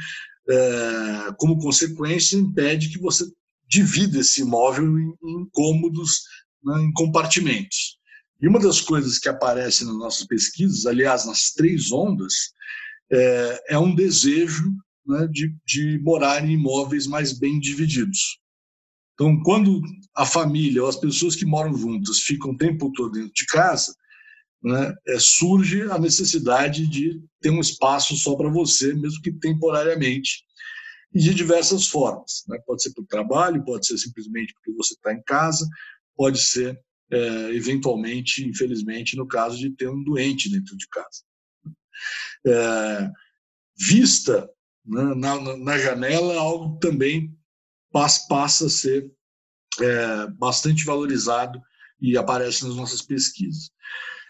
é, 0.47 1.33
como 1.37 1.57
consequência, 1.57 2.37
impede 2.37 2.89
que 2.89 2.99
você 2.99 3.25
divida 3.67 4.19
esse 4.19 4.41
imóvel 4.41 4.97
em, 4.97 5.13
em 5.23 5.49
cômodos, 5.51 6.21
né, 6.63 6.81
em 6.83 6.93
compartimentos. 6.93 7.97
E 8.41 8.47
uma 8.47 8.59
das 8.59 8.81
coisas 8.81 9.17
que 9.17 9.29
aparece 9.29 9.85
nas 9.85 9.95
nossas 9.95 10.27
pesquisas, 10.27 10.85
aliás, 10.85 11.25
nas 11.25 11.51
três 11.51 11.91
ondas, 11.91 12.33
é, 13.11 13.63
é 13.69 13.79
um 13.79 13.95
desejo 13.95 14.73
né, 15.05 15.27
de, 15.31 15.55
de 15.65 15.99
morar 15.99 16.43
em 16.43 16.53
imóveis 16.53 17.07
mais 17.07 17.37
bem 17.37 17.59
divididos. 17.59 18.39
Então, 19.13 19.41
quando 19.43 19.81
a 20.15 20.25
família 20.25 20.83
ou 20.83 20.89
as 20.89 20.97
pessoas 20.97 21.35
que 21.35 21.45
moram 21.45 21.75
juntas 21.75 22.19
ficam 22.19 22.51
o 22.51 22.57
tempo 22.57 22.91
todo 22.91 23.13
dentro 23.13 23.33
de 23.33 23.45
casa, 23.45 23.95
né, 24.61 24.93
é, 25.07 25.19
surge 25.19 25.83
a 25.83 25.97
necessidade 25.97 26.87
de 26.87 27.21
ter 27.39 27.49
um 27.49 27.61
espaço 27.61 28.15
só 28.17 28.35
para 28.35 28.49
você, 28.49 28.93
mesmo 28.93 29.21
que 29.21 29.31
temporariamente. 29.31 30.43
e 31.13 31.19
de 31.19 31.33
diversas 31.33 31.87
formas. 31.87 32.43
Né? 32.47 32.57
Pode 32.65 32.83
ser 32.83 32.93
por 32.93 33.05
trabalho, 33.05 33.63
pode 33.63 33.87
ser 33.87 33.97
simplesmente 33.97 34.53
porque 34.53 34.73
você 34.73 34.95
está 34.95 35.13
em 35.13 35.21
casa, 35.23 35.65
pode 36.15 36.39
ser, 36.39 36.77
é, 37.11 37.53
eventualmente, 37.53 38.47
infelizmente, 38.47 39.15
no 39.15 39.27
caso 39.27 39.57
de 39.57 39.69
ter 39.71 39.89
um 39.89 40.03
doente 40.03 40.49
dentro 40.49 40.75
de 40.75 40.87
casa. 40.87 41.23
É, 42.45 43.11
vista 43.77 44.49
né, 44.85 45.15
na, 45.15 45.57
na, 45.57 45.77
janela, 45.77 46.35
algo 46.35 46.77
também 46.79 47.35
passa, 47.91 48.25
passa 48.27 48.65
a 48.67 48.69
ser 48.69 49.11
é, 49.81 50.27
bastante 50.31 50.83
valorizado 50.85 51.61
e 52.01 52.17
aparece 52.17 52.65
nas 52.65 52.75
nossas 52.75 53.01
pesquisas. 53.01 53.69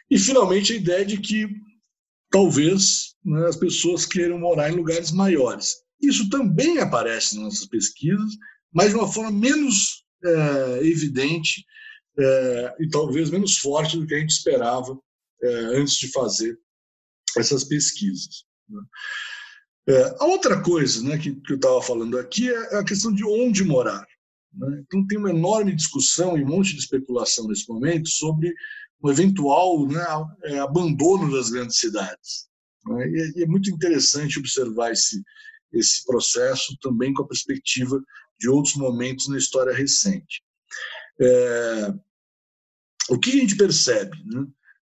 E, 0.10 0.20
finalmente, 0.20 0.74
a 0.74 0.78
ideia 0.78 1.06
de 1.06 1.20
que 1.20 1.48
talvez 2.30 3.16
né, 3.24 3.48
as 3.48 3.56
pessoas 3.56 4.06
queiram 4.06 4.40
morar 4.40 4.70
em 4.70 4.76
lugares 4.76 5.12
maiores. 5.12 5.76
Isso 6.02 6.30
também 6.30 6.80
aparece 6.80 7.36
nas 7.36 7.46
nossas 7.46 7.68
pesquisas, 7.68 8.34
mas 8.72 8.90
de 8.90 8.96
uma 8.96 9.12
forma 9.12 9.32
menos 9.32 10.04
é, 10.24 10.80
evidente 10.84 11.66
é, 12.18 12.76
e 12.80 12.90
talvez 12.90 13.30
menos 13.30 13.58
forte 13.58 13.98
do 13.98 14.08
que 14.08 14.16
a 14.16 14.20
gente 14.20 14.32
esperava 14.32 14.98
é, 15.42 15.50
antes 15.78 15.96
de 15.96 16.12
fazer 16.12 16.58
essas 17.38 17.64
pesquisas. 17.64 18.46
Né? 18.70 18.82
É, 19.88 20.16
a 20.20 20.26
outra 20.26 20.62
coisa 20.62 21.04
né, 21.04 21.18
que, 21.18 21.36
que 21.36 21.54
eu 21.54 21.58
estava 21.58 21.82
falando 21.82 22.18
aqui 22.18 22.50
é 22.50 22.78
a 22.78 22.84
questão 22.84 23.14
de 23.14 23.24
onde 23.24 23.64
morar. 23.64 24.06
Né? 24.54 24.84
Então, 24.86 25.06
tem 25.06 25.18
uma 25.18 25.30
enorme 25.30 25.76
discussão 25.76 26.38
e 26.38 26.44
um 26.44 26.48
monte 26.48 26.74
de 26.74 26.80
especulação 26.80 27.48
nesse 27.48 27.68
momento 27.70 28.10
sobre 28.10 28.54
um 29.04 29.10
eventual 29.10 29.86
né, 29.88 30.06
é, 30.46 30.60
abandono 30.60 31.32
das 31.32 31.50
grandes 31.50 31.78
cidades. 31.78 32.48
Né? 32.88 33.08
E, 33.36 33.44
é 33.44 33.46
muito 33.46 33.70
interessante 33.70 34.40
observar 34.40 34.92
esse, 34.92 35.22
esse 35.74 36.04
processo 36.06 36.76
também 36.82 37.14
com 37.14 37.24
a 37.24 37.28
perspectiva 37.28 38.02
de 38.40 38.50
outros 38.50 38.76
momentos 38.76 39.28
na 39.28 39.38
história 39.38 39.74
recente. 39.74 40.42
É, 41.20 41.94
o 43.10 43.20
que 43.20 43.32
a 43.32 43.36
gente 43.36 43.56
percebe? 43.56 44.18
Né? 44.26 44.48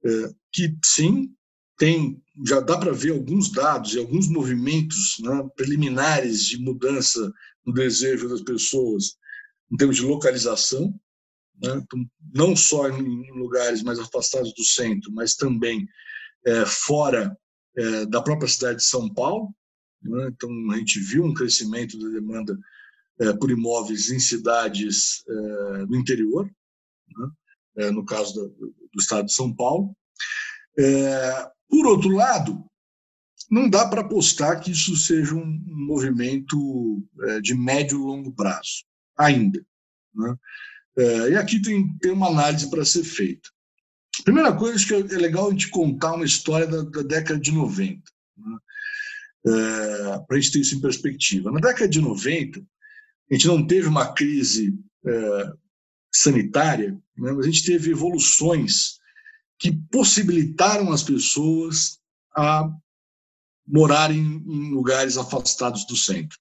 É, 0.06 0.30
que 0.52 0.78
sim, 0.84 1.34
tem, 1.78 2.22
já 2.46 2.60
dá 2.60 2.78
para 2.78 2.92
ver 2.92 3.12
alguns 3.12 3.52
dados 3.52 3.94
e 3.94 4.00
alguns 4.00 4.28
movimentos 4.28 5.18
né, 5.20 5.50
preliminares 5.56 6.46
de 6.46 6.58
mudança 6.58 7.32
no 7.66 7.74
desejo 7.74 8.30
das 8.30 8.42
pessoas 8.42 9.18
em 9.72 9.78
termos 9.78 9.96
de 9.96 10.04
localização, 10.04 10.94
né, 11.62 11.82
então, 11.84 12.06
não 12.34 12.56
só 12.56 12.90
em 12.90 13.32
lugares 13.32 13.82
mais 13.82 14.00
afastados 14.00 14.54
do 14.54 14.64
centro, 14.64 15.12
mas 15.12 15.36
também 15.36 15.88
é, 16.46 16.66
fora 16.66 17.36
é, 17.76 18.06
da 18.06 18.22
própria 18.22 18.48
cidade 18.48 18.78
de 18.78 18.84
São 18.84 19.12
Paulo. 19.12 19.54
Né? 20.02 20.30
Então, 20.32 20.50
a 20.72 20.78
gente 20.78 21.00
viu 21.00 21.24
um 21.24 21.34
crescimento 21.34 21.98
da 21.98 22.10
demanda 22.10 22.58
por 23.39 23.51
imóveis 23.51 24.09
em 24.09 24.20
cidades 24.20 25.24
é, 25.28 25.86
do 25.86 25.95
interior, 25.95 26.45
né? 26.45 27.30
É, 27.76 27.91
no 27.91 28.05
caso 28.05 28.34
do, 28.34 28.49
do, 28.93 28.99
estado 28.99 29.26
de 29.26 29.34
São 29.34 29.53
Paulo. 29.53 29.95
É, 30.78 31.49
por 31.68 31.88
outro 31.88 32.09
lado, 32.09 32.64
não 33.49 33.70
dá 33.70 33.88
para 33.88 34.01
apostar 34.01 34.61
que 34.61 34.72
isso 34.72 34.95
seja 34.95 35.34
um 35.34 35.59
movimento 35.66 37.03
é, 37.22 37.41
de 37.41 37.55
médio 37.55 37.99
e 37.99 38.03
longo 38.03 38.32
prazo, 38.32 38.86
ainda. 39.18 39.64
Né? 40.14 40.36
e 41.32 41.36
aqui 41.36 41.59
tem, 41.59 41.97
tem 41.97 42.11
uma 42.11 42.28
análise 42.28 42.70
para 42.70 42.86
ser 42.86 43.03
feita. 43.03 43.49
Primeira 44.24 44.55
coisa, 44.55 44.76
acho 44.76 44.88
que 44.88 44.93
é 44.93 45.18
legal 45.18 45.47
a 45.47 45.51
gente 45.51 45.72
contar 45.72 46.14
uma 46.14 46.26
história 46.26 46.68
da, 46.68 46.84
da 46.84 47.01
década 47.01 47.39
de 47.39 47.51
90. 47.51 47.99
Né? 48.38 48.57
é, 49.45 50.20
para 50.26 50.38
a 50.38 50.39
gente 50.39 50.51
ter 50.51 50.59
isso 50.59 50.76
em 50.76 50.82
perspectiva. 50.82 51.51
Na 51.51 51.59
década 51.59 51.88
de 51.88 52.01
90, 52.01 52.64
a 53.30 53.34
gente 53.34 53.48
não 53.48 53.66
teve 53.66 53.88
uma 53.88 54.14
crise 54.14 54.78
é, 55.06 55.54
sanitária, 56.14 56.92
né, 57.18 57.32
mas 57.32 57.46
a 57.46 57.50
gente 57.50 57.66
teve 57.66 57.92
evoluções 57.92 59.00
que 59.60 59.72
possibilitaram 59.92 60.92
as 60.92 61.04
pessoas 61.04 62.00
a 62.36 62.70
morarem 63.66 64.20
em 64.20 64.72
lugares 64.72 65.18
afastados 65.18 65.86
do 65.86 65.96
centro. 65.96 66.38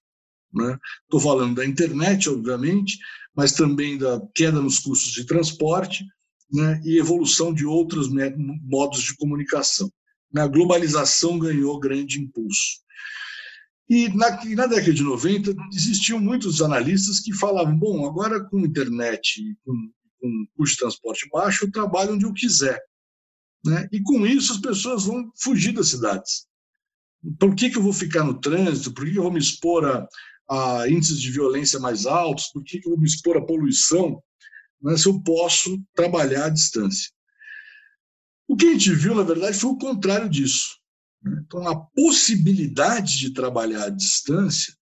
Estou 0.53 1.19
né? 1.19 1.23
falando 1.23 1.55
da 1.55 1.65
internet, 1.65 2.29
obviamente, 2.29 2.99
mas 3.35 3.53
também 3.53 3.97
da 3.97 4.21
queda 4.35 4.61
nos 4.61 4.79
custos 4.79 5.11
de 5.11 5.25
transporte 5.25 6.05
né, 6.51 6.79
e 6.83 6.99
evolução 6.99 7.53
de 7.53 7.65
outros 7.65 8.09
modos 8.61 9.01
de 9.01 9.15
comunicação. 9.15 9.91
A 10.35 10.47
globalização 10.47 11.39
ganhou 11.39 11.79
grande 11.79 12.19
impulso. 12.19 12.82
E 13.89 14.07
na, 14.09 14.29
na, 14.29 14.67
década 14.67 14.93
de 14.93 15.03
90 15.03 15.53
existiam 15.73 16.19
muitos 16.19 16.61
analistas 16.61 17.19
que 17.19 17.33
falavam: 17.33 17.77
bom, 17.77 18.05
agora 18.05 18.43
com 18.43 18.59
internet 18.59 19.41
e 19.41 19.55
com, 19.65 19.91
com 20.19 20.47
custo 20.55 20.75
de 20.75 20.79
transporte 20.79 21.29
baixo, 21.31 21.65
eu 21.65 21.71
trabalho 21.71 22.13
onde 22.13 22.25
eu 22.25 22.33
quiser. 22.33 22.81
Né? 23.65 23.87
E 23.91 24.01
com 24.01 24.25
isso 24.25 24.53
as 24.53 24.59
pessoas 24.59 25.05
vão 25.05 25.31
fugir 25.35 25.73
das 25.73 25.89
cidades. 25.89 26.45
Por 27.39 27.55
que, 27.55 27.69
que 27.69 27.77
eu 27.77 27.83
vou 27.83 27.93
ficar 27.93 28.23
no 28.23 28.39
trânsito? 28.39 28.93
Por 28.93 29.05
que, 29.05 29.15
eu 29.15 29.23
vou 29.23 29.31
me 29.31 29.39
expor 29.39 29.85
a, 29.85 30.07
a, 30.49 30.89
índices 30.89 31.19
de 31.19 31.31
violência 31.31 31.79
mais 31.79 32.05
altos? 32.05 32.47
Por 32.47 32.63
que, 32.63 32.79
que 32.79 32.87
eu 32.87 32.91
vou 32.91 32.99
me 32.99 33.07
expor 33.07 33.37
à 33.37 33.45
poluição? 33.45 34.21
Né? 34.81 34.97
Se 34.97 35.07
eu 35.07 35.21
posso 35.21 35.81
trabalhar 35.95 36.45
à 36.45 36.49
distância. 36.49 37.11
O 38.47 38.57
que 38.57 38.65
a 38.65 38.71
gente 38.73 38.93
viu, 38.93 39.15
na 39.15 39.23
verdade, 39.23 39.57
foi 39.57 39.69
o 39.69 39.77
contrário 39.77 40.29
disso. 40.29 40.77
Então, 41.25 41.67
a 41.67 41.75
possibilidade 41.75 43.17
de 43.19 43.31
trabalhar 43.31 43.85
à 43.85 43.89
distância 43.89 44.73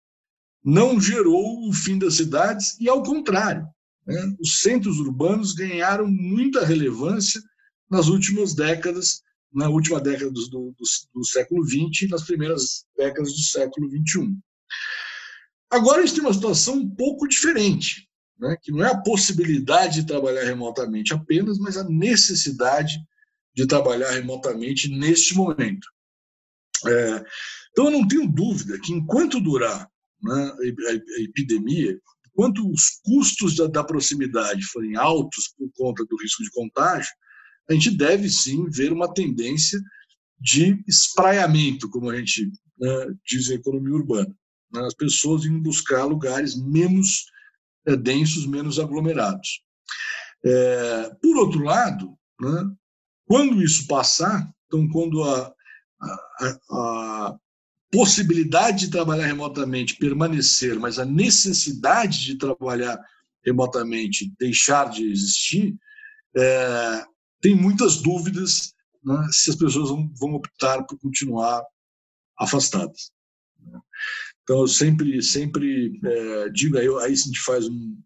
não 0.64 1.00
gerou 1.00 1.68
o 1.68 1.72
fim 1.72 1.98
das 1.98 2.14
cidades, 2.14 2.78
e 2.78 2.88
ao 2.88 3.02
contrário, 3.02 3.66
né? 4.06 4.36
os 4.40 4.60
centros 4.60 4.98
urbanos 4.98 5.52
ganharam 5.52 6.06
muita 6.06 6.64
relevância 6.64 7.40
nas 7.90 8.08
últimas 8.08 8.54
décadas, 8.54 9.22
na 9.52 9.68
última 9.68 10.00
década 10.00 10.30
do, 10.30 10.48
do, 10.48 10.74
do 11.14 11.24
século 11.24 11.64
XX 11.64 12.02
e 12.02 12.08
nas 12.08 12.22
primeiras 12.24 12.84
décadas 12.96 13.32
do 13.32 13.42
século 13.42 13.88
XXI. 13.88 14.36
Agora 15.70 16.02
a 16.02 16.06
gente 16.06 16.16
tem 16.16 16.24
uma 16.24 16.34
situação 16.34 16.74
um 16.74 16.90
pouco 16.90 17.26
diferente, 17.26 18.08
né? 18.38 18.56
que 18.62 18.70
não 18.72 18.84
é 18.84 18.90
a 18.90 19.00
possibilidade 19.00 20.00
de 20.00 20.06
trabalhar 20.06 20.44
remotamente 20.44 21.12
apenas, 21.12 21.58
mas 21.58 21.76
a 21.76 21.84
necessidade 21.84 22.94
de 23.54 23.66
trabalhar 23.66 24.10
remotamente 24.10 24.88
neste 24.88 25.34
momento. 25.34 25.86
É, 26.86 27.24
então, 27.70 27.86
eu 27.86 27.90
não 27.90 28.08
tenho 28.08 28.26
dúvida 28.26 28.78
que 28.80 28.92
enquanto 28.92 29.40
durar 29.40 29.88
né, 30.22 30.52
a 30.88 31.22
epidemia, 31.22 31.98
enquanto 32.28 32.68
os 32.70 33.00
custos 33.04 33.56
da, 33.56 33.66
da, 33.66 33.84
proximidade 33.84 34.64
forem 34.64 34.96
altos 34.96 35.48
por 35.56 35.70
conta 35.74 36.04
do 36.04 36.16
risco 36.16 36.42
de 36.42 36.50
contágio, 36.50 37.10
a 37.68 37.74
gente 37.74 37.90
deve 37.90 38.28
sim 38.28 38.68
ver 38.70 38.92
uma 38.92 39.12
tendência 39.12 39.80
de 40.40 40.82
espraiamento, 40.88 41.88
como 41.88 42.10
a 42.10 42.16
gente 42.16 42.50
né, 42.78 43.06
diz 43.26 43.48
em 43.48 43.54
economia 43.54 43.94
urbana. 43.94 44.34
Né, 44.72 44.80
as 44.86 44.94
pessoas 44.94 45.44
indo 45.44 45.60
buscar 45.60 46.04
lugares 46.04 46.56
menos 46.56 47.26
é, 47.86 47.96
densos, 47.96 48.46
menos 48.46 48.78
aglomerados. 48.78 49.62
É, 50.44 51.10
por 51.20 51.36
outro 51.36 51.62
lado, 51.62 52.16
né, 52.40 52.70
quando 53.26 53.62
isso 53.62 53.86
passar, 53.86 54.50
então, 54.66 54.88
quando 54.88 55.22
a, 55.22 55.52
a, 56.00 57.36
possibilidade 57.92 58.86
de 58.86 58.90
trabalhar 58.92 59.26
remotamente 59.26 59.96
permanecer, 59.96 60.78
mas 60.78 60.98
a 60.98 61.04
necessidade 61.04 62.24
de 62.24 62.38
trabalhar 62.38 62.96
remotamente 63.44 64.32
deixar 64.38 64.88
de 64.90 65.10
existir, 65.10 65.76
é, 66.36 67.04
tem 67.40 67.54
muitas 67.54 67.96
dúvidas 67.96 68.72
né, 69.02 69.26
se 69.32 69.50
as 69.50 69.56
pessoas 69.56 69.88
vão, 69.88 70.08
vão, 70.14 70.34
optar 70.34 70.84
por 70.84 70.98
continuar 70.98 71.64
afastadas. 72.38 73.10
Né. 73.58 73.80
Então, 74.42 74.60
eu 74.60 74.68
sempre, 74.68 75.20
sempre 75.22 75.98
é, 76.04 76.48
digo, 76.50 76.78
aí, 76.78 76.86
aí 76.86 77.12
a 77.12 77.16
gente 77.16 77.40
faz 77.40 77.66
um, 77.68 77.96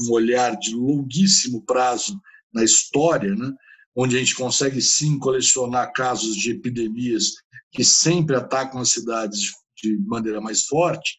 um 0.00 0.12
olhar 0.12 0.56
de 0.56 0.74
longuíssimo 0.74 1.64
prazo 1.64 2.20
na 2.52 2.62
história, 2.62 3.34
né? 3.34 3.52
Onde 3.96 4.16
a 4.16 4.18
gente 4.18 4.34
consegue 4.34 4.80
sim 4.80 5.18
colecionar 5.18 5.92
casos 5.92 6.36
de 6.36 6.52
epidemias 6.52 7.34
que 7.72 7.84
sempre 7.84 8.36
atacam 8.36 8.80
as 8.80 8.90
cidades 8.90 9.52
de 9.76 9.98
maneira 10.06 10.40
mais 10.40 10.64
forte, 10.64 11.16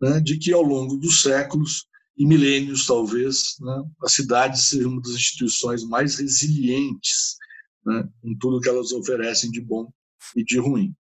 né, 0.00 0.20
de 0.20 0.38
que 0.38 0.52
ao 0.52 0.62
longo 0.62 0.96
dos 0.96 1.22
séculos 1.22 1.86
e 2.16 2.26
milênios, 2.26 2.86
talvez, 2.86 3.56
né, 3.60 3.82
as 4.02 4.12
cidades 4.12 4.68
sejam 4.68 4.92
uma 4.92 5.02
das 5.02 5.12
instituições 5.12 5.84
mais 5.84 6.16
resilientes 6.16 7.36
né, 7.84 8.08
em 8.24 8.36
tudo 8.38 8.60
que 8.60 8.68
elas 8.68 8.92
oferecem 8.92 9.50
de 9.50 9.60
bom 9.60 9.90
e 10.34 10.44
de 10.44 10.58
ruim. 10.58 10.94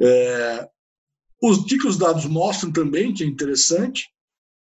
É, 0.00 0.68
o 1.42 1.64
que, 1.64 1.78
que 1.78 1.86
os 1.86 1.96
dados 1.96 2.26
mostram 2.26 2.72
também, 2.72 3.14
que 3.14 3.22
é 3.22 3.26
interessante, 3.26 4.08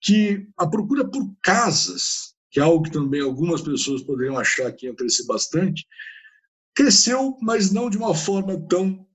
que 0.02 0.48
a 0.58 0.66
procura 0.68 1.08
por 1.08 1.32
casas 1.44 2.31
que 2.52 2.60
é 2.60 2.64
algo 2.64 2.84
que 2.84 2.92
também 2.92 3.22
algumas 3.22 3.62
pessoas 3.62 4.04
poderiam 4.04 4.38
achar 4.38 4.72
que 4.74 4.86
ia 4.86 4.94
crescer 4.94 5.26
bastante, 5.26 5.88
cresceu, 6.76 7.38
mas 7.42 7.72
não 7.72 7.90
de 7.90 7.98
uma 7.98 8.14
forma 8.14 8.60
tão 8.68 9.08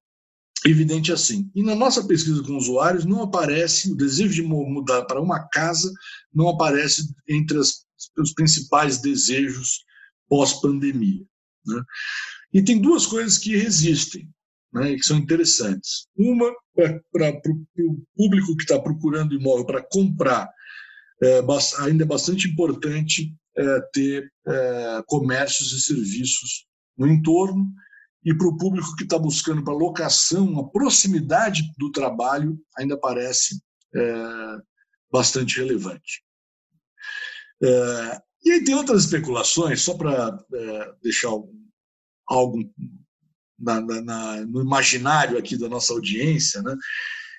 evidente 0.64 1.12
assim. 1.12 1.50
E 1.54 1.62
na 1.62 1.74
nossa 1.74 2.04
pesquisa 2.06 2.42
com 2.42 2.56
usuários 2.56 3.04
não 3.04 3.22
aparece 3.22 3.92
o 3.92 3.96
desejo 3.96 4.34
de 4.34 4.42
mudar 4.42 5.04
para 5.04 5.20
uma 5.20 5.46
casa, 5.48 5.92
não 6.32 6.48
aparece 6.48 7.14
entre 7.28 7.58
as, 7.58 7.84
os 8.18 8.32
principais 8.32 8.98
desejos 8.98 9.84
pós-pandemia. 10.28 11.24
Né? 11.66 11.82
E 12.52 12.62
tem 12.62 12.80
duas 12.80 13.06
coisas 13.06 13.38
que 13.38 13.56
resistem, 13.56 14.28
né, 14.72 14.94
que 14.94 15.02
são 15.02 15.18
interessantes. 15.18 16.06
Uma, 16.16 16.52
para 17.12 17.40
o 17.78 18.02
público 18.16 18.56
que 18.56 18.62
está 18.62 18.78
procurando 18.80 19.34
imóvel 19.34 19.66
para 19.66 19.86
comprar, 19.90 20.48
é, 21.22 21.40
ainda 21.80 22.04
é 22.04 22.06
bastante 22.06 22.48
importante 22.48 23.34
é, 23.56 23.80
ter 23.92 24.32
é, 24.46 25.02
comércios 25.06 25.72
e 25.72 25.80
serviços 25.80 26.66
no 26.96 27.06
entorno, 27.06 27.66
e 28.24 28.34
para 28.34 28.48
o 28.48 28.56
público 28.56 28.96
que 28.96 29.04
está 29.04 29.18
buscando 29.18 29.62
para 29.62 29.72
locação, 29.72 30.58
a 30.58 30.68
proximidade 30.68 31.62
do 31.78 31.92
trabalho 31.92 32.58
ainda 32.76 32.98
parece 32.98 33.62
é, 33.94 34.58
bastante 35.10 35.58
relevante. 35.58 36.24
É, 37.62 38.20
e 38.44 38.50
aí 38.52 38.64
tem 38.64 38.74
outras 38.74 39.04
especulações, 39.04 39.80
só 39.80 39.94
para 39.94 40.44
é, 40.52 40.92
deixar 41.02 41.30
algo 42.26 42.58
na, 43.58 43.80
na, 43.80 44.46
no 44.46 44.60
imaginário 44.60 45.38
aqui 45.38 45.56
da 45.56 45.68
nossa 45.68 45.92
audiência, 45.92 46.60
né? 46.62 46.76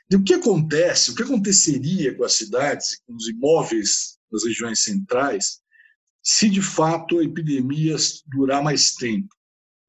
E 0.10 0.16
o 0.16 0.24
que 0.24 0.34
acontece, 0.34 1.12
o 1.12 1.16
que 1.16 1.24
aconteceria 1.24 2.16
com 2.16 2.24
as 2.24 2.34
cidades, 2.34 3.02
com 3.06 3.16
os 3.16 3.28
imóveis 3.28 4.18
das 4.32 4.46
regiões 4.46 4.84
centrais, 4.84 5.60
se 6.24 6.50
de 6.50 6.62
fato 6.62 7.20
a 7.20 7.24
epidemia 7.24 7.96
durar 8.28 8.64
mais 8.64 8.94
tempo? 8.94 9.38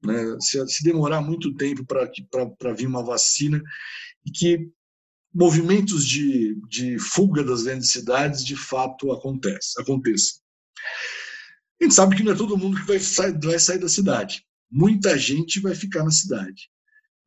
né? 0.03 0.37
se, 0.41 0.67
se 0.69 0.85
demorar 0.85 1.21
muito 1.21 1.55
tempo 1.55 1.85
para 1.85 2.75
vir 2.75 2.87
uma 2.87 3.03
vacina 3.03 3.63
e 4.25 4.31
que 4.31 4.69
movimentos 5.35 6.07
de, 6.07 6.57
de 6.69 6.99
fuga 6.99 7.45
das 7.45 7.63
grandes 7.63 7.91
cidades 7.91 8.45
de 8.45 8.57
fato 8.57 9.13
acontece, 9.13 9.81
aconteçam. 9.81 10.41
A 11.81 11.85
gente 11.85 11.95
sabe 11.95 12.17
que 12.17 12.23
não 12.23 12.33
é 12.33 12.37
todo 12.37 12.57
mundo 12.57 12.81
que 12.81 12.87
vai 12.87 12.99
sair, 12.99 13.39
vai 13.41 13.59
sair 13.59 13.79
da 13.79 13.89
cidade. 13.89 14.45
Muita 14.71 15.17
gente 15.17 15.61
vai 15.61 15.75
ficar 15.75 16.03
na 16.03 16.11
cidade. 16.11 16.71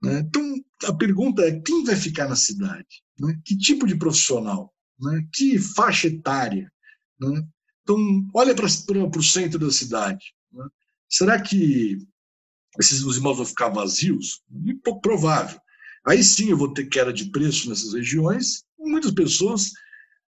Né? 0.02 0.20
Então, 0.20 0.56
a 0.86 0.93
pergunta 0.93 1.43
é: 1.43 1.60
quem 1.60 1.84
vai 1.84 1.95
ficar 1.95 2.28
na 2.28 2.36
cidade? 2.36 3.04
Né? 3.20 3.39
Que 3.45 3.58
tipo 3.58 3.86
de 3.86 3.97
profissional? 3.97 4.74
Né? 4.99 5.28
Que 5.34 5.60
faixa 5.60 6.08
etária? 6.08 6.72
Né? 7.20 7.43
Então, 7.84 7.97
olha 8.34 8.56
para 8.56 8.66
o 8.66 9.24
centro 9.24 9.60
da 9.60 9.72
cidade. 9.72 10.34
Né? 10.52 10.66
Será 11.10 11.41
que 11.41 11.97
esses, 12.80 13.04
os 13.04 13.18
imóveis 13.18 13.38
vão 13.38 13.45
ficar 13.45 13.70
vazios? 13.70 14.41
Muito 14.49 14.82
pouco 14.82 15.02
provável. 15.02 15.60
Aí 16.08 16.24
sim 16.24 16.49
eu 16.49 16.58
vou 16.58 16.74
ter 16.74 16.86
queda 16.88 17.14
de 17.14 17.26
preço 17.26 17.70
nessas 17.70 17.93
regiões. 17.93 18.64
Muitas 18.80 19.12
pessoas 19.12 19.72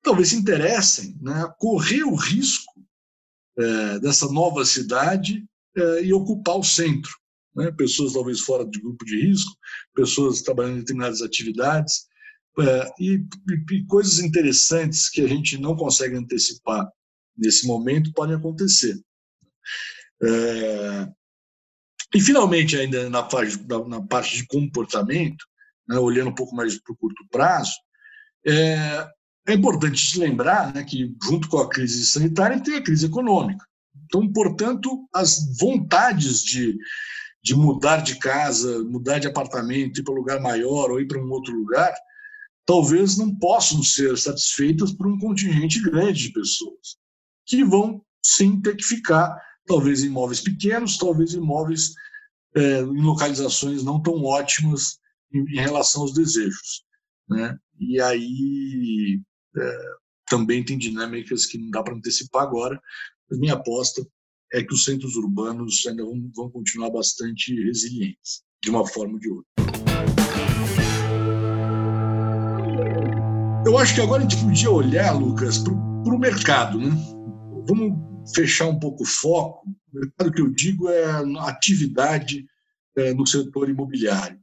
talvez 0.03 0.31
se 0.31 0.37
interessem 0.37 1.17
né, 1.21 1.45
a 1.45 1.49
correr 1.49 2.03
o 2.03 2.17
risco 2.17 2.85
é, 3.57 3.99
dessa 4.01 4.29
nova 4.33 4.65
cidade 4.65 5.45
é, 5.77 6.05
e 6.05 6.13
ocupar 6.13 6.57
o 6.57 6.65
centro. 6.65 7.13
Né? 7.55 7.71
Pessoas 7.73 8.13
talvez 8.13 8.41
fora 8.41 8.65
de 8.65 8.81
grupo 8.81 9.05
de 9.05 9.21
risco, 9.21 9.53
pessoas 9.95 10.43
trabalhando 10.43 10.77
em 10.77 10.81
determinadas 10.81 11.23
atividades. 11.23 12.07
É, 12.59 12.93
e, 13.01 13.15
e, 13.15 13.77
e 13.77 13.87
coisas 13.87 14.19
interessantes 14.19 15.09
que 15.09 15.23
a 15.23 15.27
gente 15.27 15.57
não 15.57 15.75
consegue 15.75 16.17
antecipar 16.17 16.87
nesse 17.37 17.67
momento 17.67 18.13
podem 18.13 18.37
acontecer. 18.37 19.01
É, 20.23 21.09
e, 22.15 22.21
finalmente, 22.21 22.77
ainda 22.77 23.09
na 23.09 23.27
na 23.89 24.03
parte 24.03 24.37
de 24.37 24.47
comportamento, 24.47 25.45
né, 25.89 25.97
olhando 25.99 26.31
um 26.31 26.35
pouco 26.35 26.55
mais 26.55 26.79
para 26.79 26.93
o 26.93 26.97
curto 26.97 27.27
prazo, 27.31 27.73
é, 28.47 29.09
é 29.49 29.55
importante 29.55 30.11
se 30.11 30.19
lembrar 30.19 30.75
né, 30.75 30.85
que, 30.85 31.15
junto 31.23 31.49
com 31.49 31.59
a 31.59 31.69
crise 31.69 32.07
sanitária, 32.07 32.61
tem 32.61 32.77
a 32.77 32.83
crise 32.83 33.07
econômica. 33.07 33.65
Então, 34.05 34.31
portanto, 34.31 35.09
as 35.15 35.39
vontades 35.59 36.43
de, 36.43 36.77
de 37.43 37.55
mudar 37.55 37.99
de 37.99 38.17
casa, 38.19 38.83
mudar 38.85 39.19
de 39.19 39.27
apartamento, 39.27 39.99
ir 39.99 40.05
para 40.05 40.15
um 40.15 40.19
lugar 40.19 40.41
maior 40.41 40.91
ou 40.91 41.01
ir 41.01 41.07
para 41.07 41.21
um 41.21 41.31
outro 41.31 41.55
lugar, 41.55 41.93
talvez 42.65 43.17
não 43.17 43.35
possam 43.35 43.83
ser 43.83 44.17
satisfeitas 44.17 44.93
por 44.93 45.07
um 45.07 45.19
contingente 45.19 45.81
grande 45.83 46.29
de 46.29 46.33
pessoas, 46.33 46.97
que 47.45 47.65
vão 47.65 48.01
sim 48.25 48.61
ter 48.61 48.77
que 48.77 48.85
ficar 48.85 49.37
talvez 49.67 50.03
em 50.03 50.07
imóveis 50.07 50.41
pequenos, 50.41 50.97
talvez 50.97 51.35
imóveis 51.35 51.93
é, 52.55 52.81
em 52.81 53.03
localizações 53.03 53.83
não 53.83 54.01
tão 54.01 54.23
ótimas 54.25 54.99
em, 55.33 55.41
em 55.41 55.61
relação 55.61 56.03
aos 56.03 56.13
desejos. 56.13 56.85
Né? 57.29 57.57
E 57.81 58.01
aí 58.01 59.21
é, 59.57 59.79
também 60.27 60.65
tem 60.65 60.79
dinâmicas 60.79 61.47
que 61.47 61.59
não 61.59 61.71
dá 61.71 61.83
para 61.83 61.95
antecipar 61.95 62.43
agora, 62.43 62.81
mas 63.29 63.39
minha 63.39 63.55
aposta 63.55 64.07
é 64.53 64.63
que 64.63 64.75
os 64.75 64.85
centros 64.85 65.17
urbanos 65.17 65.85
ainda 65.87 66.05
vão, 66.05 66.31
vão 66.35 66.51
continuar 66.51 66.91
bastante 66.91 67.55
resilientes, 67.65 68.43
de 68.63 68.71
uma 68.71 68.87
forma 68.87 69.15
ou 69.15 69.19
de 69.19 69.31
outra. 69.31 69.47
Eu 73.65 73.79
acho 73.79 73.95
que 73.95 74.01
agora 74.01 74.25
a 74.25 74.29
gente 74.29 74.43
podia 74.45 74.71
olhar, 74.71 75.13
Lucas, 75.13 75.59
para 75.59 75.73
o 75.73 76.19
mercado. 76.19 76.79
Né? 76.79 76.91
Vamos 77.67 77.99
fechar 78.35 78.69
um 78.69 78.79
pouco 78.79 79.05
o 79.05 79.07
foco, 79.07 79.67
o 79.93 79.99
mercado 79.99 80.33
que 80.33 80.43
eu 80.43 80.51
digo 80.51 80.89
é 80.89 81.05
a 81.05 81.49
atividade 81.49 82.45
é, 82.97 83.15
no 83.15 83.27
setor 83.27 83.71
imobiliário. 83.71 84.39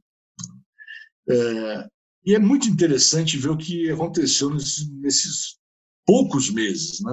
É, 1.28 1.88
e 2.26 2.34
é 2.34 2.38
muito 2.38 2.68
interessante 2.68 3.36
ver 3.36 3.50
o 3.50 3.56
que 3.56 3.88
aconteceu 3.90 4.50
nesses, 4.50 4.90
nesses 4.90 5.58
poucos 6.04 6.50
meses. 6.50 7.00
Né? 7.00 7.12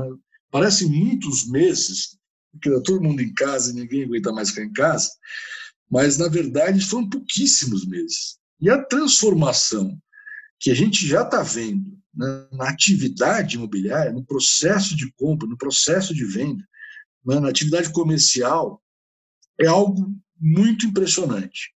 Parecem 0.50 0.90
muitos 0.90 1.48
meses, 1.48 2.18
porque 2.58 2.70
está 2.70 2.82
todo 2.82 3.04
mundo 3.04 3.22
em 3.22 3.34
casa 3.34 3.74
ninguém 3.74 4.04
aguenta 4.04 4.32
mais 4.32 4.50
ficar 4.50 4.66
em 4.66 4.74
casa, 4.74 5.10
mas, 5.90 6.18
na 6.18 6.28
verdade, 6.28 6.84
foram 6.84 7.10
pouquíssimos 7.10 7.86
meses. 7.86 8.38
E 8.60 8.70
a 8.70 8.84
transformação 8.84 9.98
que 10.60 10.72
a 10.72 10.74
gente 10.74 11.08
já 11.08 11.22
está 11.22 11.44
vendo 11.44 11.98
né, 12.14 12.48
na 12.52 12.70
atividade 12.70 13.56
imobiliária, 13.56 14.12
no 14.12 14.26
processo 14.26 14.96
de 14.96 15.12
compra, 15.14 15.48
no 15.48 15.58
processo 15.58 16.14
de 16.14 16.26
venda, 16.26 16.64
né, 17.26 17.40
na 17.40 17.50
atividade 17.50 17.92
comercial, 17.92 18.82
é 19.60 19.68
algo 19.68 20.14
muito 20.40 20.86
impressionante. 20.86 21.74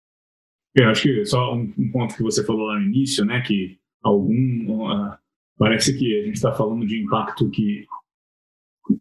Eu 0.76 0.90
acho 0.90 1.04
que 1.04 1.26
só 1.26 1.56
um, 1.56 1.74
um 1.78 1.92
ponto 1.92 2.16
que 2.16 2.24
você 2.24 2.44
falou 2.46 2.68
lá 2.68 2.80
no 2.80 2.86
início, 2.86 3.26
né, 3.26 3.42
que 3.42 3.80
algum 4.04 4.84
uh, 4.86 5.18
parece 5.58 5.98
que 5.98 6.20
a 6.20 6.26
gente 6.26 6.36
está 6.36 6.54
falando 6.54 6.86
de 6.86 7.02
impacto 7.02 7.50
que 7.50 7.86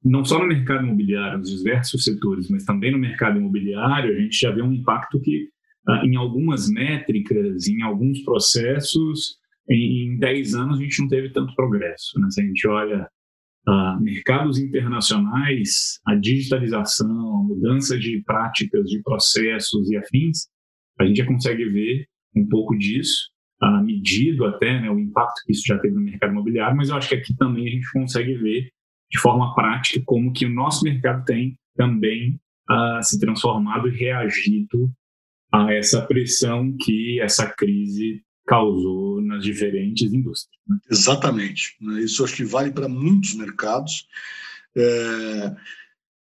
não 0.05 0.25
só 0.25 0.39
no 0.39 0.47
mercado 0.47 0.85
imobiliário, 0.85 1.39
nos 1.39 1.51
diversos 1.51 2.05
setores, 2.05 2.49
mas 2.49 2.65
também 2.65 2.93
no 2.93 2.99
mercado 2.99 3.39
imobiliário, 3.39 4.15
a 4.15 4.21
gente 4.21 4.39
já 4.39 4.51
vê 4.51 4.63
um 4.63 4.73
impacto 4.73 5.21
que 5.21 5.49
uh, 5.89 6.05
em 6.05 6.17
algumas 6.17 6.69
métricas, 6.69 7.67
em 7.67 7.83
alguns 7.83 8.23
processos, 8.23 9.39
em 9.69 10.17
10 10.19 10.55
anos 10.55 10.79
a 10.79 10.83
gente 10.83 11.01
não 11.01 11.09
teve 11.09 11.31
tanto 11.31 11.55
progresso. 11.55 12.19
Né? 12.21 12.31
Se 12.31 12.41
a 12.41 12.45
gente 12.45 12.69
olha 12.69 13.09
uh, 13.69 14.01
mercados 14.01 14.59
internacionais, 14.59 16.01
a 16.07 16.15
digitalização, 16.15 17.37
a 17.37 17.43
mudança 17.43 17.99
de 17.99 18.23
práticas, 18.25 18.89
de 18.89 19.03
processos 19.03 19.91
e 19.91 19.97
afins, 19.97 20.47
a 21.01 21.05
gente 21.05 21.19
já 21.19 21.27
consegue 21.27 21.65
ver 21.65 22.07
um 22.35 22.47
pouco 22.47 22.77
disso, 22.77 23.31
uh, 23.63 23.83
medido 23.83 24.45
até 24.45 24.81
né, 24.81 24.91
o 24.91 24.99
impacto 24.99 25.43
que 25.45 25.53
isso 25.53 25.63
já 25.67 25.79
teve 25.79 25.95
no 25.95 26.01
mercado 26.01 26.33
imobiliário, 26.33 26.77
mas 26.77 26.89
eu 26.89 26.97
acho 26.97 27.09
que 27.09 27.15
aqui 27.15 27.37
também 27.37 27.67
a 27.67 27.71
gente 27.71 27.91
consegue 27.93 28.35
ver 28.35 28.71
de 29.11 29.19
forma 29.19 29.55
prática 29.55 30.03
como 30.05 30.33
que 30.33 30.47
o 30.47 30.55
nosso 30.55 30.85
mercado 30.85 31.25
tem 31.25 31.59
também 31.77 32.41
uh, 32.71 33.03
se 33.03 33.19
transformado 33.19 33.89
e 33.89 33.97
reagido 33.97 34.91
a 35.53 35.73
essa 35.73 36.03
pressão 36.03 36.77
que 36.81 37.21
essa 37.21 37.47
crise 37.47 38.23
causou 38.47 39.21
nas 39.23 39.45
diferentes 39.45 40.13
indústrias. 40.13 40.61
Né? 40.67 40.79
Exatamente. 40.91 41.77
Né? 41.81 42.03
Isso 42.03 42.25
acho 42.25 42.37
que 42.37 42.45
vale 42.45 42.71
para 42.71 42.89
muitos 42.89 43.35
mercados. 43.35 44.07
É... 44.77 45.57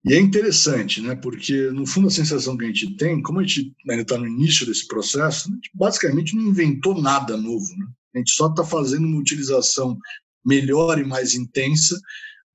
E 0.06 0.14
é 0.14 0.20
interessante, 0.20 1.02
né? 1.02 1.16
porque, 1.16 1.70
no 1.72 1.86
fundo, 1.86 2.08
a 2.08 2.12
sensação 2.12 2.58
que 2.58 2.66
a 2.66 2.68
gente 2.68 2.98
tem, 2.98 3.22
como 3.22 3.40
a 3.40 3.44
gente 3.44 3.74
ainda 3.90 4.02
está 4.02 4.18
no 4.18 4.28
início 4.28 4.66
desse 4.66 4.86
processo, 4.86 5.50
a 5.50 5.54
gente 5.54 5.70
basicamente 5.74 6.36
não 6.36 6.44
inventou 6.44 7.02
nada 7.02 7.38
novo. 7.38 7.66
Né? 7.78 7.86
A 8.16 8.18
gente 8.18 8.34
só 8.34 8.48
está 8.48 8.66
fazendo 8.66 9.06
uma 9.08 9.20
utilização 9.20 9.98
melhor 10.46 11.00
e 11.00 11.06
mais 11.06 11.36
intensa 11.36 11.98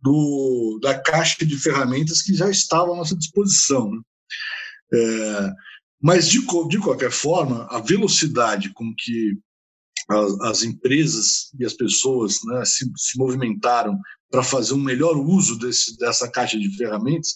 do, 0.01 0.79
da 0.83 0.99
caixa 1.01 1.45
de 1.45 1.59
ferramentas 1.59 2.23
que 2.23 2.35
já 2.35 2.51
estava 2.51 2.93
à 2.93 2.97
nossa 2.97 3.17
disposição. 3.17 3.91
Né? 3.91 4.01
É, 4.95 5.51
mas, 6.01 6.29
de, 6.29 6.41
de 6.69 6.79
qualquer 6.79 7.11
forma, 7.11 7.67
a 7.71 7.81
velocidade 7.81 8.73
com 8.73 8.95
que 8.97 9.37
as, 10.09 10.41
as 10.41 10.63
empresas 10.63 11.51
e 11.59 11.65
as 11.65 11.75
pessoas 11.75 12.37
né, 12.45 12.65
se, 12.65 12.91
se 12.97 13.19
movimentaram 13.19 13.99
para 14.31 14.43
fazer 14.43 14.75
um 14.75 14.83
melhor 14.83 15.17
uso 15.17 15.59
desse, 15.59 15.97
dessa 15.99 16.31
caixa 16.31 16.59
de 16.59 16.77
ferramentas, 16.77 17.33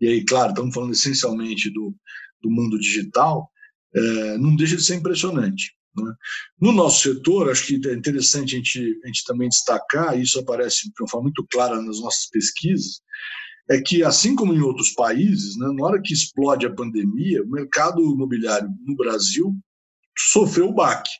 e 0.00 0.08
aí, 0.08 0.24
claro, 0.24 0.50
estamos 0.50 0.74
falando 0.74 0.92
essencialmente 0.92 1.70
do, 1.70 1.94
do 2.42 2.50
mundo 2.50 2.78
digital, 2.78 3.50
é, 3.94 4.38
não 4.38 4.54
deixa 4.56 4.76
de 4.76 4.84
ser 4.84 4.96
impressionante. 4.96 5.74
Né? 5.96 6.14
No 6.60 6.72
nosso 6.72 7.02
setor, 7.02 7.50
acho 7.50 7.66
que 7.66 7.88
é 7.88 7.94
interessante 7.94 8.54
a 8.54 8.58
gente, 8.58 9.00
a 9.04 9.06
gente 9.06 9.24
também 9.24 9.48
destacar, 9.48 10.18
e 10.18 10.22
isso 10.22 10.38
aparece 10.38 10.84
de 10.84 11.02
uma 11.02 11.08
forma 11.08 11.24
muito 11.24 11.46
clara 11.50 11.80
nas 11.80 12.00
nossas 12.00 12.28
pesquisas, 12.30 13.00
é 13.68 13.80
que, 13.80 14.04
assim 14.04 14.36
como 14.36 14.54
em 14.54 14.60
outros 14.60 14.92
países, 14.92 15.56
né, 15.56 15.66
na 15.74 15.84
hora 15.84 16.00
que 16.00 16.12
explode 16.12 16.66
a 16.66 16.74
pandemia, 16.74 17.42
o 17.42 17.50
mercado 17.50 18.00
imobiliário 18.00 18.68
no 18.84 18.94
Brasil 18.94 19.56
sofreu 20.16 20.68
o 20.68 20.74
baque. 20.74 21.10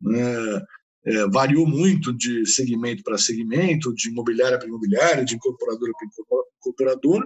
Né? 0.00 0.62
É, 1.08 1.28
variou 1.28 1.64
muito 1.64 2.12
de 2.12 2.44
segmento 2.44 3.04
para 3.04 3.16
segmento, 3.16 3.94
de 3.94 4.08
imobiliária 4.08 4.58
para 4.58 4.66
imobiliária, 4.66 5.24
de 5.24 5.36
incorporadora 5.36 5.92
para 5.96 6.08
incorporadora, 6.58 7.24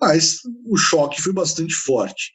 mas 0.00 0.38
o 0.64 0.74
choque 0.78 1.20
foi 1.20 1.34
bastante 1.34 1.74
forte. 1.74 2.32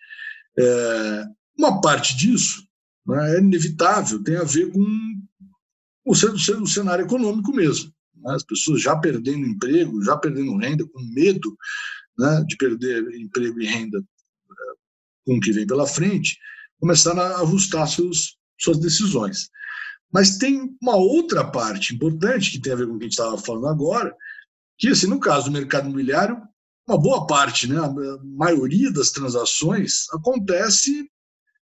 É, 0.59 1.23
uma 1.57 1.81
parte 1.81 2.15
disso 2.15 2.65
né, 3.05 3.35
é 3.35 3.39
inevitável, 3.39 4.23
tem 4.23 4.37
a 4.37 4.43
ver 4.43 4.71
com 4.71 4.83
o, 6.05 6.15
cenário 6.67 7.05
econômico 7.05 7.53
mesmo. 7.53 7.91
Né, 8.15 8.33
as 8.33 8.43
pessoas 8.43 8.81
já 8.81 8.95
perdendo 8.95 9.45
emprego, 9.45 10.03
já 10.03 10.17
perdendo 10.17 10.57
renda, 10.57 10.85
com 10.87 11.01
medo 11.13 11.55
né, 12.17 12.43
de 12.47 12.57
perder 12.57 13.03
emprego 13.15 13.59
e 13.61 13.65
renda 13.65 13.97
é, 13.99 14.73
com 15.25 15.37
o 15.37 15.39
que 15.39 15.51
vem 15.51 15.67
pela 15.67 15.87
frente, 15.87 16.37
começaram 16.79 17.21
a 17.21 17.41
ajustar 17.41 17.87
seus, 17.87 18.37
suas 18.59 18.79
decisões. 18.79 19.49
Mas 20.11 20.37
tem 20.37 20.75
uma 20.81 20.95
outra 20.95 21.43
parte 21.43 21.93
importante 21.93 22.51
que 22.51 22.59
tem 22.59 22.73
a 22.73 22.75
ver 22.75 22.87
com 22.87 22.93
o 22.93 22.97
que 22.97 23.05
a 23.05 23.07
gente 23.07 23.19
estava 23.19 23.37
falando 23.37 23.67
agora, 23.67 24.15
que, 24.77 24.89
assim, 24.89 25.07
no 25.07 25.19
caso 25.19 25.45
do 25.45 25.51
mercado 25.51 25.87
imobiliário, 25.87 26.41
uma 26.87 26.97
boa 26.97 27.25
parte, 27.25 27.67
né, 27.67 27.77
a 27.77 27.91
maioria 28.23 28.91
das 28.91 29.09
transações 29.09 30.05
acontece 30.13 31.09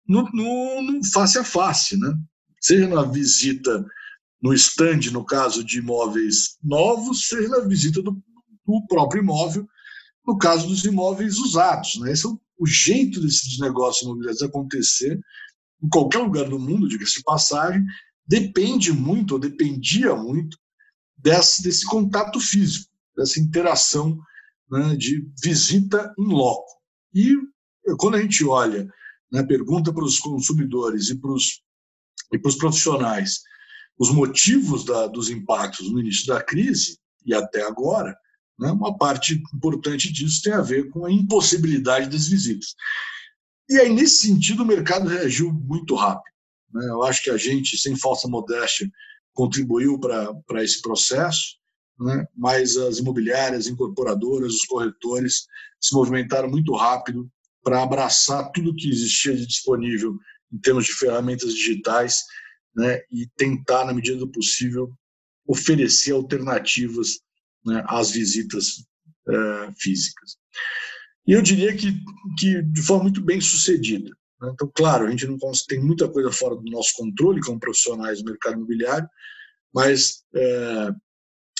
no, 0.07 0.29
no, 0.33 0.83
no 0.83 1.05
face 1.13 1.39
a 1.39 1.45
face, 1.45 1.99
né? 1.99 2.15
seja 2.61 2.89
na 2.89 3.03
visita 3.03 3.85
no 4.43 4.53
estande, 4.53 5.11
no 5.11 5.25
caso 5.25 5.65
de 5.65 5.79
imóveis 5.79 6.59
novos, 6.63 7.29
seja 7.29 7.49
na 7.49 7.61
visita 7.61 8.03
do, 8.03 8.13
do 8.67 8.87
próprio 8.87 9.23
imóvel, 9.23 9.67
no 10.27 10.37
caso 10.37 10.67
dos 10.67 10.85
imóveis 10.85 11.39
usados. 11.39 11.99
Né? 12.01 12.13
Esse 12.13 12.27
é 12.27 12.29
o, 12.29 12.41
o 12.59 12.67
jeito 12.67 13.21
desses 13.21 13.59
negócios 13.59 14.03
imobiliários 14.03 14.43
acontecer 14.43 15.19
em 15.83 15.89
qualquer 15.89 16.19
lugar 16.19 16.49
do 16.49 16.59
mundo, 16.59 16.89
diga-se 16.89 17.23
passagem, 17.23 17.85
depende 18.27 18.93
muito, 18.93 19.33
ou 19.33 19.39
dependia 19.39 20.15
muito, 20.15 20.59
desse, 21.17 21.63
desse 21.63 21.85
contato 21.85 22.41
físico, 22.41 22.91
dessa 23.17 23.39
interação 23.41 24.19
né, 24.71 24.97
de 24.97 25.27
visita 25.43 26.15
em 26.19 26.27
loco. 26.27 26.71
E 27.15 27.35
quando 27.99 28.17
a 28.17 28.23
gente 28.23 28.45
olha, 28.45 28.89
né, 29.35 29.43
pergunta 29.43 29.93
para 29.93 30.05
os 30.05 30.21
consumidores 30.21 31.11
e 31.11 31.19
para 31.19 31.33
os, 31.33 31.61
e 32.33 32.39
para 32.39 32.49
os 32.49 32.55
profissionais 32.55 33.41
os 33.99 34.11
motivos 34.11 34.85
da, 34.85 35.09
dos 35.09 35.29
impactos 35.29 35.91
no 35.91 35.99
início 35.99 36.27
da 36.27 36.41
crise 36.41 36.99
e 37.27 37.35
até 37.35 37.63
agora, 37.63 38.17
né, 38.59 38.71
uma 38.71 38.97
parte 38.97 39.43
importante 39.53 40.13
disso 40.13 40.41
tem 40.41 40.53
a 40.53 40.61
ver 40.61 40.89
com 40.91 41.05
a 41.05 41.11
impossibilidade 41.11 42.09
das 42.09 42.29
visitas. 42.29 42.75
E 43.69 43.77
aí, 43.77 43.93
nesse 43.93 44.27
sentido, 44.27 44.63
o 44.63 44.67
mercado 44.67 45.09
reagiu 45.09 45.53
muito 45.53 45.97
rápido. 45.97 46.35
Né? 46.73 46.87
Eu 46.89 47.03
acho 47.03 47.23
que 47.23 47.31
a 47.31 47.37
gente, 47.37 47.77
sem 47.77 47.97
falsa 47.97 48.29
modéstia, 48.29 48.89
contribuiu 49.33 49.99
para 49.99 50.63
esse 50.63 50.81
processo 50.81 51.57
né? 51.99 52.27
mas 52.37 52.77
as 52.77 52.99
imobiliárias, 52.99 53.67
incorporadoras, 53.67 54.55
os 54.55 54.65
corretores 54.65 55.47
se 55.81 55.95
movimentaram 55.95 56.49
muito 56.49 56.75
rápido 56.75 57.31
para 57.65 57.83
abraçar 57.83 58.53
tudo 58.53 58.75
que 58.75 58.89
existia 58.89 59.35
de 59.35 59.47
disponível 59.47 60.19
em 60.53 60.59
termos 60.59 60.85
de 60.85 60.93
ferramentas 60.93 61.55
digitais 61.55 62.23
né? 62.77 63.01
e 63.11 63.27
tentar, 63.37 63.85
na 63.87 63.95
medida 63.95 64.19
do 64.19 64.31
possível, 64.31 64.93
oferecer 65.47 66.13
alternativas 66.13 67.21
né, 67.65 67.83
às 67.87 68.11
visitas 68.11 68.85
uh, 69.29 69.73
físicas. 69.79 70.37
E 71.27 71.33
eu 71.33 71.41
diria 71.41 71.75
que, 71.75 71.93
que 72.39 72.63
de 72.63 72.83
forma 72.83 73.05
muito 73.05 73.23
bem 73.23 73.41
sucedida. 73.41 74.11
Né? 74.41 74.51
Então, 74.53 74.71
claro, 74.75 75.07
a 75.07 75.11
gente 75.11 75.27
não 75.27 75.39
tem 75.67 75.81
muita 75.81 76.09
coisa 76.09 76.31
fora 76.31 76.55
do 76.55 76.71
nosso 76.71 76.93
controle 76.95 77.41
como 77.41 77.59
profissionais 77.59 78.19
do 78.19 78.31
mercado 78.31 78.57
imobiliário, 78.57 79.09
mas 79.75 80.23
é, 80.35 80.91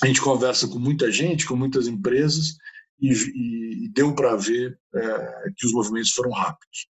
a 0.03 0.07
gente 0.07 0.21
conversa 0.21 0.69
com 0.69 0.79
muita 0.79 1.11
gente, 1.11 1.47
com 1.47 1.57
muitas 1.57 1.87
empresas, 1.87 2.57
e, 3.01 3.13
e, 3.13 3.85
e 3.85 3.89
deu 3.89 4.15
para 4.15 4.37
ver 4.37 4.79
é, 4.95 5.51
que 5.57 5.67
os 5.67 5.73
movimentos 5.73 6.11
foram 6.11 6.31
rápidos. 6.31 6.89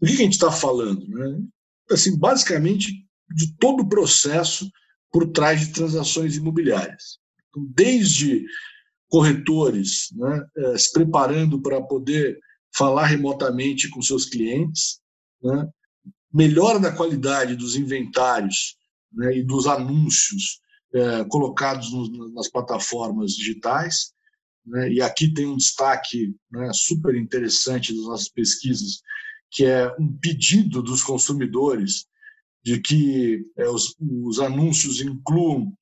Do 0.00 0.06
que 0.06 0.12
a 0.12 0.16
gente 0.16 0.32
está 0.32 0.50
falando? 0.50 1.06
Né? 1.08 1.40
Assim, 1.90 2.18
basicamente, 2.18 2.92
de 3.30 3.56
todo 3.56 3.82
o 3.82 3.88
processo 3.88 4.70
por 5.12 5.30
trás 5.32 5.60
de 5.60 5.72
transações 5.72 6.36
imobiliárias. 6.36 7.18
Então, 7.48 7.66
desde 7.74 8.44
corretores 9.08 10.08
né, 10.12 10.46
é, 10.56 10.78
se 10.78 10.92
preparando 10.92 11.60
para 11.60 11.82
poder 11.82 12.38
falar 12.72 13.06
remotamente 13.06 13.88
com 13.90 14.00
seus 14.00 14.26
clientes, 14.26 15.00
né, 15.42 15.68
melhora 16.32 16.78
da 16.78 16.92
qualidade 16.92 17.56
dos 17.56 17.74
inventários 17.74 18.76
né, 19.12 19.38
e 19.38 19.42
dos 19.42 19.66
anúncios 19.66 20.60
é, 20.94 21.24
colocados 21.24 21.92
no, 21.92 22.32
nas 22.32 22.48
plataformas 22.48 23.32
digitais. 23.32 24.12
Né, 24.66 24.92
e 24.92 25.02
aqui 25.02 25.32
tem 25.32 25.46
um 25.46 25.56
destaque 25.56 26.34
né, 26.50 26.70
super 26.72 27.14
interessante 27.14 27.94
das 27.94 28.04
nossas 28.04 28.28
pesquisas, 28.28 29.00
que 29.50 29.64
é 29.64 29.92
um 29.98 30.12
pedido 30.12 30.82
dos 30.82 31.02
consumidores 31.02 32.06
de 32.62 32.78
que 32.80 33.44
é, 33.56 33.68
os, 33.68 33.96
os, 33.98 34.38
anúncios 34.38 35.00
incluam 35.00 35.72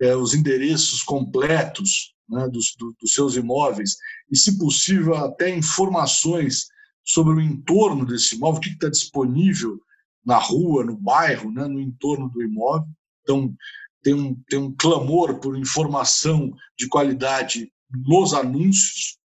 é, 0.00 0.14
os 0.14 0.34
endereços 0.34 1.02
completos 1.02 2.14
né, 2.28 2.48
dos, 2.48 2.74
do, 2.78 2.94
dos 3.00 3.12
seus 3.12 3.36
imóveis 3.36 3.96
e, 4.30 4.36
se 4.36 4.56
possível, 4.56 5.14
até 5.16 5.54
informações 5.54 6.66
sobre 7.04 7.34
o 7.34 7.40
entorno 7.40 8.06
desse 8.06 8.36
imóvel, 8.36 8.58
o 8.58 8.62
que 8.62 8.70
está 8.70 8.88
disponível 8.88 9.80
na 10.24 10.36
rua, 10.36 10.84
no 10.84 10.96
bairro, 10.96 11.50
né, 11.50 11.66
no 11.66 11.80
entorno 11.80 12.28
do 12.28 12.42
imóvel. 12.42 12.88
Então, 13.22 13.54
tem 14.02 14.14
um, 14.14 14.34
tem 14.48 14.58
um 14.58 14.74
clamor 14.74 15.40
por 15.40 15.56
informação 15.56 16.52
de 16.78 16.86
qualidade 16.86 17.72
nos 17.90 18.34
anúncios, 18.34 19.18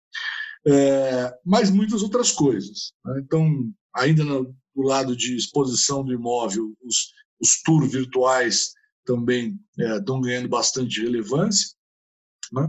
é, 0.66 1.34
mas 1.44 1.70
muitas 1.70 2.02
outras 2.02 2.30
coisas. 2.30 2.92
Né? 3.04 3.20
Então, 3.24 3.72
ainda 3.94 4.24
no, 4.24 4.54
do 4.74 4.82
lado 4.82 5.16
de 5.16 5.36
exposição 5.36 6.04
do 6.04 6.12
imóvel, 6.12 6.74
os, 6.82 7.12
os 7.40 7.62
tours 7.62 7.90
virtuais 7.90 8.72
também 9.04 9.58
é, 9.78 9.96
estão 9.98 10.20
ganhando 10.20 10.48
bastante 10.48 11.00
relevância, 11.00 11.74
né? 12.52 12.68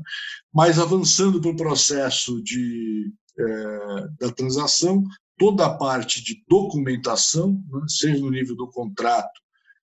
mas 0.53 0.79
avançando 0.79 1.39
para 1.39 1.51
o 1.51 1.55
processo 1.55 2.41
de, 2.41 3.13
é, 3.39 4.07
da 4.19 4.31
transação, 4.31 5.03
toda 5.37 5.65
a 5.65 5.77
parte 5.77 6.23
de 6.23 6.43
documentação, 6.47 7.53
né? 7.69 7.81
seja 7.87 8.19
no 8.19 8.31
nível 8.31 8.55
do 8.55 8.69
contrato, 8.69 9.43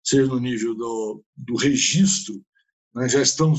seja 0.07 0.26
no 0.26 0.38
nível 0.38 0.74
do, 0.74 1.24
do 1.36 1.57
registro, 1.57 2.40
né, 2.94 3.09
já 3.09 3.20
estão, 3.20 3.52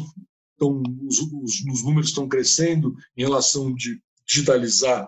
estão 0.58 0.82
os, 1.06 1.20
os, 1.20 1.62
os, 1.72 1.84
números 1.84 2.10
estão 2.10 2.28
crescendo 2.28 2.96
em 3.16 3.22
relação 3.22 3.74
de 3.74 4.02
digitalizar 4.26 5.08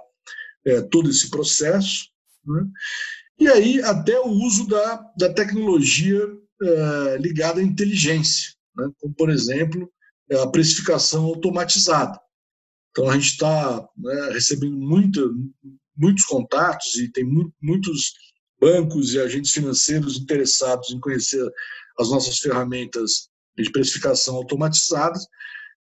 é, 0.66 0.82
todo 0.82 1.10
esse 1.10 1.30
processo, 1.30 2.10
né, 2.46 2.66
e 3.40 3.48
aí 3.48 3.82
até 3.82 4.20
o 4.20 4.28
uso 4.28 4.68
da, 4.68 4.96
da 5.18 5.34
tecnologia 5.34 6.22
é, 6.62 7.18
ligada 7.18 7.60
à 7.60 7.64
inteligência, 7.64 8.54
né, 8.76 8.90
como 9.00 9.14
por 9.14 9.30
exemplo 9.30 9.92
a 10.32 10.48
precificação 10.48 11.26
automatizada. 11.26 12.20
Então 12.92 13.10
a 13.10 13.16
gente 13.16 13.32
está 13.32 13.88
né, 13.98 14.30
recebendo 14.32 14.78
muita, 14.78 15.22
muitos 15.96 16.24
contatos 16.26 16.96
e 16.96 17.12
tem 17.12 17.24
mu 17.24 17.52
muitos 17.62 18.14
bancos 18.60 19.14
e 19.14 19.20
agentes 19.20 19.52
financeiros 19.52 20.18
interessados 20.18 20.92
em 20.92 21.00
conhecer 21.00 21.50
as 21.98 22.10
nossas 22.10 22.38
ferramentas 22.40 23.30
de 23.64 23.72
precificação 23.72 24.36
automatizadas 24.36 25.26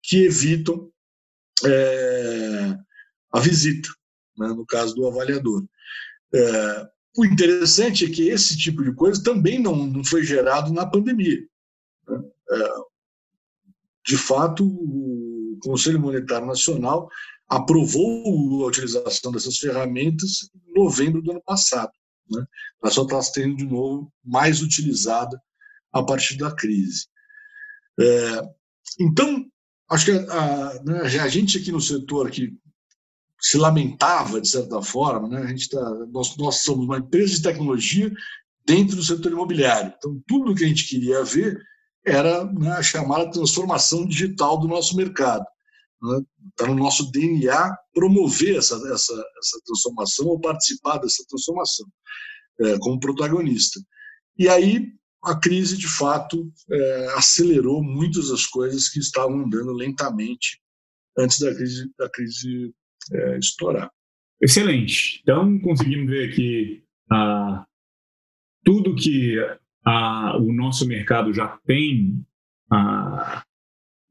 que 0.03 0.24
evitam 0.24 0.91
é, 1.64 2.77
a 3.33 3.41
visita, 3.41 3.89
né, 4.39 4.49
no 4.49 4.64
caso 4.66 4.95
do 4.95 5.07
avaliador. 5.07 5.64
É, 6.35 6.89
o 7.16 7.24
interessante 7.24 8.05
é 8.05 8.11
que 8.11 8.29
esse 8.29 8.57
tipo 8.57 8.85
de 8.85 8.93
coisa 8.93 9.22
também 9.22 9.59
não, 9.59 9.87
não 9.87 10.05
foi 10.05 10.22
gerado 10.22 10.72
na 10.72 10.87
pandemia. 10.87 11.47
Né? 12.09 12.22
É, 12.51 12.68
de 14.07 14.16
fato, 14.16 14.64
o 14.64 15.59
Conselho 15.62 15.99
Monetário 15.99 16.47
Nacional 16.47 17.09
aprovou 17.49 18.64
a 18.64 18.68
utilização 18.68 19.33
dessas 19.33 19.59
ferramentas 19.59 20.51
em 20.66 20.74
novembro 20.74 21.22
do 21.22 21.31
ano 21.31 21.43
passado. 21.43 21.93
Né? 22.31 22.45
Ela 22.83 22.93
só 22.93 23.03
está 23.03 23.22
sendo, 23.22 23.57
de 23.57 23.64
novo, 23.64 24.12
mais 24.24 24.62
utilizada 24.62 25.41
a 25.93 26.03
partir 26.03 26.37
da 26.37 26.55
crise. 26.55 27.07
É, 27.99 28.42
então, 29.01 29.44
acho 29.90 30.07
que 30.07 30.12
a, 30.12 30.82
né, 30.84 31.01
a, 31.20 31.28
gente 31.28 31.59
aqui 31.59 31.72
no 31.72 31.80
setor 31.80 32.30
que 32.30 32.53
se 33.40 33.57
lamentava, 33.57 34.40
de 34.40 34.49
certa 34.49 34.80
forma, 34.82 35.28
né? 35.28 35.42
a 35.42 35.47
gente 35.47 35.68
tá, 35.68 35.82
nós, 36.11 36.36
nós 36.36 36.57
somos 36.62 36.86
uma 36.86 36.99
empresa 36.99 37.34
de 37.34 37.42
tecnologia 37.42 38.12
dentro 38.66 38.97
do 38.97 39.03
setor 39.03 39.32
imobiliário. 39.32 39.92
Então, 39.97 40.20
tudo 40.26 40.55
que 40.55 40.64
a 40.64 40.68
gente 40.68 40.88
queria 40.88 41.22
ver 41.24 41.59
era 42.05 42.44
né, 42.44 42.72
a 42.72 42.82
chamada 42.82 43.30
transformação 43.30 44.07
digital 44.07 44.59
do 44.59 44.68
nosso 44.68 44.97
mercado. 44.97 45.44
Está 46.51 46.66
né? 46.66 46.74
no 46.74 46.76
nosso 46.76 47.11
DNA 47.11 47.76
promover 47.92 48.57
essa, 48.57 48.74
essa, 48.74 49.12
essa 49.12 49.61
transformação 49.64 50.26
ou 50.26 50.40
participar 50.40 50.99
dessa 50.99 51.24
transformação 51.28 51.86
é, 52.61 52.78
como 52.78 53.01
protagonista. 53.01 53.80
E 54.38 54.49
aí 54.49 54.92
a 55.27 55.39
crise, 55.39 55.77
de 55.77 55.89
fato, 55.89 56.51
é, 56.70 57.07
acelerou 57.16 57.83
muitas 57.83 58.29
das 58.29 58.47
coisas 58.47 58.89
que 58.89 59.01
estavam 59.01 59.41
andando 59.41 59.72
lentamente 59.72 60.61
antes 61.18 61.41
da 61.41 61.55
crise, 61.55 61.91
da 61.99 62.09
crise 62.09 62.72
é, 63.12 63.39
estourar. 63.39 63.91
Excelente. 64.41 65.20
Então, 65.22 65.59
conseguimos 65.59 66.09
ver 66.09 66.31
aqui 66.31 66.85
ah, 67.11 67.66
tudo 68.64 68.95
que 68.95 69.37
ah, 69.85 70.37
o 70.39 70.53
nosso 70.53 70.87
mercado 70.87 71.33
já 71.33 71.59
tem 71.66 72.24
ah, 72.70 73.43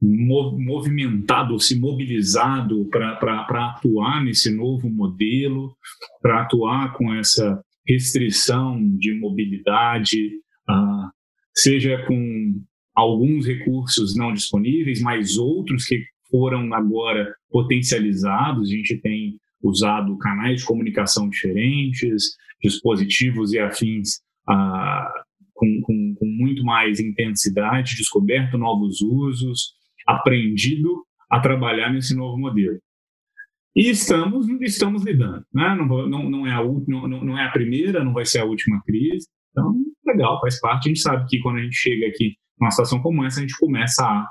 movimentado, 0.01 1.59
se 1.59 1.79
mobilizado 1.79 2.85
para 2.89 3.67
atuar 3.69 4.23
nesse 4.23 4.51
novo 4.51 4.89
modelo, 4.89 5.75
para 6.21 6.41
atuar 6.41 6.93
com 6.93 7.13
essa 7.13 7.63
restrição 7.87 8.81
de 8.97 9.13
mobilidade, 9.13 10.41
ah, 10.67 11.09
seja 11.53 12.05
com 12.05 12.61
alguns 12.95 13.45
recursos 13.45 14.15
não 14.15 14.33
disponíveis, 14.33 15.01
mas 15.01 15.37
outros 15.37 15.85
que 15.85 16.03
foram 16.29 16.73
agora 16.73 17.33
potencializados. 17.49 18.69
A 18.69 18.71
gente 18.73 18.97
tem 18.97 19.39
usado 19.61 20.17
canais 20.17 20.61
de 20.61 20.67
comunicação 20.67 21.29
diferentes, 21.29 22.35
dispositivos 22.61 23.53
e 23.53 23.59
afins 23.59 24.21
ah, 24.47 25.11
com, 25.53 25.81
com, 25.81 26.15
com 26.15 26.25
muito 26.25 26.63
mais 26.63 26.99
intensidade, 26.99 27.95
descoberto 27.95 28.57
novos 28.57 29.01
usos, 29.01 29.73
aprendido 30.05 31.05
a 31.29 31.39
trabalhar 31.39 31.91
nesse 31.91 32.15
novo 32.15 32.37
modelo. 32.37 32.79
E 33.75 33.89
estamos, 33.89 34.47
estamos 34.61 35.03
lidando. 35.03 35.45
Né? 35.53 35.75
Não, 35.75 36.07
não, 36.07 36.29
não, 36.29 36.47
é 36.47 36.51
a, 36.51 36.63
não, 36.63 37.07
não 37.07 37.37
é 37.37 37.45
a 37.45 37.51
primeira, 37.51 38.03
não 38.03 38.13
vai 38.13 38.25
ser 38.25 38.39
a 38.39 38.45
última 38.45 38.81
crise. 38.83 39.27
Então, 39.51 39.75
legal, 40.05 40.39
faz 40.41 40.59
parte. 40.59 40.87
A 40.87 40.89
gente 40.89 41.01
sabe 41.01 41.25
que 41.27 41.39
quando 41.39 41.57
a 41.57 41.63
gente 41.63 41.75
chega 41.75 42.07
aqui 42.07 42.35
numa 42.59 42.71
situação 42.71 43.01
como 43.01 43.23
essa, 43.25 43.39
a 43.39 43.41
gente 43.41 43.57
começa 43.57 44.03
a 44.03 44.27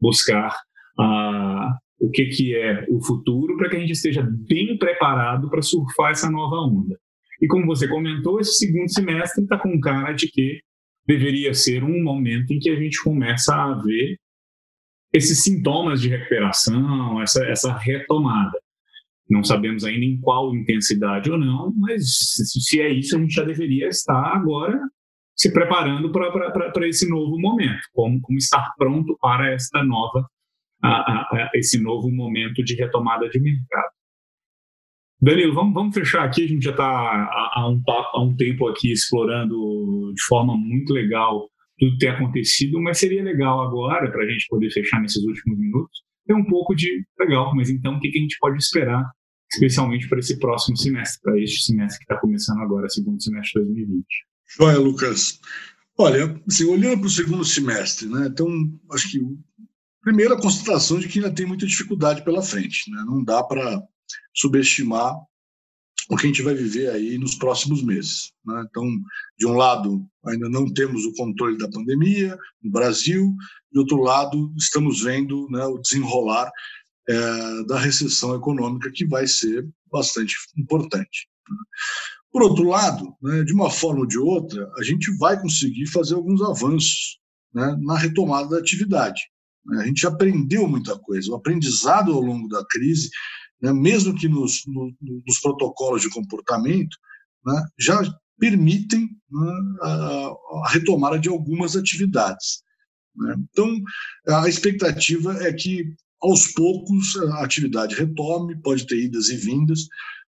buscar 0.00 0.54
uh, 0.98 1.74
o 2.00 2.10
que, 2.10 2.26
que 2.26 2.56
é 2.56 2.84
o 2.88 3.02
futuro 3.04 3.56
para 3.56 3.70
que 3.70 3.76
a 3.76 3.80
gente 3.80 3.92
esteja 3.92 4.22
bem 4.22 4.76
preparado 4.76 5.48
para 5.48 5.62
surfar 5.62 6.10
essa 6.10 6.30
nova 6.30 6.56
onda. 6.56 6.98
E 7.40 7.46
como 7.46 7.66
você 7.66 7.88
comentou, 7.88 8.40
esse 8.40 8.54
segundo 8.54 8.92
semestre 8.92 9.42
está 9.42 9.58
com 9.58 9.80
cara 9.80 10.12
de 10.12 10.28
que 10.28 10.60
deveria 11.06 11.54
ser 11.54 11.82
um 11.82 12.02
momento 12.02 12.52
em 12.52 12.58
que 12.58 12.70
a 12.70 12.76
gente 12.76 13.02
começa 13.02 13.54
a 13.54 13.74
ver 13.82 14.16
esses 15.12 15.42
sintomas 15.42 16.00
de 16.00 16.08
recuperação, 16.08 17.20
essa, 17.20 17.44
essa 17.46 17.76
retomada. 17.76 18.58
Não 19.28 19.44
sabemos 19.44 19.84
ainda 19.84 20.04
em 20.04 20.20
qual 20.20 20.54
intensidade 20.54 21.30
ou 21.30 21.38
não, 21.38 21.72
mas 21.76 22.02
se 22.34 22.80
é 22.80 22.88
isso, 22.88 23.16
a 23.16 23.20
gente 23.20 23.34
já 23.34 23.44
deveria 23.44 23.88
estar 23.88 24.36
agora 24.36 24.80
se 25.36 25.52
preparando 25.52 26.10
para 26.12 26.88
esse 26.88 27.08
novo 27.08 27.38
momento, 27.38 27.82
como, 27.92 28.20
como 28.20 28.38
estar 28.38 28.72
pronto 28.76 29.16
para 29.20 29.52
esta 29.52 29.82
nova, 29.82 30.26
a, 30.82 30.90
a, 30.90 31.50
esse 31.54 31.80
novo 31.80 32.10
momento 32.10 32.62
de 32.62 32.74
retomada 32.74 33.28
de 33.28 33.40
mercado. 33.40 33.92
Danilo, 35.20 35.54
vamos, 35.54 35.72
vamos 35.72 35.94
fechar 35.94 36.24
aqui. 36.24 36.44
A 36.44 36.48
gente 36.48 36.64
já 36.64 36.72
está 36.72 36.84
há, 36.84 37.68
um, 37.68 37.80
há 37.86 38.20
um 38.20 38.34
tempo 38.34 38.66
aqui 38.66 38.90
explorando 38.90 40.12
de 40.14 40.22
forma 40.24 40.56
muito 40.56 40.92
legal 40.92 41.48
tudo 41.78 41.98
ter 41.98 42.08
acontecido, 42.08 42.80
mas 42.80 42.98
seria 42.98 43.22
legal 43.22 43.60
agora, 43.60 44.10
para 44.10 44.24
a 44.24 44.28
gente 44.28 44.46
poder 44.48 44.70
fechar 44.70 45.00
nesses 45.00 45.22
últimos 45.24 45.58
minutos, 45.58 46.02
ter 46.26 46.34
um 46.34 46.44
pouco 46.44 46.74
de 46.74 47.04
legal, 47.18 47.52
mas 47.56 47.70
então 47.70 47.96
o 47.96 48.00
que, 48.00 48.10
que 48.10 48.18
a 48.18 48.22
gente 48.22 48.36
pode 48.38 48.56
esperar, 48.56 49.04
especialmente 49.52 50.08
para 50.08 50.20
esse 50.20 50.38
próximo 50.38 50.76
semestre, 50.76 51.20
para 51.22 51.40
este 51.40 51.64
semestre 51.64 51.98
que 51.98 52.04
está 52.04 52.20
começando 52.20 52.60
agora, 52.60 52.88
segundo 52.88 53.20
semestre 53.20 53.62
de 53.62 53.66
2020? 53.66 54.06
Joia, 54.56 54.78
Lucas. 54.78 55.40
Olha, 55.96 56.40
assim, 56.48 56.64
olhando 56.64 57.00
para 57.00 57.06
o 57.06 57.10
segundo 57.10 57.44
semestre, 57.44 58.08
né, 58.08 58.26
então, 58.26 58.48
acho 58.92 59.10
que, 59.10 59.20
primeiro, 60.02 60.34
a 60.34 60.40
constatação 60.40 60.98
de 60.98 61.08
que 61.08 61.18
ainda 61.18 61.34
tem 61.34 61.46
muita 61.46 61.66
dificuldade 61.66 62.24
pela 62.24 62.42
frente. 62.42 62.90
Né, 62.90 63.02
não 63.06 63.22
dá 63.22 63.42
para 63.42 63.82
subestimar 64.34 65.14
o 66.10 66.16
que 66.16 66.26
a 66.26 66.28
gente 66.28 66.42
vai 66.42 66.54
viver 66.54 66.90
aí 66.90 67.16
nos 67.16 67.34
próximos 67.34 67.82
meses. 67.82 68.32
Né? 68.44 68.64
Então, 68.68 68.86
de 69.38 69.46
um 69.46 69.52
lado, 69.52 70.04
ainda 70.26 70.48
não 70.48 70.72
temos 70.72 71.04
o 71.04 71.14
controle 71.14 71.56
da 71.56 71.70
pandemia 71.70 72.36
no 72.62 72.70
Brasil, 72.70 73.34
de 73.72 73.78
outro 73.78 74.02
lado, 74.02 74.52
estamos 74.58 75.02
vendo 75.02 75.48
né, 75.50 75.64
o 75.64 75.78
desenrolar 75.78 76.50
é, 77.08 77.64
da 77.64 77.78
recessão 77.78 78.34
econômica, 78.34 78.90
que 78.92 79.06
vai 79.06 79.26
ser 79.26 79.66
bastante 79.90 80.34
importante. 80.56 81.28
Por 82.32 82.42
outro 82.42 82.64
lado, 82.64 83.14
né, 83.22 83.44
de 83.44 83.52
uma 83.52 83.70
forma 83.70 84.00
ou 84.00 84.06
de 84.06 84.18
outra, 84.18 84.70
a 84.78 84.82
gente 84.82 85.14
vai 85.18 85.38
conseguir 85.40 85.86
fazer 85.86 86.14
alguns 86.14 86.40
avanços 86.40 87.18
né, 87.54 87.76
na 87.82 87.98
retomada 87.98 88.48
da 88.48 88.58
atividade. 88.58 89.20
A 89.78 89.84
gente 89.84 90.06
aprendeu 90.06 90.66
muita 90.66 90.98
coisa. 90.98 91.30
O 91.30 91.34
aprendizado 91.34 92.12
ao 92.12 92.20
longo 92.20 92.48
da 92.48 92.64
crise, 92.64 93.10
né, 93.60 93.72
mesmo 93.72 94.14
que 94.16 94.28
nos, 94.28 94.62
no, 94.66 94.92
nos, 95.00 95.38
protocolos 95.40 96.02
de 96.02 96.10
comportamento, 96.10 96.96
né, 97.44 97.62
já 97.78 98.02
permitem 98.38 99.08
né, 99.30 99.52
a, 99.82 99.88
a, 100.64 100.68
retomada 100.70 101.18
de 101.18 101.28
algumas 101.28 101.76
atividades. 101.76 102.62
Né? 103.14 103.36
Então, 103.50 103.78
a 104.28 104.48
expectativa 104.48 105.34
é 105.44 105.52
que, 105.52 105.94
aos 106.20 106.48
poucos, 106.48 107.14
a 107.34 107.44
atividade 107.44 107.94
retome, 107.94 108.60
pode 108.62 108.86
ter 108.86 108.98
idas 108.98 109.28
e 109.28 109.36
vindas, 109.36 109.86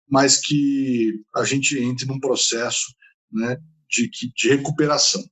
mas 0.09 0.39
que 0.39 1.21
a 1.35 1.43
gente 1.43 1.77
entre 1.77 2.05
num 2.05 2.19
processo 2.19 2.93
né, 3.31 3.57
de, 3.89 4.09
de 4.35 4.49
recuperação. 4.49 5.23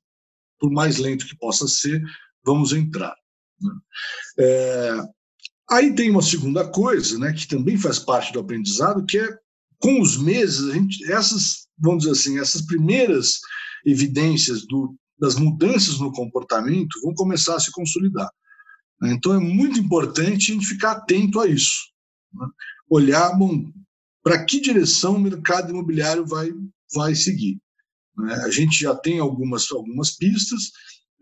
Por 0.60 0.72
mais 0.72 0.98
lento 0.98 1.26
que 1.26 1.38
possa 1.38 1.68
ser, 1.68 2.02
vamos 2.46 2.74
entrar. 2.74 3.16
Né? 3.60 3.74
É, 4.40 4.98
aí 5.72 5.94
tem 5.94 6.10
uma 6.10 6.22
segunda 6.22 6.68
coisa, 6.68 7.18
né, 7.18 7.34
que 7.34 7.48
também 7.48 7.78
faz 7.78 8.00
parte 8.00 8.32
do 8.32 8.40
aprendizado, 8.40 9.06
que 9.06 9.18
é 9.18 9.38
com 9.80 10.00
os 10.00 10.16
meses, 10.16 10.70
a 10.70 10.74
gente, 10.74 11.12
essas, 11.12 11.68
vamos 11.78 12.04
dizer 12.04 12.12
assim, 12.12 12.40
essas 12.40 12.62
primeiras 12.62 13.40
evidências 13.84 14.66
do, 14.68 14.96
das 15.20 15.36
mudanças 15.36 16.00
no 16.00 16.12
comportamento 16.12 17.02
vão 17.02 17.14
começar 17.16 17.56
a 17.56 17.60
se 17.60 17.72
consolidar. 17.72 18.30
Né? 19.02 19.14
Então 19.14 19.34
é 19.34 19.40
muito 19.40 19.80
importante 19.80 20.52
a 20.52 20.54
gente 20.54 20.68
ficar 20.68 20.92
atento 20.92 21.40
a 21.40 21.48
isso. 21.48 21.80
Né? 22.34 22.48
Olhar, 22.90 23.36
bom, 23.38 23.72
para 24.24 24.44
que 24.46 24.60
direção 24.60 25.16
o 25.16 25.20
mercado 25.20 25.72
imobiliário 25.72 26.26
vai, 26.26 26.52
vai 26.94 27.16
seguir. 27.16 27.60
Né? 28.18 28.34
A 28.46 28.50
gente 28.50 28.80
já 28.80 28.96
tem 28.96 29.20
algumas, 29.20 29.72
algumas 29.72 30.12
pistas, 30.12 30.72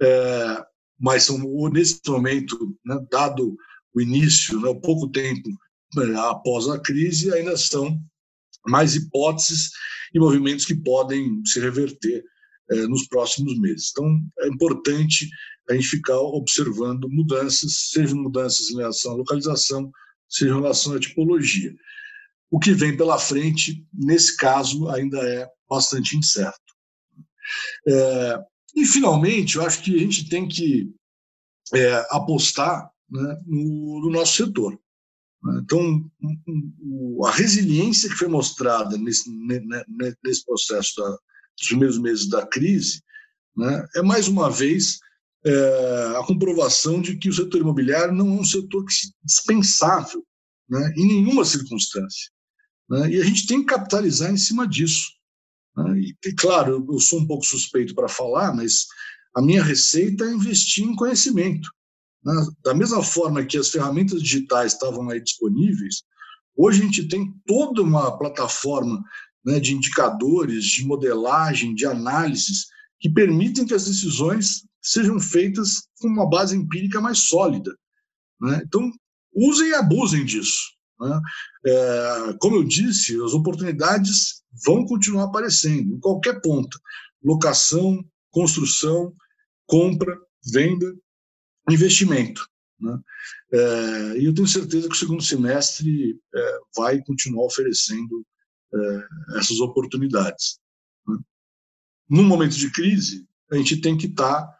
é, 0.01 0.63
mas 0.99 1.23
são, 1.23 1.37
nesse 1.69 1.99
momento, 2.07 2.77
né, 2.85 2.99
dado 3.11 3.55
o 3.93 4.01
início, 4.01 4.59
né, 4.59 4.73
pouco 4.83 5.09
tempo 5.09 5.49
né, 5.95 6.15
após 6.29 6.67
a 6.67 6.79
crise, 6.79 7.33
ainda 7.33 7.55
são 7.57 7.99
mais 8.67 8.95
hipóteses 8.95 9.71
e 10.13 10.19
movimentos 10.19 10.65
que 10.65 10.75
podem 10.75 11.41
se 11.45 11.59
reverter 11.59 12.23
é, 12.71 12.87
nos 12.87 13.07
próximos 13.07 13.57
meses. 13.59 13.89
Então, 13.91 14.05
é 14.39 14.47
importante 14.47 15.29
a 15.69 15.73
gente 15.73 15.87
ficar 15.87 16.17
observando 16.17 17.09
mudanças, 17.09 17.89
sejam 17.91 18.17
mudanças 18.17 18.69
em 18.69 18.77
relação 18.77 19.13
à 19.13 19.15
localização, 19.15 19.91
seja 20.27 20.51
em 20.51 20.61
relação 20.61 20.93
à 20.93 20.99
tipologia. 20.99 21.73
O 22.51 22.59
que 22.59 22.73
vem 22.73 22.95
pela 22.95 23.19
frente, 23.19 23.85
nesse 23.93 24.35
caso, 24.35 24.89
ainda 24.89 25.17
é 25.19 25.47
bastante 25.69 26.17
incerto. 26.17 26.59
É, 27.87 28.39
e, 28.75 28.85
finalmente, 28.85 29.55
eu 29.55 29.65
acho 29.65 29.81
que 29.81 29.95
a 29.95 29.99
gente 29.99 30.29
tem 30.29 30.47
que 30.47 30.91
é, 31.73 32.07
apostar 32.09 32.89
né, 33.09 33.41
no, 33.45 34.01
no, 34.01 34.09
nosso 34.09 34.43
setor. 34.43 34.79
Então, 35.61 36.03
a 37.25 37.31
resiliência 37.31 38.09
que 38.09 38.15
foi 38.15 38.27
mostrada 38.27 38.97
nesse, 38.97 39.29
nesse 40.23 40.45
processo 40.45 40.95
da, 40.97 41.09
dos 41.09 41.67
primeiros 41.67 41.97
meses 41.97 42.27
da 42.27 42.45
crise 42.45 43.01
né, 43.55 43.87
é, 43.95 44.01
mais 44.01 44.27
uma 44.27 44.49
vez, 44.49 44.99
é, 45.45 46.13
a 46.17 46.23
comprovação 46.25 47.01
de 47.01 47.17
que 47.17 47.29
o 47.29 47.33
setor 47.33 47.61
imobiliário 47.61 48.13
não 48.13 48.37
é 48.37 48.41
um 48.41 48.45
setor 48.45 48.85
dispensável 49.23 50.25
né, 50.69 50.93
em 50.95 51.07
nenhuma 51.07 51.43
circunstância. 51.43 52.31
Né? 52.89 53.11
E 53.11 53.21
a 53.21 53.23
gente 53.23 53.45
tem 53.45 53.59
que 53.59 53.67
capitalizar 53.67 54.31
em 54.31 54.37
cima 54.37 54.67
disso. 54.67 55.11
Né? 55.77 55.99
E, 56.25 56.33
claro, 56.33 56.85
eu 56.89 56.99
sou 56.99 57.19
um 57.19 57.27
pouco 57.27 57.45
suspeito 57.45 57.93
para 57.93 58.07
falar, 58.07 58.55
mas 58.55 58.87
a 59.35 59.41
minha 59.41 59.63
receita 59.63 60.25
é 60.25 60.31
investir 60.33 60.83
em 60.83 60.95
conhecimento. 60.95 61.69
Né? 62.23 62.33
Da 62.63 62.73
mesma 62.73 63.03
forma 63.03 63.45
que 63.45 63.57
as 63.57 63.69
ferramentas 63.69 64.21
digitais 64.21 64.73
estavam 64.73 65.09
aí 65.09 65.21
disponíveis, 65.21 66.03
hoje 66.57 66.81
a 66.81 66.85
gente 66.85 67.07
tem 67.07 67.33
toda 67.45 67.81
uma 67.81 68.17
plataforma 68.17 69.03
né, 69.45 69.59
de 69.59 69.73
indicadores, 69.73 70.65
de 70.65 70.85
modelagem, 70.85 71.75
de 71.75 71.85
análises 71.85 72.67
que 72.99 73.09
permitem 73.09 73.65
que 73.65 73.73
as 73.73 73.85
decisões 73.85 74.65
sejam 74.81 75.19
feitas 75.19 75.87
com 75.99 76.07
uma 76.07 76.29
base 76.29 76.55
empírica 76.55 76.99
mais 76.99 77.19
sólida. 77.19 77.75
Né? 78.41 78.61
Então, 78.65 78.91
usem 79.33 79.69
e 79.69 79.73
abusem 79.73 80.25
disso. 80.25 80.78
Né? 80.99 81.21
É, 81.65 82.33
como 82.39 82.57
eu 82.57 82.63
disse, 82.63 83.15
as 83.21 83.33
oportunidades 83.33 84.43
vão 84.65 84.85
continuar 84.85 85.25
aparecendo 85.25 85.95
em 85.95 85.99
qualquer 85.99 86.41
ponta: 86.41 86.77
locação, 87.23 88.03
construção, 88.31 89.13
compra, 89.65 90.17
venda, 90.51 90.93
investimento. 91.69 92.47
Né? 92.79 92.99
É, 93.53 94.17
e 94.17 94.25
eu 94.25 94.33
tenho 94.33 94.47
certeza 94.47 94.87
que 94.87 94.95
o 94.95 94.99
segundo 94.99 95.23
semestre 95.23 96.19
é, 96.35 96.59
vai 96.75 97.01
continuar 97.01 97.45
oferecendo 97.45 98.25
é, 98.73 99.37
essas 99.37 99.59
oportunidades. 99.59 100.59
Né? 101.07 101.17
Num 102.09 102.23
momento 102.23 102.55
de 102.55 102.71
crise, 102.71 103.27
a 103.51 103.55
gente 103.57 103.81
tem 103.81 103.97
que 103.97 104.07
estar 104.07 104.41
tá, 104.41 104.59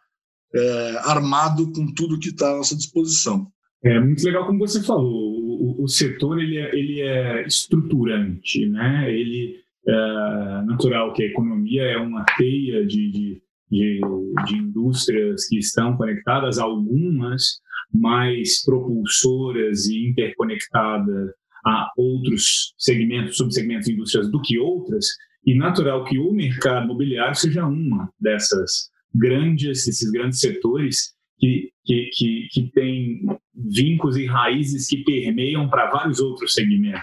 é, 0.54 0.96
armado 0.98 1.72
com 1.72 1.92
tudo 1.94 2.18
que 2.18 2.28
está 2.28 2.50
à 2.50 2.56
nossa 2.56 2.76
disposição. 2.76 3.50
É 3.82 3.98
muito 3.98 4.22
legal 4.22 4.46
como 4.46 4.58
você 4.58 4.82
falou. 4.82 5.39
O, 5.78 5.88
setor 5.88 6.40
ele 6.40 6.58
é, 6.58 6.74
ele 6.74 7.00
é 7.00 7.46
estruturante, 7.46 8.66
né? 8.66 9.12
Ele 9.12 9.56
é 9.86 10.62
natural 10.66 11.12
que 11.12 11.22
a 11.22 11.26
economia 11.26 11.82
é 11.82 11.96
uma 11.96 12.24
teia 12.36 12.86
de, 12.86 13.10
de, 13.10 13.42
de, 13.70 14.00
de 14.46 14.56
indústrias 14.56 15.46
que 15.48 15.58
estão 15.58 15.96
conectadas, 15.96 16.58
algumas 16.58 17.60
mais 17.92 18.62
propulsoras 18.64 19.86
e 19.86 20.08
interconectadas 20.08 21.30
a 21.66 21.90
outros 21.96 22.74
segmentos, 22.78 23.36
subsegmentos 23.36 23.86
de 23.86 23.92
indústrias 23.92 24.30
do 24.30 24.40
que 24.40 24.58
outras, 24.58 25.06
e 25.44 25.54
natural 25.54 26.04
que 26.04 26.18
o 26.18 26.32
mercado 26.32 26.84
imobiliário 26.84 27.34
seja 27.34 27.66
uma 27.66 28.10
dessas 28.20 28.90
grandes, 29.14 29.86
esses 29.88 30.10
grandes 30.10 30.40
setores 30.40 31.14
que, 31.40 31.72
que, 31.84 32.10
que, 32.12 32.48
que 32.50 32.70
têm 32.72 33.22
vincos 33.54 34.16
e 34.16 34.26
raízes 34.26 34.86
que 34.86 35.02
permeiam 35.02 35.68
para 35.68 35.90
vários 35.90 36.20
outros 36.20 36.52
segmentos. 36.52 37.02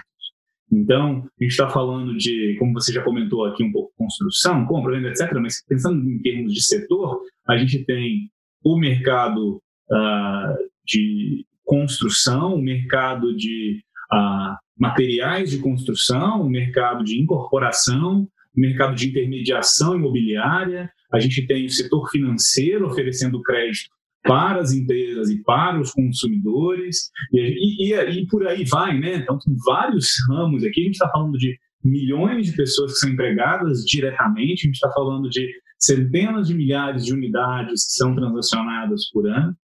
Então, 0.70 1.28
a 1.40 1.42
gente 1.42 1.50
está 1.50 1.68
falando 1.68 2.16
de, 2.16 2.56
como 2.58 2.74
você 2.74 2.92
já 2.92 3.02
comentou 3.02 3.44
aqui, 3.44 3.64
um 3.64 3.72
pouco 3.72 3.92
construção, 3.96 4.64
compra, 4.66 4.94
venda, 4.94 5.08
etc., 5.08 5.32
mas 5.40 5.62
pensando 5.66 6.08
em 6.08 6.20
termos 6.20 6.54
de 6.54 6.62
setor, 6.62 7.20
a 7.48 7.56
gente 7.56 7.84
tem 7.84 8.30
o 8.62 8.78
mercado 8.78 9.56
uh, 9.90 10.68
de 10.84 11.44
construção, 11.64 12.54
o 12.54 12.62
mercado 12.62 13.34
de 13.34 13.82
uh, 14.12 14.56
materiais 14.78 15.50
de 15.50 15.58
construção, 15.58 16.42
o 16.42 16.50
mercado 16.50 17.02
de 17.02 17.18
incorporação, 17.18 18.28
o 18.56 18.60
mercado 18.60 18.94
de 18.94 19.08
intermediação 19.08 19.96
imobiliária, 19.96 20.90
a 21.10 21.18
gente 21.18 21.46
tem 21.46 21.64
o 21.64 21.70
setor 21.70 22.10
financeiro 22.10 22.86
oferecendo 22.86 23.42
crédito 23.42 23.97
para 24.22 24.60
as 24.60 24.72
empresas 24.72 25.30
e 25.30 25.42
para 25.42 25.80
os 25.80 25.92
consumidores, 25.92 27.10
e, 27.32 27.92
e, 27.92 27.94
e 27.94 28.26
por 28.26 28.46
aí 28.46 28.64
vai, 28.64 28.98
né? 28.98 29.16
Então, 29.16 29.38
tem 29.38 29.54
vários 29.64 30.10
ramos 30.28 30.64
aqui, 30.64 30.80
a 30.80 30.84
gente 30.84 30.94
está 30.94 31.08
falando 31.10 31.38
de 31.38 31.58
milhões 31.84 32.46
de 32.46 32.56
pessoas 32.56 32.92
que 32.92 32.98
são 32.98 33.10
empregadas 33.10 33.84
diretamente, 33.84 34.64
a 34.64 34.66
gente 34.66 34.74
está 34.74 34.90
falando 34.92 35.28
de 35.28 35.48
centenas 35.78 36.48
de 36.48 36.54
milhares 36.54 37.04
de 37.04 37.12
unidades 37.12 37.86
que 37.86 37.92
são 37.92 38.14
transacionadas 38.14 39.08
por 39.10 39.28
ano. 39.28 39.56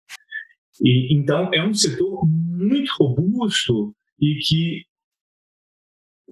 E, 0.82 1.14
então, 1.14 1.50
é 1.52 1.64
um 1.66 1.74
setor 1.74 2.26
muito 2.28 2.90
robusto 2.98 3.94
e 4.20 4.36
que, 4.36 4.82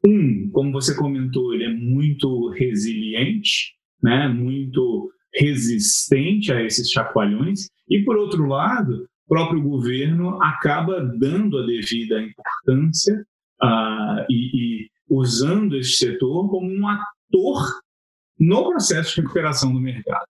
um, 0.06 0.50
como 0.50 0.72
você 0.72 0.96
comentou, 0.96 1.52
ele 1.54 1.64
é 1.64 1.72
muito 1.72 2.48
resiliente, 2.50 3.74
né? 4.02 4.28
muito 4.28 5.10
resistente 5.34 6.52
a 6.52 6.62
esses 6.62 6.90
chacoalhões, 6.90 7.68
e, 7.89 8.05
por 8.05 8.16
outro 8.16 8.47
lado, 8.47 9.09
o 9.26 9.28
próprio 9.28 9.62
governo 9.62 10.43
acaba 10.43 11.01
dando 11.01 11.59
a 11.59 11.66
devida 11.66 12.22
importância 12.22 13.24
uh, 13.62 14.24
e, 14.28 14.85
e 14.85 14.91
usando 15.09 15.76
esse 15.76 15.97
setor 15.97 16.49
como 16.51 16.70
um 16.70 16.89
ator 16.89 17.80
no 18.39 18.70
processo 18.70 19.14
de 19.14 19.20
recuperação 19.20 19.72
do 19.72 19.80
mercado. 19.80 20.26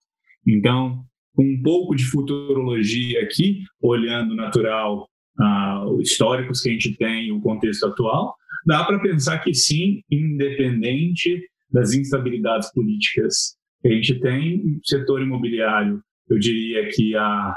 Então, 0.46 1.04
com 1.34 1.44
um 1.44 1.62
pouco 1.62 1.94
de 1.94 2.04
futurologia 2.04 3.22
aqui, 3.22 3.64
olhando 3.80 4.34
natural 4.34 5.08
uh, 5.38 6.00
históricos 6.00 6.60
que 6.60 6.68
a 6.68 6.72
gente 6.72 6.96
tem, 6.96 7.32
o 7.32 7.40
contexto 7.40 7.86
atual, 7.86 8.34
dá 8.66 8.84
para 8.84 9.00
pensar 9.00 9.38
que 9.38 9.54
sim, 9.54 10.02
independente 10.10 11.42
das 11.70 11.94
instabilidades 11.94 12.70
políticas 12.72 13.56
que 13.80 13.88
a 13.88 13.92
gente 13.92 14.20
tem, 14.20 14.60
o 14.60 14.80
setor 14.84 15.22
imobiliário 15.22 16.02
eu 16.32 16.38
diria 16.38 16.88
que 16.90 17.14
há 17.14 17.56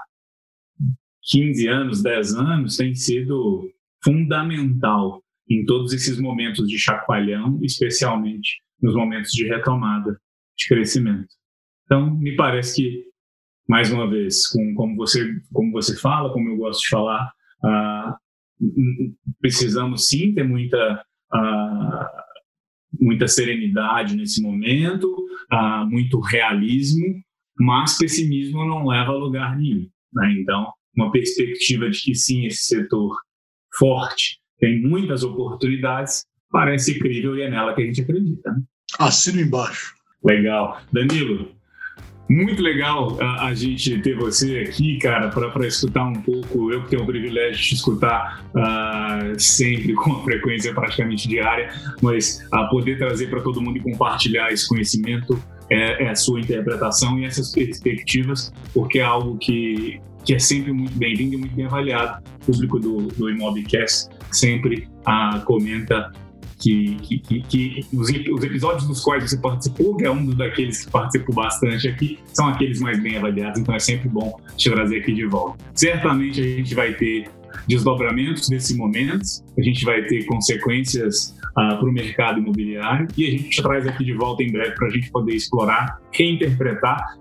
15 1.24 1.68
anos, 1.68 2.04
10 2.04 2.36
anos, 2.36 2.78
tem 2.78 2.94
sido 2.94 3.70
fundamental 4.04 5.24
em 5.50 5.64
todos 5.66 5.94
esses 5.94 6.20
momentos 6.20 6.68
de 6.68 6.78
chacoalhão, 6.78 7.60
especialmente 7.64 8.62
nos 8.82 8.96
momentos 8.96 9.32
de 9.32 9.48
retomada 9.48 10.20
de 10.58 10.68
crescimento. 10.68 11.30
Então, 11.86 12.14
me 12.16 12.36
parece 12.36 12.76
que, 12.76 13.06
mais 13.68 13.92
uma 13.92 14.10
vez, 14.10 14.48
com, 14.48 14.74
como, 14.76 14.96
você, 14.96 15.26
como 15.54 15.72
você 15.72 15.96
fala, 15.98 16.34
como 16.34 16.50
eu 16.50 16.58
gosto 16.58 16.82
de 16.82 16.90
falar, 16.90 17.32
ah, 17.64 18.18
precisamos 19.40 20.08
sim 20.08 20.34
ter 20.34 20.44
muita, 20.44 21.06
ah, 21.32 22.24
muita 23.00 23.28
serenidade 23.28 24.16
nesse 24.16 24.42
momento, 24.42 25.16
ah, 25.50 25.86
muito 25.86 26.20
realismo, 26.20 27.06
mas 27.60 27.98
pessimismo 27.98 28.66
não 28.66 28.86
leva 28.86 29.12
a 29.12 29.16
lugar 29.16 29.58
nenhum. 29.58 29.88
Né? 30.14 30.36
Então, 30.40 30.72
uma 30.96 31.12
perspectiva 31.12 31.90
de 31.90 32.02
que 32.02 32.16
sim, 32.16 32.46
esse 32.46 32.64
setor 32.64 33.16
forte 33.78 34.40
tem 34.60 34.82
muitas 34.82 35.24
oportunidades, 35.24 36.26
parece 36.50 36.98
crível 36.98 37.38
e 37.38 37.42
é 37.42 37.50
nela 37.50 37.74
que 37.74 37.82
a 37.82 37.86
gente 37.86 38.02
acredita. 38.02 38.52
Né? 38.52 38.62
Assino 39.00 39.42
embaixo. 39.42 39.94
Legal. 40.24 40.82
Danilo, 40.92 41.56
muito 42.30 42.62
legal 42.62 43.22
a, 43.22 43.48
a, 43.48 43.54
gente 43.54 44.00
ter 44.00 44.16
você 44.16 44.66
aqui, 44.68 44.98
cara, 44.98 45.30
para 45.30 45.68
escutar 45.68 46.06
um 46.06 46.14
pouco. 46.14 46.72
Eu 46.72 46.84
que 46.84 46.90
tenho 46.90 47.04
o 47.04 47.06
privilégio 47.06 47.62
de 47.62 47.70
te 47.70 47.76
escutar 47.76 48.44
uh, 48.56 49.40
sempre 49.40 49.94
com 49.94 50.10
uma 50.10 50.24
frequência 50.24 50.74
praticamente 50.74 51.28
diária, 51.28 51.70
mas 52.02 52.40
a 52.52 52.66
poder 52.66 52.98
trazer 52.98 53.30
para 53.30 53.42
todo 53.42 53.62
mundo 53.62 53.78
e 53.78 53.82
compartilhar 53.82 54.52
esse 54.52 54.68
conhecimento 54.68 55.40
é, 55.70 56.04
é, 56.04 56.10
a 56.10 56.16
sua 56.16 56.40
interpretação 56.40 57.20
e 57.20 57.26
essas 57.26 57.52
perspectivas, 57.52 58.54
porque 58.74 59.00
é 59.00 59.04
algo 59.04 59.38
que, 59.38 60.00
que 60.24 60.36
é 60.36 60.40
sempre 60.40 60.72
muito 60.72 60.98
bem-vindo 60.98 61.36
e 61.36 61.38
muito 61.38 61.56
bem 61.56 61.66
avaliado. 61.66 62.24
O 62.44 62.52
público 62.52 62.80
do, 62.80 63.08
do 63.08 63.30
Imobcast 63.30 64.10
sempre 64.32 64.88
ah, 65.06 65.42
comenta 65.46 66.12
que, 66.60 66.96
que, 67.02 67.20
que, 67.20 67.42
que 67.42 67.86
os, 67.94 68.10
os, 68.10 68.44
episódios 68.44 68.88
dos 68.88 69.02
quais 69.02 69.30
você 69.30 69.38
participou, 69.38 69.98
que 69.98 70.06
é 70.06 70.12
um 70.12 70.26
daqueles 70.28 70.86
que 70.86 70.92
participou 70.92 71.36
bastante 71.36 71.88
aqui, 71.88 72.20
são 72.34 72.48
aqueles 72.48 72.80
mais 72.80 73.02
bem 73.02 73.18
avaliados, 73.18 73.60
então 73.60 73.76
é 73.76 73.80
sempre 73.80 74.10
bom 74.10 74.40
te 74.56 74.70
trazer 74.70 75.00
aqui 75.00 75.14
de 75.14 75.26
volta. 75.26 75.58
Certamente 75.74 76.40
a 76.40 76.44
gente 76.44 76.74
vai 76.74 76.94
ter 76.94 77.30
desdobramentos 77.68 78.50
desse 78.50 78.76
momento, 78.76 79.24
a 79.58 79.62
gente 79.62 79.84
vai 79.86 80.04
ter 80.04 80.26
consequências 80.26 81.36
uh, 81.52 81.78
para 81.78 81.86
o 81.86 81.92
mercado 81.92 82.40
imobiliário 82.40 83.08
e 83.18 83.28
a 83.28 83.32
gente 83.32 83.50
te 83.50 83.62
traz 83.62 83.88
aqui 83.88 84.04
de 84.04 84.14
volta 84.14 84.44
em 84.44 84.52
breve 84.52 84.76
para 84.76 84.88
a 84.88 84.92
gente 84.92 85.12
poder 85.12 85.34
explorar, 85.34 86.00
reinterpretar 86.12 87.18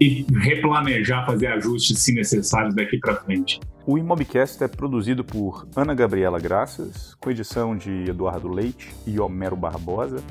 e 0.00 0.26
replanejar, 0.38 1.24
fazer 1.24 1.46
ajustes 1.48 1.98
se 1.98 2.12
necessários 2.12 2.74
daqui 2.74 2.98
para 2.98 3.16
frente. 3.16 3.60
O 3.86 3.98
Imobcast 3.98 4.64
é 4.64 4.68
produzido 4.68 5.22
por 5.22 5.68
Ana 5.76 5.94
Gabriela 5.94 6.40
Graças, 6.40 7.14
com 7.20 7.30
edição 7.30 7.76
de 7.76 7.90
Eduardo 8.08 8.48
Leite 8.48 8.88
e 9.06 9.20
Homero 9.20 9.54
Barbosa 9.54 10.22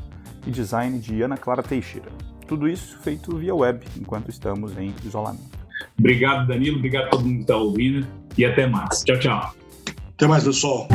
e 0.45 0.51
design 0.51 0.99
de 0.99 1.21
Ana 1.21 1.37
Clara 1.37 1.61
Teixeira. 1.61 2.11
Tudo 2.47 2.67
isso 2.67 2.97
feito 2.99 3.37
via 3.37 3.53
web, 3.53 3.85
enquanto 3.95 4.29
estamos 4.29 4.75
em 4.77 4.93
isolamento. 5.05 5.63
Obrigado, 5.97 6.47
Danilo. 6.47 6.77
Obrigado 6.77 7.05
a 7.05 7.09
todo 7.09 7.25
mundo 7.25 7.35
que 7.35 7.41
está 7.41 7.57
ouvindo. 7.57 8.07
E 8.37 8.45
até 8.45 8.67
mais. 8.67 9.03
Tchau, 9.03 9.19
tchau. 9.19 9.53
Até 10.15 10.27
mais, 10.27 10.43
pessoal. 10.43 10.87